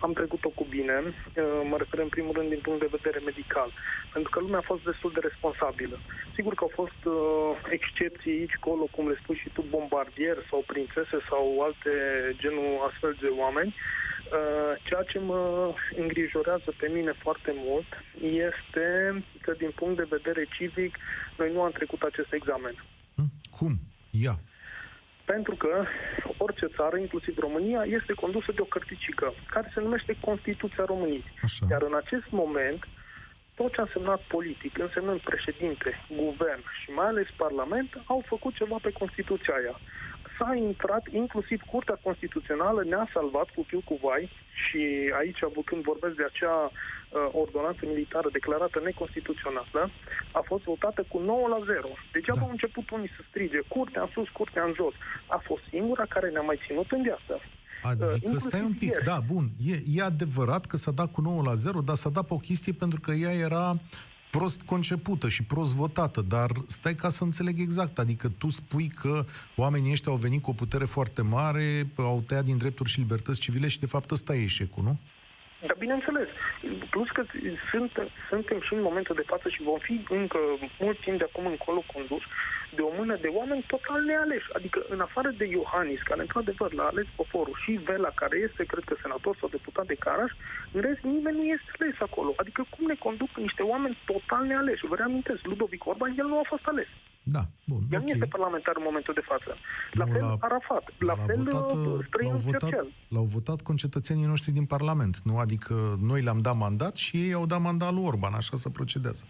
am 0.00 0.12
trecut-o 0.12 0.48
cu 0.58 0.64
bine, 0.76 0.96
uh, 1.02 1.60
mă 1.70 1.76
refer 1.76 1.98
în 2.00 2.14
primul 2.14 2.32
rând 2.38 2.48
din 2.48 2.62
punct 2.66 2.80
de 2.80 2.94
vedere 2.96 3.18
medical, 3.30 3.70
pentru 4.12 4.30
că 4.30 4.38
lumea 4.40 4.62
a 4.62 4.70
fost 4.72 4.84
destul 4.90 5.10
de 5.14 5.26
responsabilă. 5.28 5.96
Sigur 6.36 6.54
că 6.54 6.62
au 6.64 6.72
fost 6.80 7.00
uh, 7.04 7.14
excepții 7.78 8.32
aici, 8.36 8.56
colo, 8.66 8.84
cum 8.94 9.08
le 9.08 9.20
spui 9.22 9.40
și 9.42 9.48
tu, 9.54 9.60
bombardieri 9.76 10.46
sau 10.50 10.70
prințese 10.72 11.18
sau 11.30 11.44
alte 11.66 11.92
genul 12.42 12.70
astfel 12.88 13.12
de 13.20 13.30
oameni, 13.42 13.74
Uh, 13.74 14.05
Ceea 14.82 15.02
ce 15.02 15.18
mă 15.18 15.74
îngrijorează 15.96 16.74
pe 16.80 16.88
mine 16.88 17.12
foarte 17.12 17.52
mult 17.54 17.86
este 18.20 18.86
că 19.40 19.52
din 19.58 19.70
punct 19.74 19.96
de 19.96 20.16
vedere 20.16 20.46
civic 20.56 20.96
noi 21.38 21.52
nu 21.52 21.62
am 21.62 21.70
trecut 21.70 22.02
acest 22.02 22.32
examen. 22.32 22.74
Hm? 23.14 23.30
Cum? 23.58 23.72
Ia. 24.10 24.38
Pentru 25.24 25.54
că 25.54 25.84
orice 26.36 26.66
țară, 26.76 26.96
inclusiv 26.96 27.38
România, 27.38 27.82
este 27.82 28.12
condusă 28.12 28.52
de 28.52 28.60
o 28.60 28.64
cărticică 28.64 29.34
care 29.50 29.70
se 29.74 29.80
numește 29.80 30.16
Constituția 30.20 30.84
României. 30.84 31.32
Așa. 31.42 31.66
Iar 31.70 31.82
în 31.82 31.94
acest 31.94 32.28
moment, 32.30 32.88
tot 33.54 33.72
ce 33.72 33.80
a 33.80 33.82
însemnat 33.82 34.20
politic, 34.20 34.78
însemnând 34.78 35.20
președinte, 35.20 35.90
guvern 36.16 36.62
și 36.80 36.90
mai 36.90 37.06
ales 37.06 37.26
Parlament, 37.36 38.02
au 38.04 38.24
făcut 38.26 38.54
ceva 38.54 38.76
pe 38.82 38.92
Constituția 38.92 39.54
aia. 39.54 39.80
S-a 40.38 40.54
intrat, 40.68 41.04
inclusiv 41.22 41.60
Curtea 41.72 41.98
Constituțională 42.06 42.80
ne-a 42.84 43.08
salvat 43.12 43.48
cu 43.54 43.62
fiu 43.68 43.82
cu 43.84 43.98
vai 44.02 44.30
și 44.64 44.82
aici, 45.20 45.40
când 45.64 45.82
vorbesc 45.82 46.14
de 46.16 46.28
acea 46.30 46.56
uh, 46.70 46.72
ordonanță 47.42 47.82
militară 47.92 48.28
declarată 48.32 48.80
neconstituțională, 48.84 49.82
a 50.38 50.42
fost 50.50 50.64
votată 50.64 51.04
cu 51.08 51.18
9 51.18 51.48
la 51.54 51.60
0. 51.64 51.88
Degeaba 52.12 52.40
Da. 52.40 52.44
au 52.44 52.50
început 52.50 52.86
unii 52.90 53.12
să 53.16 53.20
strige, 53.28 53.60
curtea 53.74 54.02
în 54.02 54.10
sus, 54.14 54.28
curtea 54.28 54.64
în 54.64 54.72
jos. 54.80 54.94
A 55.36 55.38
fost 55.48 55.62
singura 55.70 56.04
care 56.14 56.28
ne-a 56.30 56.48
mai 56.50 56.58
ținut 56.66 56.88
în 56.90 57.02
viață. 57.02 57.34
Adică 57.82 58.12
inclusiv 58.12 58.50
stai 58.50 58.68
un 58.70 58.72
pic, 58.72 58.90
ieri. 58.90 59.04
da, 59.04 59.18
bun, 59.32 59.44
e, 59.72 59.74
e 59.96 60.02
adevărat 60.02 60.64
că 60.66 60.76
s-a 60.76 60.90
dat 60.90 61.10
cu 61.12 61.20
9 61.20 61.42
la 61.42 61.54
0, 61.54 61.80
dar 61.80 61.96
s-a 61.96 62.10
dat 62.10 62.26
pe 62.26 62.34
o 62.34 62.46
chestie 62.48 62.72
pentru 62.72 63.00
că 63.00 63.10
ea 63.10 63.32
era 63.32 63.74
prost 64.36 64.62
concepută 64.62 65.28
și 65.28 65.42
prost 65.44 65.74
votată, 65.74 66.20
dar 66.28 66.50
stai 66.66 66.94
ca 66.94 67.08
să 67.08 67.24
înțeleg 67.24 67.56
exact, 67.60 67.98
adică 67.98 68.26
tu 68.28 68.48
spui 68.60 68.88
că 69.00 69.14
oamenii 69.56 69.92
ăștia 69.92 70.12
au 70.12 70.18
venit 70.26 70.42
cu 70.42 70.50
o 70.50 70.60
putere 70.62 70.84
foarte 70.84 71.22
mare, 71.22 71.66
au 71.96 72.22
tăiat 72.26 72.44
din 72.44 72.58
drepturi 72.58 72.92
și 72.92 72.98
libertăți 72.98 73.40
civile 73.40 73.68
și 73.68 73.80
de 73.84 73.92
fapt 73.94 74.10
ăsta 74.10 74.34
e 74.34 74.42
eșecul, 74.42 74.82
nu? 74.82 74.94
Dar 75.66 75.76
bineînțeles, 75.78 76.28
plus 76.90 77.08
că 77.16 77.22
sunt, 77.70 77.92
suntem 78.30 78.58
și 78.66 78.72
în 78.74 78.82
momentul 78.82 79.14
de 79.14 79.28
față 79.32 79.48
și 79.48 79.62
vom 79.62 79.78
fi 79.78 79.94
încă 80.20 80.38
mult 80.84 80.98
timp 81.00 81.18
de 81.18 81.26
acum 81.28 81.46
încolo 81.46 81.82
condus 81.94 82.22
de 82.78 82.82
o 82.88 82.92
mână 82.98 83.14
de 83.24 83.30
oameni 83.38 83.62
total 83.72 84.00
nealeși. 84.10 84.48
Adică 84.58 84.78
în 84.94 85.00
afară 85.06 85.30
de 85.40 85.46
Iohannis, 85.56 86.00
care 86.08 86.20
într-adevăr 86.26 86.70
l-a 86.78 86.86
ales 86.92 87.06
poporul, 87.20 87.56
și 87.62 87.72
Vela, 87.88 88.10
care 88.20 88.36
este, 88.46 88.62
cred 88.72 88.84
că, 88.88 88.94
senator 89.04 89.34
sau 89.40 89.48
deputat 89.56 89.86
de 89.92 89.96
Caraș, 90.04 90.32
în 90.76 90.80
rest 90.86 91.02
nimeni 91.14 91.36
nu 91.40 91.44
este 91.56 91.70
ales 91.78 91.96
acolo. 92.08 92.30
Adică 92.42 92.60
cum 92.72 92.84
ne 92.92 92.96
conduc 93.06 93.30
niște 93.46 93.62
oameni 93.72 93.96
total 94.12 94.42
nealeși? 94.50 94.86
Vă 94.90 94.96
reamintesc, 95.02 95.40
Ludovic 95.50 95.82
Orban, 95.92 96.10
el 96.20 96.26
nu 96.32 96.38
a 96.42 96.46
fost 96.52 96.66
ales. 96.72 96.90
Da, 97.36 97.42
bun, 97.70 97.80
El 97.96 98.00
nu 98.04 98.10
este 98.14 98.24
ok. 98.28 98.34
parlamentar 98.36 98.74
în 98.80 98.86
momentul 98.88 99.14
de 99.20 99.24
față. 99.30 99.50
La 100.00 100.04
Nu, 100.04 100.12
fel 100.12 100.20
la- 100.30 100.36
Arafat, 100.48 100.84
la 101.08 101.14
Dar 101.14 101.26
fel 101.28 101.36
votat, 101.42 101.70
uh, 101.72 101.76
l-au 101.84 102.02
străinul 102.08 102.36
votat, 102.48 102.60
Cercel. 102.70 102.88
l-au 103.14 103.26
votat 103.36 103.58
concetățenii 103.70 104.26
noștri 104.32 104.52
din 104.58 104.66
Parlament, 104.74 105.14
nu? 105.28 105.34
Adică 105.38 105.74
noi 106.10 106.20
le-am 106.22 106.40
dat 106.48 106.56
mandat 106.56 106.94
și 106.96 107.16
ei 107.24 107.32
au 107.32 107.46
dat 107.46 107.60
mandat 107.60 107.92
lui 107.92 108.04
Orban, 108.04 108.34
așa 108.34 108.56
se 108.56 108.70
procedează. 108.70 109.24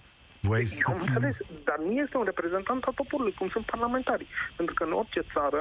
Voi 0.48 0.58
Eu 0.60 0.64
să 0.66 0.82
am 0.86 0.92
fii... 0.94 1.08
înțeles, 1.14 1.36
dar 1.68 1.78
nu 1.86 1.92
este 2.04 2.16
un 2.16 2.24
reprezentant 2.32 2.82
al 2.88 2.92
poporului, 3.00 3.34
cum 3.38 3.48
sunt 3.54 3.64
parlamentarii. 3.74 4.28
Pentru 4.58 4.74
că 4.74 4.82
în 4.84 4.92
orice 4.92 5.22
țară, 5.34 5.60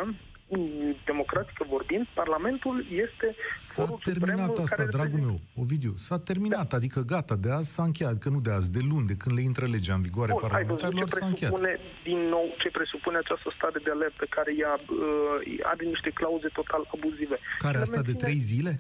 mm, 0.55 0.95
democratică 1.05 1.63
vorbind, 1.75 2.05
Parlamentul 2.21 2.75
este 3.05 3.27
S-a 3.53 3.81
forul 3.81 3.99
terminat 4.09 4.45
suprem 4.47 4.63
asta, 4.63 4.75
care 4.75 4.87
dragul 4.97 5.19
reprezintă- 5.19 5.41
meu, 5.55 5.63
Ovidiu. 5.63 5.93
S-a 6.07 6.19
terminat, 6.29 6.69
adică 6.79 6.99
gata, 7.13 7.35
de 7.45 7.51
azi 7.59 7.71
s-a 7.75 7.83
încheiat, 7.89 8.17
că 8.23 8.29
nu 8.29 8.39
de 8.47 8.51
azi, 8.57 8.71
de 8.77 8.81
luni, 8.91 9.07
de 9.11 9.15
când 9.21 9.33
le 9.37 9.41
intră 9.49 9.65
legea 9.75 9.93
în 9.99 10.01
vigoare 10.07 10.31
Bun, 10.31 10.41
ai 10.41 10.63
văzut 10.63 10.79
ce 10.79 10.85
parlamentarilor, 10.85 11.09
s-a 11.19 11.25
încheiat. 11.31 11.53
presupune, 11.53 11.73
din 12.09 12.19
nou, 12.35 12.45
ce 12.61 12.69
presupune 12.79 13.17
această 13.23 13.49
stare 13.57 13.79
de 13.85 13.91
alertă 13.97 14.23
care 14.37 14.51
ea, 14.63 14.73
uh, 14.79 15.69
are 15.71 15.83
niște 15.93 16.09
clauze 16.19 16.47
total 16.59 16.81
abuzive. 16.95 17.37
Care, 17.65 17.77
Și 17.77 17.81
le 17.81 17.85
asta 17.87 18.01
de 18.01 18.11
menține- 18.11 18.23
trei 18.25 18.39
zile? 18.53 18.73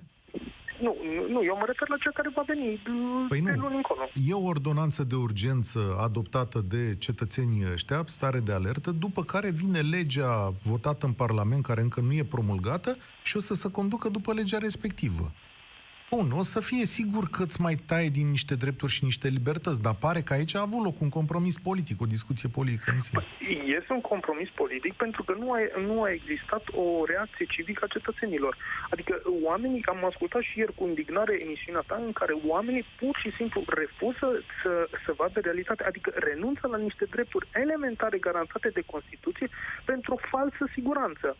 Nu, 0.81 0.95
nu, 1.15 1.33
nu, 1.33 1.43
eu 1.43 1.55
mă 1.59 1.63
refer 1.65 1.89
la 1.89 1.95
cea 1.97 2.09
care 2.13 2.29
va 2.35 2.43
veni 2.47 2.67
uh, 2.73 3.25
Păi 3.27 3.41
trei 3.41 3.55
nu. 3.55 3.61
luni 3.61 3.75
încolo. 3.75 4.01
E 4.27 4.33
o 4.33 4.43
ordonanță 4.43 5.03
de 5.03 5.15
urgență 5.15 5.79
adoptată 5.99 6.63
de 6.67 6.95
cetățenii 6.99 7.65
ăștia, 7.71 8.03
stare 8.05 8.39
de 8.39 8.51
alertă, 8.51 8.91
după 8.91 9.23
care 9.23 9.49
vine 9.49 9.79
legea 9.79 10.49
votată 10.63 11.05
în 11.05 11.11
Parlament, 11.11 11.63
care 11.63 11.81
încă 11.81 12.01
nu 12.01 12.13
e 12.13 12.23
promulgată, 12.23 12.95
și 13.23 13.37
o 13.37 13.39
să 13.39 13.53
se 13.53 13.71
conducă 13.71 14.09
după 14.09 14.33
legea 14.33 14.57
respectivă. 14.57 15.31
Bun, 16.11 16.31
o 16.31 16.41
să 16.41 16.59
fie 16.59 16.85
sigur 16.85 17.23
că 17.29 17.43
îți 17.43 17.61
mai 17.61 17.75
taie 17.75 18.09
din 18.09 18.27
niște 18.29 18.55
drepturi 18.55 18.91
și 18.91 19.03
niște 19.03 19.27
libertăți, 19.27 19.81
dar 19.81 19.95
pare 20.05 20.21
că 20.21 20.33
aici 20.33 20.55
a 20.55 20.61
avut 20.61 20.83
loc 20.83 21.01
un 21.01 21.09
compromis 21.09 21.59
politic, 21.59 22.01
o 22.01 22.13
discuție 22.15 22.49
politică 22.49 22.91
în 22.93 22.99
sine. 22.99 23.23
Este 23.77 23.93
un 23.93 24.01
compromis 24.01 24.49
politic 24.49 24.93
pentru 24.93 25.23
că 25.23 25.33
nu 25.39 25.51
a, 25.51 25.59
nu 25.89 26.03
a 26.03 26.11
existat 26.11 26.63
o 26.83 27.05
reacție 27.05 27.45
civică 27.45 27.81
a 27.85 27.93
cetățenilor. 27.97 28.57
Adică 28.89 29.21
oamenii, 29.43 29.85
am 29.85 30.05
ascultat 30.05 30.41
și 30.41 30.59
ieri 30.59 30.75
cu 30.75 30.87
indignare 30.87 31.41
emisiunea 31.45 31.83
ta 31.87 31.97
în 32.05 32.11
care 32.11 32.33
oamenii 32.53 32.85
pur 32.99 33.15
și 33.23 33.31
simplu 33.37 33.63
refuză 33.67 34.27
să, 34.61 34.71
să 35.05 35.13
vadă 35.17 35.39
realitatea, 35.39 35.87
adică 35.87 36.11
renunță 36.15 36.67
la 36.67 36.77
niște 36.77 37.05
drepturi 37.05 37.47
elementare 37.53 38.17
garantate 38.17 38.69
de 38.69 38.83
Constituție 38.93 39.47
pentru 39.85 40.13
o 40.13 40.23
falsă 40.31 40.63
siguranță. 40.73 41.37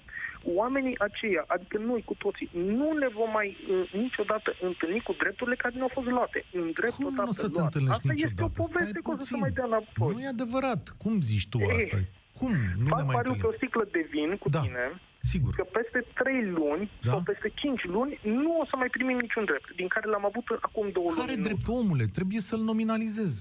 Oamenii 0.62 0.99
aceia, 1.08 1.43
adică 1.47 1.77
noi 1.77 2.01
cu 2.10 2.13
toții, 2.23 2.49
nu 2.53 2.88
ne 3.01 3.07
vom 3.17 3.30
mai 3.32 3.49
uh, 3.57 3.91
niciodată 4.03 4.49
întâlni 4.61 5.01
cu 5.07 5.13
drepturile 5.22 5.55
care 5.55 5.74
ne-au 5.76 5.91
fost 5.97 6.07
luate. 6.07 6.39
Un 6.59 6.72
drept 6.80 6.93
Cum 6.95 7.05
odată 7.05 7.22
nu 7.22 7.30
o 7.30 7.39
să 7.43 7.47
te 7.47 7.51
luat. 7.59 7.65
întâlnești 7.65 7.97
Asta 7.99 8.13
este 8.13 8.26
o 8.26 8.30
niciodată? 8.30 8.59
poveste 8.61 8.89
Stai 8.93 9.01
că 9.05 9.11
o 9.11 9.15
să 9.17 9.22
se 9.22 9.34
puțin. 9.34 9.39
mai 9.45 9.51
dea 9.57 9.65
înapoi. 9.72 10.13
Nu 10.13 10.20
e 10.26 10.28
adevărat. 10.38 10.82
Cum 11.03 11.13
zici 11.32 11.47
tu 11.51 11.57
Ei, 11.59 11.76
asta? 11.80 11.97
Cum? 12.39 12.51
Nu 12.84 12.88
ne 12.89 12.93
Fac 12.95 13.03
mai 13.09 13.15
pariu 13.17 13.34
pe 13.34 13.38
întâlnim. 13.38 13.53
o 13.53 13.57
sticlă 13.59 13.84
de 13.95 14.01
vin 14.13 14.32
cu 14.43 14.47
Da. 14.55 14.61
tine 14.65 14.86
Sigur. 15.32 15.51
că 15.59 15.63
peste 15.78 15.99
3 16.22 16.45
luni 16.59 16.84
Da. 17.05 17.11
sau 17.11 17.20
peste 17.30 17.47
5 17.61 17.84
luni 17.95 18.13
nu 18.39 18.51
o 18.61 18.63
să 18.70 18.76
mai 18.82 18.89
primim 18.95 19.17
niciun 19.26 19.43
drept, 19.51 19.70
din 19.80 19.88
care 19.93 20.05
l-am 20.13 20.26
avut 20.30 20.45
acum 20.67 20.86
două 20.97 21.09
Care 21.22 21.34
luni. 21.36 21.45
drept, 21.47 21.65
omule? 21.80 22.05
Trebuie 22.17 22.41
să-l 22.49 22.61
nominalizezi. 22.72 23.39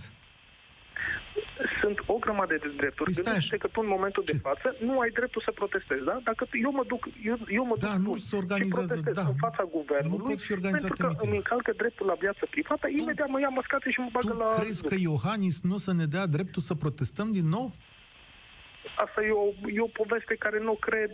Sunt 1.81 1.99
o 2.15 2.17
grămadă 2.25 2.55
de 2.65 2.71
drepturi. 2.81 3.09
Păi 3.11 3.13
stai 3.21 3.25
Gândește 3.33 3.55
așa. 3.55 3.63
că 3.65 3.69
tu 3.73 3.79
în 3.87 3.91
momentul 3.97 4.23
de 4.31 4.33
Ce? 4.33 4.39
față 4.49 4.67
nu 4.89 4.95
ai 5.05 5.11
dreptul 5.19 5.43
să 5.45 5.53
protestezi, 5.61 6.05
da? 6.11 6.17
Dacă 6.29 6.43
tu- 6.45 6.59
eu 6.67 6.73
mă 6.79 6.85
duc, 6.93 7.03
eu, 7.31 7.37
eu 7.59 7.65
mă 7.71 7.77
Da, 7.79 7.87
duc 7.93 8.01
nu 8.07 8.09
luni 8.15 8.21
se 8.31 8.37
organizează, 8.43 8.95
și 8.95 9.01
protestez 9.01 9.25
da. 9.25 9.31
în 9.33 9.39
fața 9.47 9.63
guvernului 9.79 10.19
Nu 10.19 10.25
pot 10.31 10.41
fi 10.47 10.53
organizate 10.59 10.87
pentru 10.87 11.05
că 11.07 11.11
mitine. 11.13 11.29
îmi 11.29 11.37
încalcă 11.43 11.73
dreptul 11.83 12.07
la 12.13 12.17
viață 12.25 12.43
privată, 12.55 12.87
imediat 13.01 13.29
mă 13.35 13.39
ia 13.41 13.53
măscate 13.61 13.87
și 13.95 14.01
mă 14.05 14.09
bagă 14.17 14.33
Tu 14.33 14.37
la... 14.43 14.49
crezi 14.61 14.83
că 14.91 14.95
Iohannis 15.09 15.57
nu 15.69 15.75
o 15.79 15.81
să 15.87 15.93
ne 16.01 16.07
dea 16.15 16.27
dreptul 16.37 16.63
să 16.69 16.75
protestăm 16.85 17.29
din 17.39 17.47
nou? 17.57 17.67
Asta 19.05 19.19
e 19.29 19.31
o, 19.45 19.47
e 19.79 19.81
o 19.89 19.97
poveste 20.01 20.35
care 20.45 20.59
nu 20.69 20.75
cred 20.87 21.13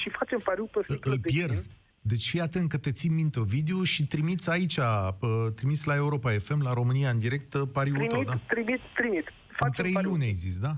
și 0.00 0.08
facem 0.18 0.40
pariu 0.48 0.64
pe 0.72 0.78
o 0.78 0.82
sticlă 0.82 1.12
Îl 1.12 1.18
de 1.22 1.28
vin. 1.28 1.36
pierzi. 1.38 1.68
Deci 2.08 2.28
fii 2.28 2.40
atent 2.40 2.68
că 2.68 2.76
te 2.76 2.92
țin 2.92 3.14
minte, 3.14 3.40
Ovidiu, 3.40 3.82
și 3.82 4.06
trimiți 4.06 4.50
aici, 4.50 4.74
pă, 5.18 5.52
trimiți 5.56 5.86
la 5.86 5.94
Europa 5.94 6.30
FM, 6.30 6.60
la 6.62 6.72
România 6.72 7.10
în 7.10 7.18
direct, 7.18 7.56
pariul 7.72 7.96
tău, 7.96 8.06
Trimit, 8.06 8.26
da? 8.26 8.40
trimit, 8.48 8.80
trimit. 8.94 9.26
În 9.26 9.54
Facem 9.56 9.72
trei 9.76 9.92
pariul. 9.92 10.12
luni 10.12 10.24
ai 10.24 10.32
zis, 10.32 10.58
da? 10.58 10.76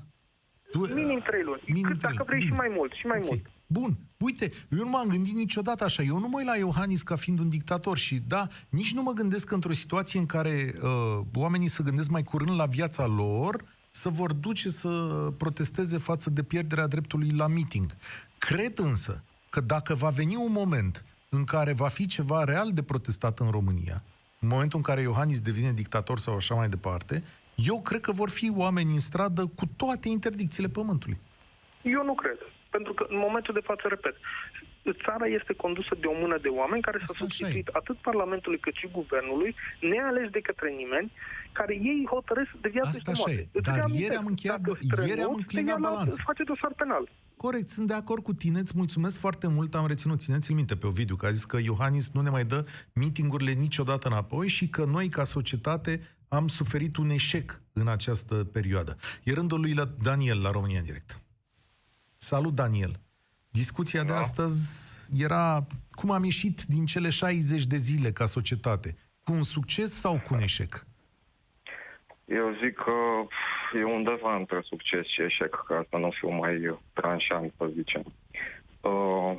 Tu, 0.70 0.78
Minim 0.78 1.20
trei 1.24 1.42
luni. 1.44 1.62
Minim 1.66 1.82
Cât, 1.82 1.98
trei 1.98 2.12
dacă 2.12 2.14
luni. 2.16 2.26
vrei 2.28 2.40
și 2.40 2.46
Bine. 2.46 2.56
mai 2.56 2.68
mult, 2.76 2.92
și 2.92 3.06
mai 3.06 3.18
Ok. 3.18 3.24
mult. 3.26 3.46
Bun. 3.66 3.98
Uite, 4.18 4.50
eu 4.70 4.78
nu 4.78 4.88
m-am 4.88 5.08
gândit 5.08 5.34
niciodată 5.34 5.84
așa. 5.84 6.02
Eu 6.02 6.18
nu 6.18 6.28
mă 6.28 6.36
uit 6.38 6.46
la 6.46 6.56
Iohannis 6.56 7.02
ca 7.02 7.16
fiind 7.16 7.38
un 7.38 7.48
dictator 7.48 7.96
și, 7.98 8.22
da, 8.26 8.46
nici 8.68 8.94
nu 8.94 9.02
mă 9.02 9.12
gândesc 9.12 9.46
că 9.46 9.54
într-o 9.54 9.72
situație 9.72 10.18
în 10.18 10.26
care 10.26 10.74
uh, 10.82 10.90
oamenii 11.34 11.68
se 11.68 11.82
gândesc 11.82 12.10
mai 12.10 12.22
curând 12.22 12.56
la 12.58 12.66
viața 12.66 13.06
lor, 13.06 13.64
să 13.90 14.08
vor 14.08 14.32
duce 14.32 14.68
să 14.68 14.88
protesteze 15.36 15.98
față 15.98 16.30
de 16.30 16.42
pierderea 16.42 16.86
dreptului 16.86 17.30
la 17.30 17.46
meeting. 17.46 17.96
Cred 18.38 18.78
însă 18.78 19.24
că 19.50 19.60
dacă 19.60 19.94
va 19.94 20.08
veni 20.08 20.36
un 20.36 20.52
moment 20.52 21.04
în 21.36 21.44
care 21.44 21.72
va 21.72 21.88
fi 21.88 22.06
ceva 22.06 22.44
real 22.44 22.70
de 22.72 22.82
protestat 22.82 23.38
în 23.38 23.50
România, 23.50 23.96
în 24.40 24.48
momentul 24.48 24.78
în 24.78 24.84
care 24.84 25.00
Iohannis 25.00 25.40
devine 25.40 25.72
dictator 25.72 26.18
sau 26.18 26.34
așa 26.34 26.54
mai 26.54 26.68
departe, 26.68 27.22
eu 27.54 27.80
cred 27.80 28.00
că 28.00 28.12
vor 28.12 28.30
fi 28.30 28.52
oameni 28.56 28.92
în 28.92 29.00
stradă 29.00 29.46
cu 29.46 29.66
toate 29.76 30.08
interdicțiile 30.08 30.68
pământului. 30.68 31.18
Eu 31.82 32.04
nu 32.04 32.14
cred. 32.14 32.38
Pentru 32.70 32.92
că 32.94 33.06
în 33.08 33.18
momentul 33.18 33.54
de 33.54 33.60
față, 33.64 33.82
repet, 33.88 34.16
țara 35.04 35.26
este 35.38 35.52
condusă 35.64 35.94
de 36.02 36.06
o 36.06 36.16
mână 36.22 36.38
de 36.46 36.48
oameni 36.60 36.82
care 36.86 36.98
s-au 36.98 37.06
Asta 37.10 37.24
așa 37.24 37.24
substituit 37.34 37.66
atât 37.80 37.96
Parlamentului 38.08 38.58
cât 38.64 38.74
și 38.80 38.88
Guvernului, 38.98 39.50
nealeși 39.90 40.30
de 40.36 40.40
către 40.48 40.68
nimeni, 40.80 41.08
care 41.58 41.74
ei 41.74 42.00
hotărăsc 42.14 42.52
de 42.64 42.68
viață 42.68 42.88
Asta 42.88 43.02
și 43.04 43.10
așa 43.10 43.22
moarte. 43.26 43.42
e. 43.42 43.48
Îți 43.58 43.64
Dar 43.68 43.74
reamintesc, 43.74 44.04
ieri 44.04 44.16
am 44.22 44.26
încheiat- 44.32 44.60
dacă 44.60 45.02
ieri 45.10 45.20
am 45.20 45.32
strănuți, 45.32 45.40
înclinat 45.42 45.64
te 45.64 45.70
ia 45.70 45.76
la- 45.78 45.88
balanța. 45.88 46.10
Îți 46.14 46.22
face 46.30 46.42
dosar 46.52 46.72
penal. 46.82 47.04
Corect, 47.36 47.68
sunt 47.68 47.86
de 47.86 47.94
acord 48.02 48.22
cu 48.22 48.34
tine, 48.34 48.58
îți 48.58 48.72
mulțumesc 48.76 49.16
foarte 49.20 49.46
mult, 49.48 49.74
am 49.74 49.86
reținut, 49.86 50.18
țineți-l 50.20 50.54
minte 50.54 50.76
pe 50.76 50.86
Ovidiu, 50.86 51.16
că 51.16 51.26
a 51.26 51.30
zis 51.30 51.44
că 51.44 51.58
Iohannis 51.62 52.10
nu 52.16 52.20
ne 52.20 52.30
mai 52.30 52.44
dă 52.44 52.64
meetingurile 52.94 53.52
niciodată 53.52 54.08
înapoi 54.08 54.48
și 54.48 54.68
că 54.68 54.84
noi, 54.84 55.08
ca 55.08 55.24
societate, 55.24 56.00
am 56.28 56.48
suferit 56.48 56.96
un 56.96 57.10
eșec 57.10 57.60
în 57.72 57.88
această 57.88 58.34
perioadă. 58.34 58.96
E 59.24 59.32
rândul 59.32 59.60
lui 59.60 59.72
la 59.74 59.84
Daniel 60.02 60.40
la 60.40 60.50
România 60.50 60.78
în 60.78 60.84
direct. 60.84 61.20
Salut, 62.18 62.54
Daniel! 62.54 63.00
Discuția 63.52 64.04
de 64.04 64.12
astăzi 64.12 64.98
era 65.22 65.66
cum 65.90 66.10
am 66.10 66.24
ieșit 66.24 66.62
din 66.62 66.86
cele 66.86 67.08
60 67.08 67.66
de 67.66 67.76
zile 67.76 68.10
ca 68.12 68.26
societate. 68.26 68.96
Cu 69.24 69.32
un 69.32 69.42
succes 69.42 69.92
sau 70.00 70.12
cu 70.12 70.34
un 70.34 70.40
eșec? 70.40 70.86
Eu 72.24 72.56
zic 72.62 72.74
că 72.74 72.96
e 73.78 73.84
undeva 73.84 74.36
între 74.36 74.60
succes 74.62 75.06
și 75.06 75.22
eșec, 75.22 75.64
ca 75.66 75.86
să 75.90 75.96
nu 75.96 76.10
fiu 76.10 76.30
mai 76.30 76.78
tranșant, 76.92 77.52
să 77.56 77.70
zicem. 77.74 78.04
Uh, 78.80 79.34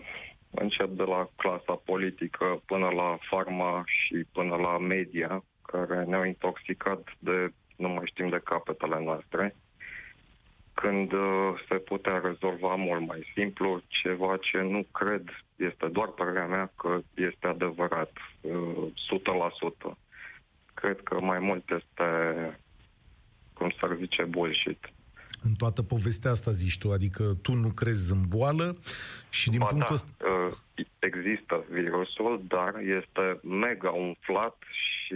încep 0.49 0.89
de 0.89 1.03
la 1.03 1.29
clasa 1.35 1.81
politică 1.85 2.61
până 2.65 2.89
la 2.89 3.17
farma 3.29 3.83
și 3.85 4.25
până 4.31 4.55
la 4.55 4.77
media, 4.77 5.43
care 5.61 6.03
ne-au 6.03 6.23
intoxicat 6.23 7.07
de 7.19 7.53
nu 7.75 7.89
mai 7.89 8.03
știm 8.05 8.29
de 8.29 8.41
capetele 8.43 9.03
noastre, 9.03 9.55
când 10.73 11.11
uh, 11.11 11.53
se 11.69 11.75
putea 11.75 12.19
rezolva 12.19 12.75
mult 12.75 13.07
mai 13.07 13.31
simplu 13.33 13.81
ceva 13.87 14.37
ce 14.37 14.57
nu 14.61 14.85
cred, 14.91 15.29
este 15.55 15.87
doar 15.87 16.07
părerea 16.07 16.45
mea 16.47 16.71
că 16.77 16.99
este 17.13 17.47
adevărat, 17.47 18.11
uh, 18.41 18.87
100%. 19.85 19.97
Cred 20.73 21.01
că 21.03 21.19
mai 21.19 21.39
mult 21.39 21.69
este 21.69 22.03
cum 23.53 23.69
s-ar 23.79 23.95
zice, 23.95 24.23
bullshit. 24.23 24.89
În 25.43 25.53
toată 25.53 25.81
povestea 25.83 26.31
asta 26.31 26.51
zici 26.51 26.77
tu, 26.77 26.91
adică 26.91 27.37
tu 27.41 27.53
nu 27.53 27.69
crezi 27.69 28.11
în 28.11 28.21
boală 28.27 28.75
și 29.29 29.49
din 29.49 29.59
Ba 29.59 29.65
punctul 29.65 29.87
da, 29.89 29.93
ăsta... 29.93 30.25
uh, 30.49 30.85
există 30.99 31.63
virusul, 31.69 32.43
dar 32.47 32.73
este 32.99 33.47
mega 33.47 33.89
umflat 33.89 34.57
și 34.83 35.15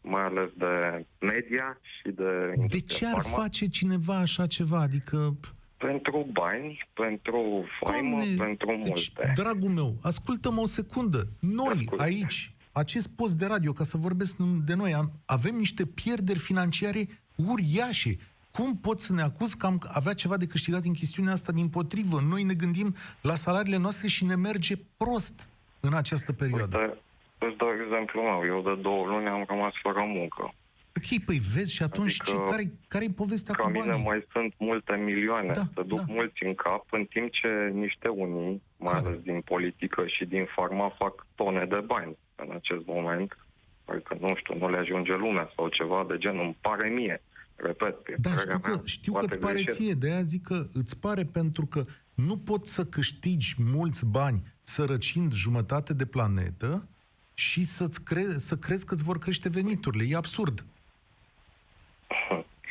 mai 0.00 0.22
ales 0.22 0.48
de 0.56 1.04
media 1.18 1.80
și 1.82 2.10
de 2.10 2.22
De 2.46 2.52
industria 2.54 2.96
ce 2.96 3.06
ar 3.16 3.22
farma. 3.22 3.36
face 3.38 3.68
cineva 3.68 4.16
așa 4.16 4.46
ceva? 4.46 4.80
Adică, 4.80 5.36
Pentru 5.76 6.28
bani, 6.32 6.88
pentru 6.94 7.64
faimă, 7.84 8.16
Doamne, 8.16 8.34
pentru 8.36 8.78
deci, 8.82 9.12
multe. 9.16 9.32
dragul 9.34 9.68
meu, 9.70 9.96
ascultă-mă 10.02 10.60
o 10.60 10.66
secundă. 10.66 11.26
Noi, 11.40 11.76
Ascult. 11.78 12.00
aici, 12.00 12.54
acest 12.72 13.08
post 13.08 13.34
de 13.38 13.46
radio, 13.46 13.72
ca 13.72 13.84
să 13.84 13.96
vorbesc 13.96 14.36
de 14.64 14.74
noi, 14.74 14.94
am, 14.94 15.12
avem 15.26 15.54
niște 15.54 15.86
pierderi 15.86 16.38
financiare 16.38 17.08
uriașe. 17.36 18.16
Cum 18.52 18.76
poți 18.76 19.04
să 19.06 19.12
ne 19.12 19.22
acuzi 19.22 19.56
că 19.56 19.66
am 19.66 19.78
avea 19.92 20.12
ceva 20.12 20.36
de 20.36 20.46
câștigat 20.46 20.84
în 20.84 20.92
chestiunea 20.92 21.32
asta 21.32 21.52
din 21.52 21.68
potrivă? 21.68 22.20
Noi 22.28 22.42
ne 22.42 22.54
gândim 22.54 22.94
la 23.20 23.34
salariile 23.34 23.76
noastre 23.78 24.06
și 24.08 24.24
ne 24.24 24.34
merge 24.34 24.74
prost 24.96 25.48
în 25.80 25.94
această 25.94 26.32
perioadă. 26.32 26.78
Uite, 26.78 26.98
îți 27.38 27.56
dau 27.56 27.68
exemplu 27.84 28.20
meu. 28.22 28.40
Eu 28.46 28.62
de 28.62 28.80
două 28.82 29.06
luni 29.06 29.28
am 29.28 29.44
rămas 29.48 29.72
fără 29.82 30.02
muncă. 30.06 30.54
Ok, 30.96 31.24
păi 31.24 31.38
vezi 31.54 31.74
și 31.74 31.82
atunci 31.82 32.16
Adică, 32.20 32.44
ce, 32.44 32.50
care, 32.50 32.62
care-i 32.88 33.10
povestea 33.10 33.54
Ca 33.54 33.62
cu 33.62 33.68
mine 33.70 33.84
banii? 33.86 34.04
mai 34.04 34.26
sunt 34.32 34.54
multe 34.58 34.94
milioane 34.96 35.52
Da, 35.52 35.62
să 35.74 35.82
duc 35.86 35.98
da. 35.98 36.12
mulți 36.12 36.44
în 36.44 36.54
cap, 36.54 36.84
în 36.90 37.04
timp 37.04 37.32
ce 37.32 37.70
niște 37.72 38.08
unii, 38.08 38.62
mai 38.76 38.92
Care? 38.92 39.06
ales 39.06 39.20
din 39.20 39.40
politică 39.40 40.06
și 40.06 40.24
din 40.24 40.44
farma, 40.56 40.94
fac 40.98 41.26
tone 41.34 41.64
de 41.64 41.80
bani 41.86 42.16
în 42.34 42.50
acest 42.54 42.86
moment. 42.86 43.36
Adică, 43.84 44.16
nu 44.20 44.34
știu, 44.36 44.54
nu 44.58 44.70
le 44.70 44.78
ajunge 44.78 45.14
lumea 45.16 45.52
sau 45.56 45.68
ceva 45.68 46.04
de 46.08 46.16
genul. 46.18 46.44
Îmi 46.44 46.56
pare 46.60 46.88
mie. 46.88 47.22
Repet, 47.62 47.96
e 48.08 48.14
Da, 48.18 48.30
părerea 48.30 48.54
știu 48.56 48.58
că, 48.58 48.68
mea. 48.68 48.82
știu 48.84 49.12
că 49.12 49.18
Poate 49.18 49.34
îți 49.34 49.44
pare 49.44 49.54
greșesc. 49.62 49.78
ție, 49.78 49.92
de 49.92 50.10
aia 50.12 50.22
zic 50.22 50.42
că 50.46 50.66
îți 50.72 51.00
pare 51.00 51.24
pentru 51.24 51.66
că 51.66 51.84
nu 52.14 52.38
poți 52.38 52.74
să 52.74 52.84
câștigi 52.84 53.54
mulți 53.58 54.06
bani 54.06 54.42
sărăcind 54.62 55.32
jumătate 55.32 55.94
de 55.94 56.06
planetă 56.06 56.88
și 57.34 57.64
să-ți 57.64 58.04
cre- 58.04 58.38
să 58.38 58.56
crezi 58.56 58.86
că 58.86 58.94
îți 58.94 59.04
vor 59.04 59.18
crește 59.18 59.48
veniturile. 59.48 60.04
E 60.08 60.16
absurd. 60.16 60.64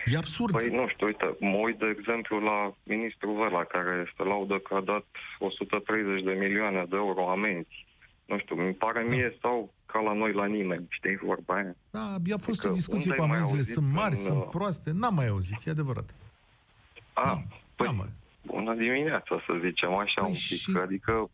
E 0.06 0.18
absurd. 0.18 0.52
Păi 0.58 0.70
nu 0.70 0.88
știu, 0.88 1.06
uite, 1.06 1.36
mă 1.40 1.58
uit 1.58 1.78
de 1.78 1.96
exemplu 2.00 2.40
la 2.40 2.76
ministrul 2.84 3.36
Vela, 3.36 3.64
care 3.64 4.14
se 4.18 4.24
laudă 4.24 4.58
că 4.60 4.74
a 4.76 4.82
dat 4.82 5.06
130 5.40 6.24
de 6.24 6.32
milioane 6.32 6.86
de 6.90 6.96
euro 6.96 7.30
amenzi. 7.30 7.86
Nu 8.26 8.40
știu, 8.40 8.56
mi 8.56 8.74
pare 8.74 9.06
Da. 9.08 9.16
mie 9.16 9.38
sau 9.42 9.74
ca 9.92 10.00
la 10.00 10.14
noi 10.14 10.34
la 10.34 10.46
nimeni, 10.46 10.86
știi 10.90 11.16
vorba 11.24 11.54
aia? 11.54 11.76
Da, 11.92 12.00
a 12.34 12.38
fost 12.38 12.48
Adică 12.60 12.68
o 12.68 12.72
discuție 12.74 13.10
unde 13.12 13.16
cu 13.16 13.22
ai 13.22 13.28
mai 13.28 13.38
amenziile. 13.38 13.60
auzit 13.60 13.74
Sunt 13.74 13.92
mari, 13.94 14.16
în, 14.16 14.22
sunt 14.22 14.38
uh, 14.42 14.48
proaste. 14.50 14.92
N-am 14.94 15.14
mai 15.14 15.28
auzit, 15.28 15.58
e 15.66 15.70
adevărat. 15.72 16.10
A, 17.14 17.24
Da, 17.26 17.34
păi, 17.76 17.86
da, 17.86 17.92
mă. 17.92 18.06
bună 18.46 18.74
dimineața, 18.76 19.44
să 19.46 19.54
zicem 19.66 19.94
așa 19.94 20.22
Păi 20.22 20.30
un 20.30 20.36
pic. 20.50 20.58
și- 20.62 20.78
Adică, 20.82 21.30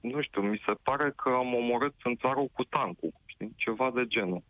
nu 0.00 0.22
știu, 0.22 0.40
mi 0.42 0.62
se 0.66 0.72
pare 0.82 1.12
că 1.16 1.28
am 1.28 1.54
omorât 1.54 1.94
țânțarul 2.02 2.48
cu 2.52 2.64
tancul, 2.64 3.12
știi? 3.26 3.52
Ceva 3.56 3.90
de 3.94 4.04
genul. 4.06 4.42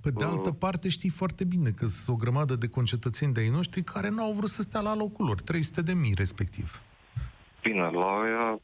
Pe 0.00 0.10
de 0.10 0.24
Uh. 0.24 0.30
altă 0.30 0.52
parte 0.52 0.88
știi 0.88 1.10
foarte 1.10 1.44
bine 1.44 1.70
că 1.70 1.86
sunt 1.86 2.16
o 2.16 2.20
grămadă 2.22 2.54
de 2.56 2.68
concetățeni 2.68 3.32
de-ai 3.32 3.48
noștri 3.48 3.82
care 3.82 4.08
nu 4.08 4.22
au 4.22 4.32
vrut 4.32 4.48
să 4.48 4.62
stea 4.62 4.80
la 4.80 4.94
locul 4.94 5.24
lor, 5.26 5.40
300 5.40 5.82
de 5.82 5.92
mii 5.92 6.14
respectiv. 6.16 6.82
Bine, 7.62 7.80
la 7.90 8.20
aia 8.20 8.60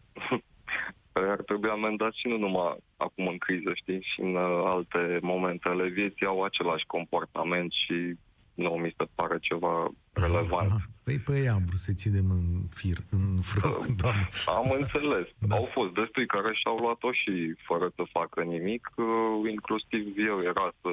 ar 1.12 1.42
trebui 1.42 1.70
amendat 1.70 2.12
și 2.12 2.26
nu 2.28 2.38
numai 2.38 2.76
acum 2.96 3.26
în 3.26 3.38
criză, 3.38 3.70
știi? 3.74 4.00
Și 4.00 4.20
în 4.20 4.34
uh, 4.34 4.62
alte 4.64 5.18
momente 5.22 5.68
ale 5.68 5.88
vieții 5.88 6.26
au 6.26 6.42
același 6.42 6.86
comportament 6.86 7.72
și 7.72 8.14
nu 8.54 8.70
mi 8.70 8.94
se 8.96 9.04
pare 9.14 9.38
ceva 9.40 9.90
relevant. 10.12 10.70
Aha. 10.70 10.80
Păi 11.04 11.18
pe 11.18 11.38
ei 11.40 11.48
am 11.48 11.62
vrut 11.64 11.78
să 11.78 11.92
ținem 11.92 12.30
în 12.30 12.46
fir, 12.70 12.96
în 13.10 13.40
frâu, 13.40 13.84
doamne. 14.00 14.26
Am 14.46 14.70
înțeles. 14.80 15.26
Da. 15.38 15.46
Da. 15.48 15.56
Au 15.56 15.64
fost 15.64 15.92
destui 15.94 16.26
care 16.26 16.50
și-au 16.54 16.76
luat-o 16.76 17.12
și 17.12 17.54
fără 17.68 17.86
să 17.94 18.02
facă 18.12 18.42
nimic, 18.42 18.90
uh, 18.96 19.50
inclusiv 19.50 20.04
eu 20.30 20.42
era 20.42 20.66
să 20.80 20.88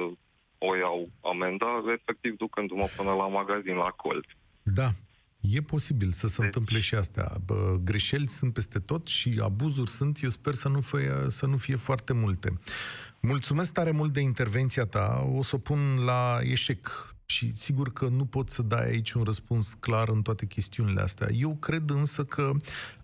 o 0.58 0.76
iau 0.76 1.06
amenda, 1.32 1.70
efectiv 1.98 2.36
ducându-mă 2.36 2.86
până 2.96 3.12
la 3.12 3.26
magazin 3.28 3.74
la 3.74 3.90
colț. 4.02 4.26
Da, 4.62 4.88
e 5.40 5.60
posibil 5.60 6.12
să 6.12 6.26
se 6.26 6.36
Deci- 6.36 6.44
întâmple 6.44 6.80
și 6.80 6.94
astea. 6.94 7.36
Bă, 7.44 7.78
greșeli 7.84 8.28
sunt 8.28 8.52
peste 8.52 8.78
tot 8.78 9.06
și 9.06 9.40
abuzuri 9.42 9.90
sunt. 9.90 10.22
Eu 10.22 10.28
sper 10.28 10.54
să 10.54 10.68
nu 10.68 10.80
fie, 10.80 11.12
să 11.26 11.46
nu 11.46 11.56
fie 11.56 11.76
foarte 11.76 12.12
multe. 12.12 12.58
Mulțumesc 13.20 13.72
tare 13.72 13.90
mult 13.90 14.12
de 14.12 14.20
intervenția 14.20 14.84
ta. 14.86 15.28
O 15.34 15.42
să 15.42 15.54
o 15.56 15.58
pun 15.58 15.78
la 16.04 16.38
eșec 16.42 17.14
și 17.30 17.56
sigur 17.56 17.92
că 17.92 18.08
nu 18.08 18.24
pot 18.24 18.50
să 18.50 18.62
dai 18.62 18.84
aici 18.84 19.12
un 19.12 19.22
răspuns 19.22 19.74
clar 19.74 20.08
în 20.08 20.22
toate 20.22 20.46
chestiunile 20.46 21.00
astea. 21.00 21.28
Eu 21.32 21.56
cred 21.56 21.90
însă 21.90 22.24
că 22.24 22.52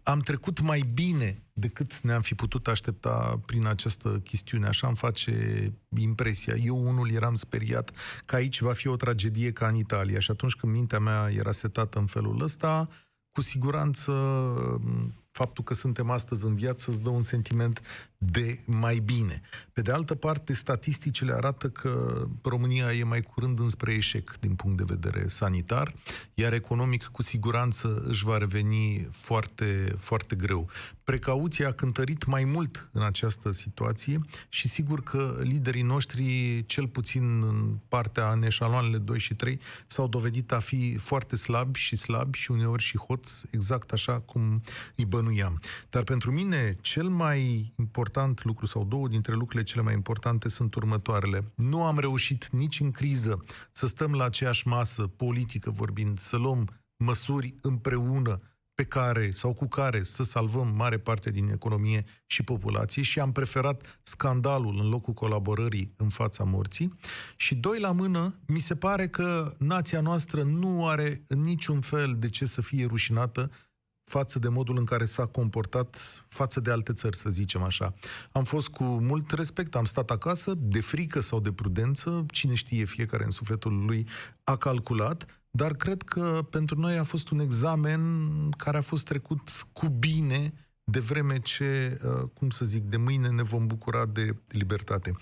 am 0.02 0.20
trecut 0.20 0.60
mai 0.60 0.84
bine 0.94 1.42
decât 1.52 2.00
ne-am 2.00 2.22
fi 2.22 2.34
putut 2.34 2.68
aștepta 2.68 3.40
prin 3.46 3.66
această 3.66 4.20
chestiune. 4.24 4.66
Așa 4.66 4.86
îmi 4.86 4.96
face 4.96 5.72
impresia. 5.96 6.54
Eu 6.54 6.86
unul 6.86 7.10
eram 7.10 7.34
speriat 7.34 7.90
că 8.26 8.34
aici 8.36 8.60
va 8.60 8.72
fi 8.72 8.88
o 8.88 8.96
tragedie 8.96 9.52
ca 9.52 9.66
în 9.68 9.74
Italia 9.74 10.18
și 10.18 10.30
atunci 10.30 10.54
când 10.54 10.72
mintea 10.72 10.98
mea 10.98 11.28
era 11.30 11.52
setată 11.52 11.98
în 11.98 12.06
felul 12.06 12.42
ăsta, 12.42 12.88
cu 13.32 13.40
siguranță 13.40 14.12
faptul 15.34 15.64
că 15.64 15.74
suntem 15.74 16.10
astăzi 16.10 16.44
în 16.44 16.54
viață 16.54 16.90
îți 16.90 17.00
dă 17.00 17.08
un 17.08 17.22
sentiment 17.22 17.80
de 18.18 18.60
mai 18.64 18.98
bine. 18.98 19.40
Pe 19.72 19.80
de 19.80 19.92
altă 19.92 20.14
parte, 20.14 20.52
statisticile 20.52 21.32
arată 21.32 21.68
că 21.68 22.24
România 22.42 22.92
e 22.92 23.04
mai 23.04 23.22
curând 23.22 23.58
înspre 23.58 23.92
eșec 23.92 24.36
din 24.40 24.54
punct 24.54 24.76
de 24.76 24.84
vedere 24.86 25.28
sanitar, 25.28 25.94
iar 26.34 26.52
economic 26.52 27.04
cu 27.04 27.22
siguranță 27.22 28.02
își 28.06 28.24
va 28.24 28.38
reveni 28.38 29.08
foarte, 29.10 29.94
foarte 29.98 30.36
greu. 30.36 30.68
Precauția 31.04 31.68
a 31.68 31.72
cântărit 31.72 32.24
mai 32.24 32.44
mult 32.44 32.88
în 32.92 33.02
această 33.02 33.52
situație 33.52 34.20
și 34.48 34.68
sigur 34.68 35.02
că 35.02 35.38
liderii 35.40 35.82
noștri, 35.82 36.62
cel 36.66 36.88
puțin 36.88 37.42
în 37.42 37.78
partea 37.88 38.30
în 38.30 38.42
eșaloanele 38.42 38.98
2 38.98 39.18
și 39.18 39.34
3, 39.34 39.58
s-au 39.86 40.08
dovedit 40.08 40.52
a 40.52 40.58
fi 40.58 40.96
foarte 40.96 41.36
slabi 41.36 41.78
și 41.78 41.96
slabi 41.96 42.38
și 42.38 42.50
uneori 42.50 42.82
și 42.82 42.96
hoți, 42.96 43.44
exact 43.50 43.92
așa 43.92 44.20
cum 44.20 44.62
îi 44.94 45.04
bănuiam. 45.24 45.60
Dar 45.90 46.02
pentru 46.02 46.32
mine, 46.32 46.76
cel 46.80 47.08
mai 47.08 47.72
important 47.78 48.44
lucru 48.44 48.66
sau 48.66 48.84
două 48.84 49.08
dintre 49.08 49.32
lucrurile 49.32 49.62
cele 49.62 49.82
mai 49.82 49.94
importante 49.94 50.48
sunt 50.48 50.74
următoarele. 50.74 51.52
Nu 51.54 51.84
am 51.84 51.98
reușit 51.98 52.48
nici 52.50 52.80
în 52.80 52.90
criză 52.90 53.44
să 53.72 53.86
stăm 53.86 54.12
la 54.12 54.24
aceeași 54.24 54.68
masă, 54.68 55.02
politică 55.02 55.70
vorbind, 55.70 56.18
să 56.18 56.36
luăm 56.36 56.68
măsuri 56.96 57.54
împreună 57.60 58.40
pe 58.74 58.84
care 58.84 59.30
sau 59.30 59.52
cu 59.52 59.68
care 59.68 60.02
să 60.02 60.22
salvăm 60.22 60.74
mare 60.76 60.98
parte 60.98 61.30
din 61.30 61.48
economie 61.48 62.04
și 62.26 62.42
populație 62.42 63.02
și 63.02 63.20
am 63.20 63.32
preferat 63.32 64.00
scandalul 64.02 64.78
în 64.80 64.88
locul 64.88 65.14
colaborării 65.14 65.92
în 65.96 66.08
fața 66.08 66.44
morții. 66.44 66.98
Și 67.36 67.54
doi 67.54 67.80
la 67.80 67.92
mână, 67.92 68.38
mi 68.46 68.58
se 68.58 68.74
pare 68.76 69.08
că 69.08 69.54
nația 69.58 70.00
noastră 70.00 70.42
nu 70.42 70.88
are 70.88 71.24
în 71.28 71.40
niciun 71.40 71.80
fel 71.80 72.16
de 72.18 72.28
ce 72.28 72.44
să 72.44 72.60
fie 72.60 72.86
rușinată 72.86 73.50
față 74.04 74.38
de 74.38 74.48
modul 74.48 74.76
în 74.78 74.84
care 74.84 75.04
s-a 75.04 75.26
comportat 75.26 75.96
față 76.28 76.60
de 76.60 76.70
alte 76.70 76.92
țări, 76.92 77.16
să 77.16 77.30
zicem 77.30 77.62
așa. 77.62 77.94
Am 78.32 78.44
fost 78.44 78.68
cu 78.68 78.84
mult 78.84 79.30
respect, 79.30 79.74
am 79.74 79.84
stat 79.84 80.10
acasă, 80.10 80.54
de 80.56 80.80
frică 80.80 81.20
sau 81.20 81.40
de 81.40 81.52
prudență, 81.52 82.26
cine 82.28 82.54
știe, 82.54 82.84
fiecare 82.84 83.24
în 83.24 83.30
sufletul 83.30 83.84
lui 83.84 84.08
a 84.44 84.56
calculat, 84.56 85.42
dar 85.50 85.74
cred 85.74 86.02
că 86.02 86.46
pentru 86.50 86.80
noi 86.80 86.98
a 86.98 87.04
fost 87.04 87.30
un 87.30 87.38
examen 87.38 88.00
care 88.50 88.76
a 88.76 88.80
fost 88.80 89.04
trecut 89.04 89.50
cu 89.72 89.88
bine, 89.88 90.52
de 90.84 91.00
vreme 91.00 91.38
ce, 91.38 92.00
uh, 92.04 92.28
cum 92.34 92.50
să 92.50 92.64
zic, 92.64 92.82
de 92.82 92.96
mâine 92.96 93.28
ne 93.28 93.42
vom 93.42 93.66
bucura 93.66 94.06
de 94.06 94.36
libertate. 94.48 95.12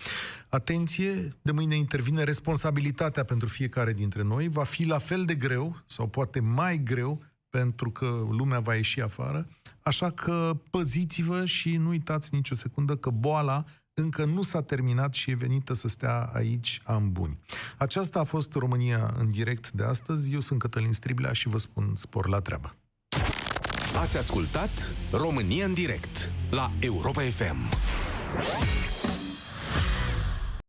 Atenție, 0.48 1.36
de 1.42 1.52
mâine 1.52 1.74
intervine 1.74 2.22
responsabilitatea 2.22 3.24
pentru 3.24 3.48
fiecare 3.48 3.92
dintre 3.92 4.22
noi. 4.22 4.48
Va 4.48 4.64
fi 4.64 4.84
la 4.84 4.98
fel 4.98 5.24
de 5.24 5.34
greu, 5.34 5.82
sau 5.86 6.08
poate 6.08 6.40
mai 6.40 6.78
greu, 6.78 7.22
pentru 7.60 7.90
că 7.90 8.26
lumea 8.30 8.60
va 8.60 8.74
ieși 8.74 9.00
afară. 9.00 9.48
Așa 9.82 10.10
că 10.10 10.56
păziți-vă 10.70 11.44
și 11.44 11.76
nu 11.76 11.88
uitați 11.88 12.34
nicio 12.34 12.54
secundă 12.54 12.96
că 12.96 13.10
boala 13.10 13.64
încă 13.94 14.24
nu 14.24 14.42
s-a 14.42 14.62
terminat 14.62 15.14
și 15.14 15.30
e 15.30 15.34
venită 15.34 15.74
să 15.74 15.88
stea 15.88 16.30
aici 16.32 16.80
am 16.84 17.12
buni. 17.12 17.38
Aceasta 17.76 18.18
a 18.18 18.24
fost 18.24 18.52
România 18.52 19.14
în 19.18 19.30
direct 19.30 19.70
de 19.70 19.84
astăzi. 19.84 20.32
Eu 20.32 20.40
sunt 20.40 20.58
Cătălin 20.58 20.92
Striblea 20.92 21.32
și 21.32 21.48
vă 21.48 21.58
spun 21.58 21.92
spor 21.96 22.28
la 22.28 22.40
treabă. 22.40 22.74
Ați 23.96 24.16
ascultat 24.16 24.94
România 25.10 25.64
în 25.64 25.74
direct 25.74 26.30
la 26.50 26.70
Europa 26.80 27.22
FM. 27.22 27.56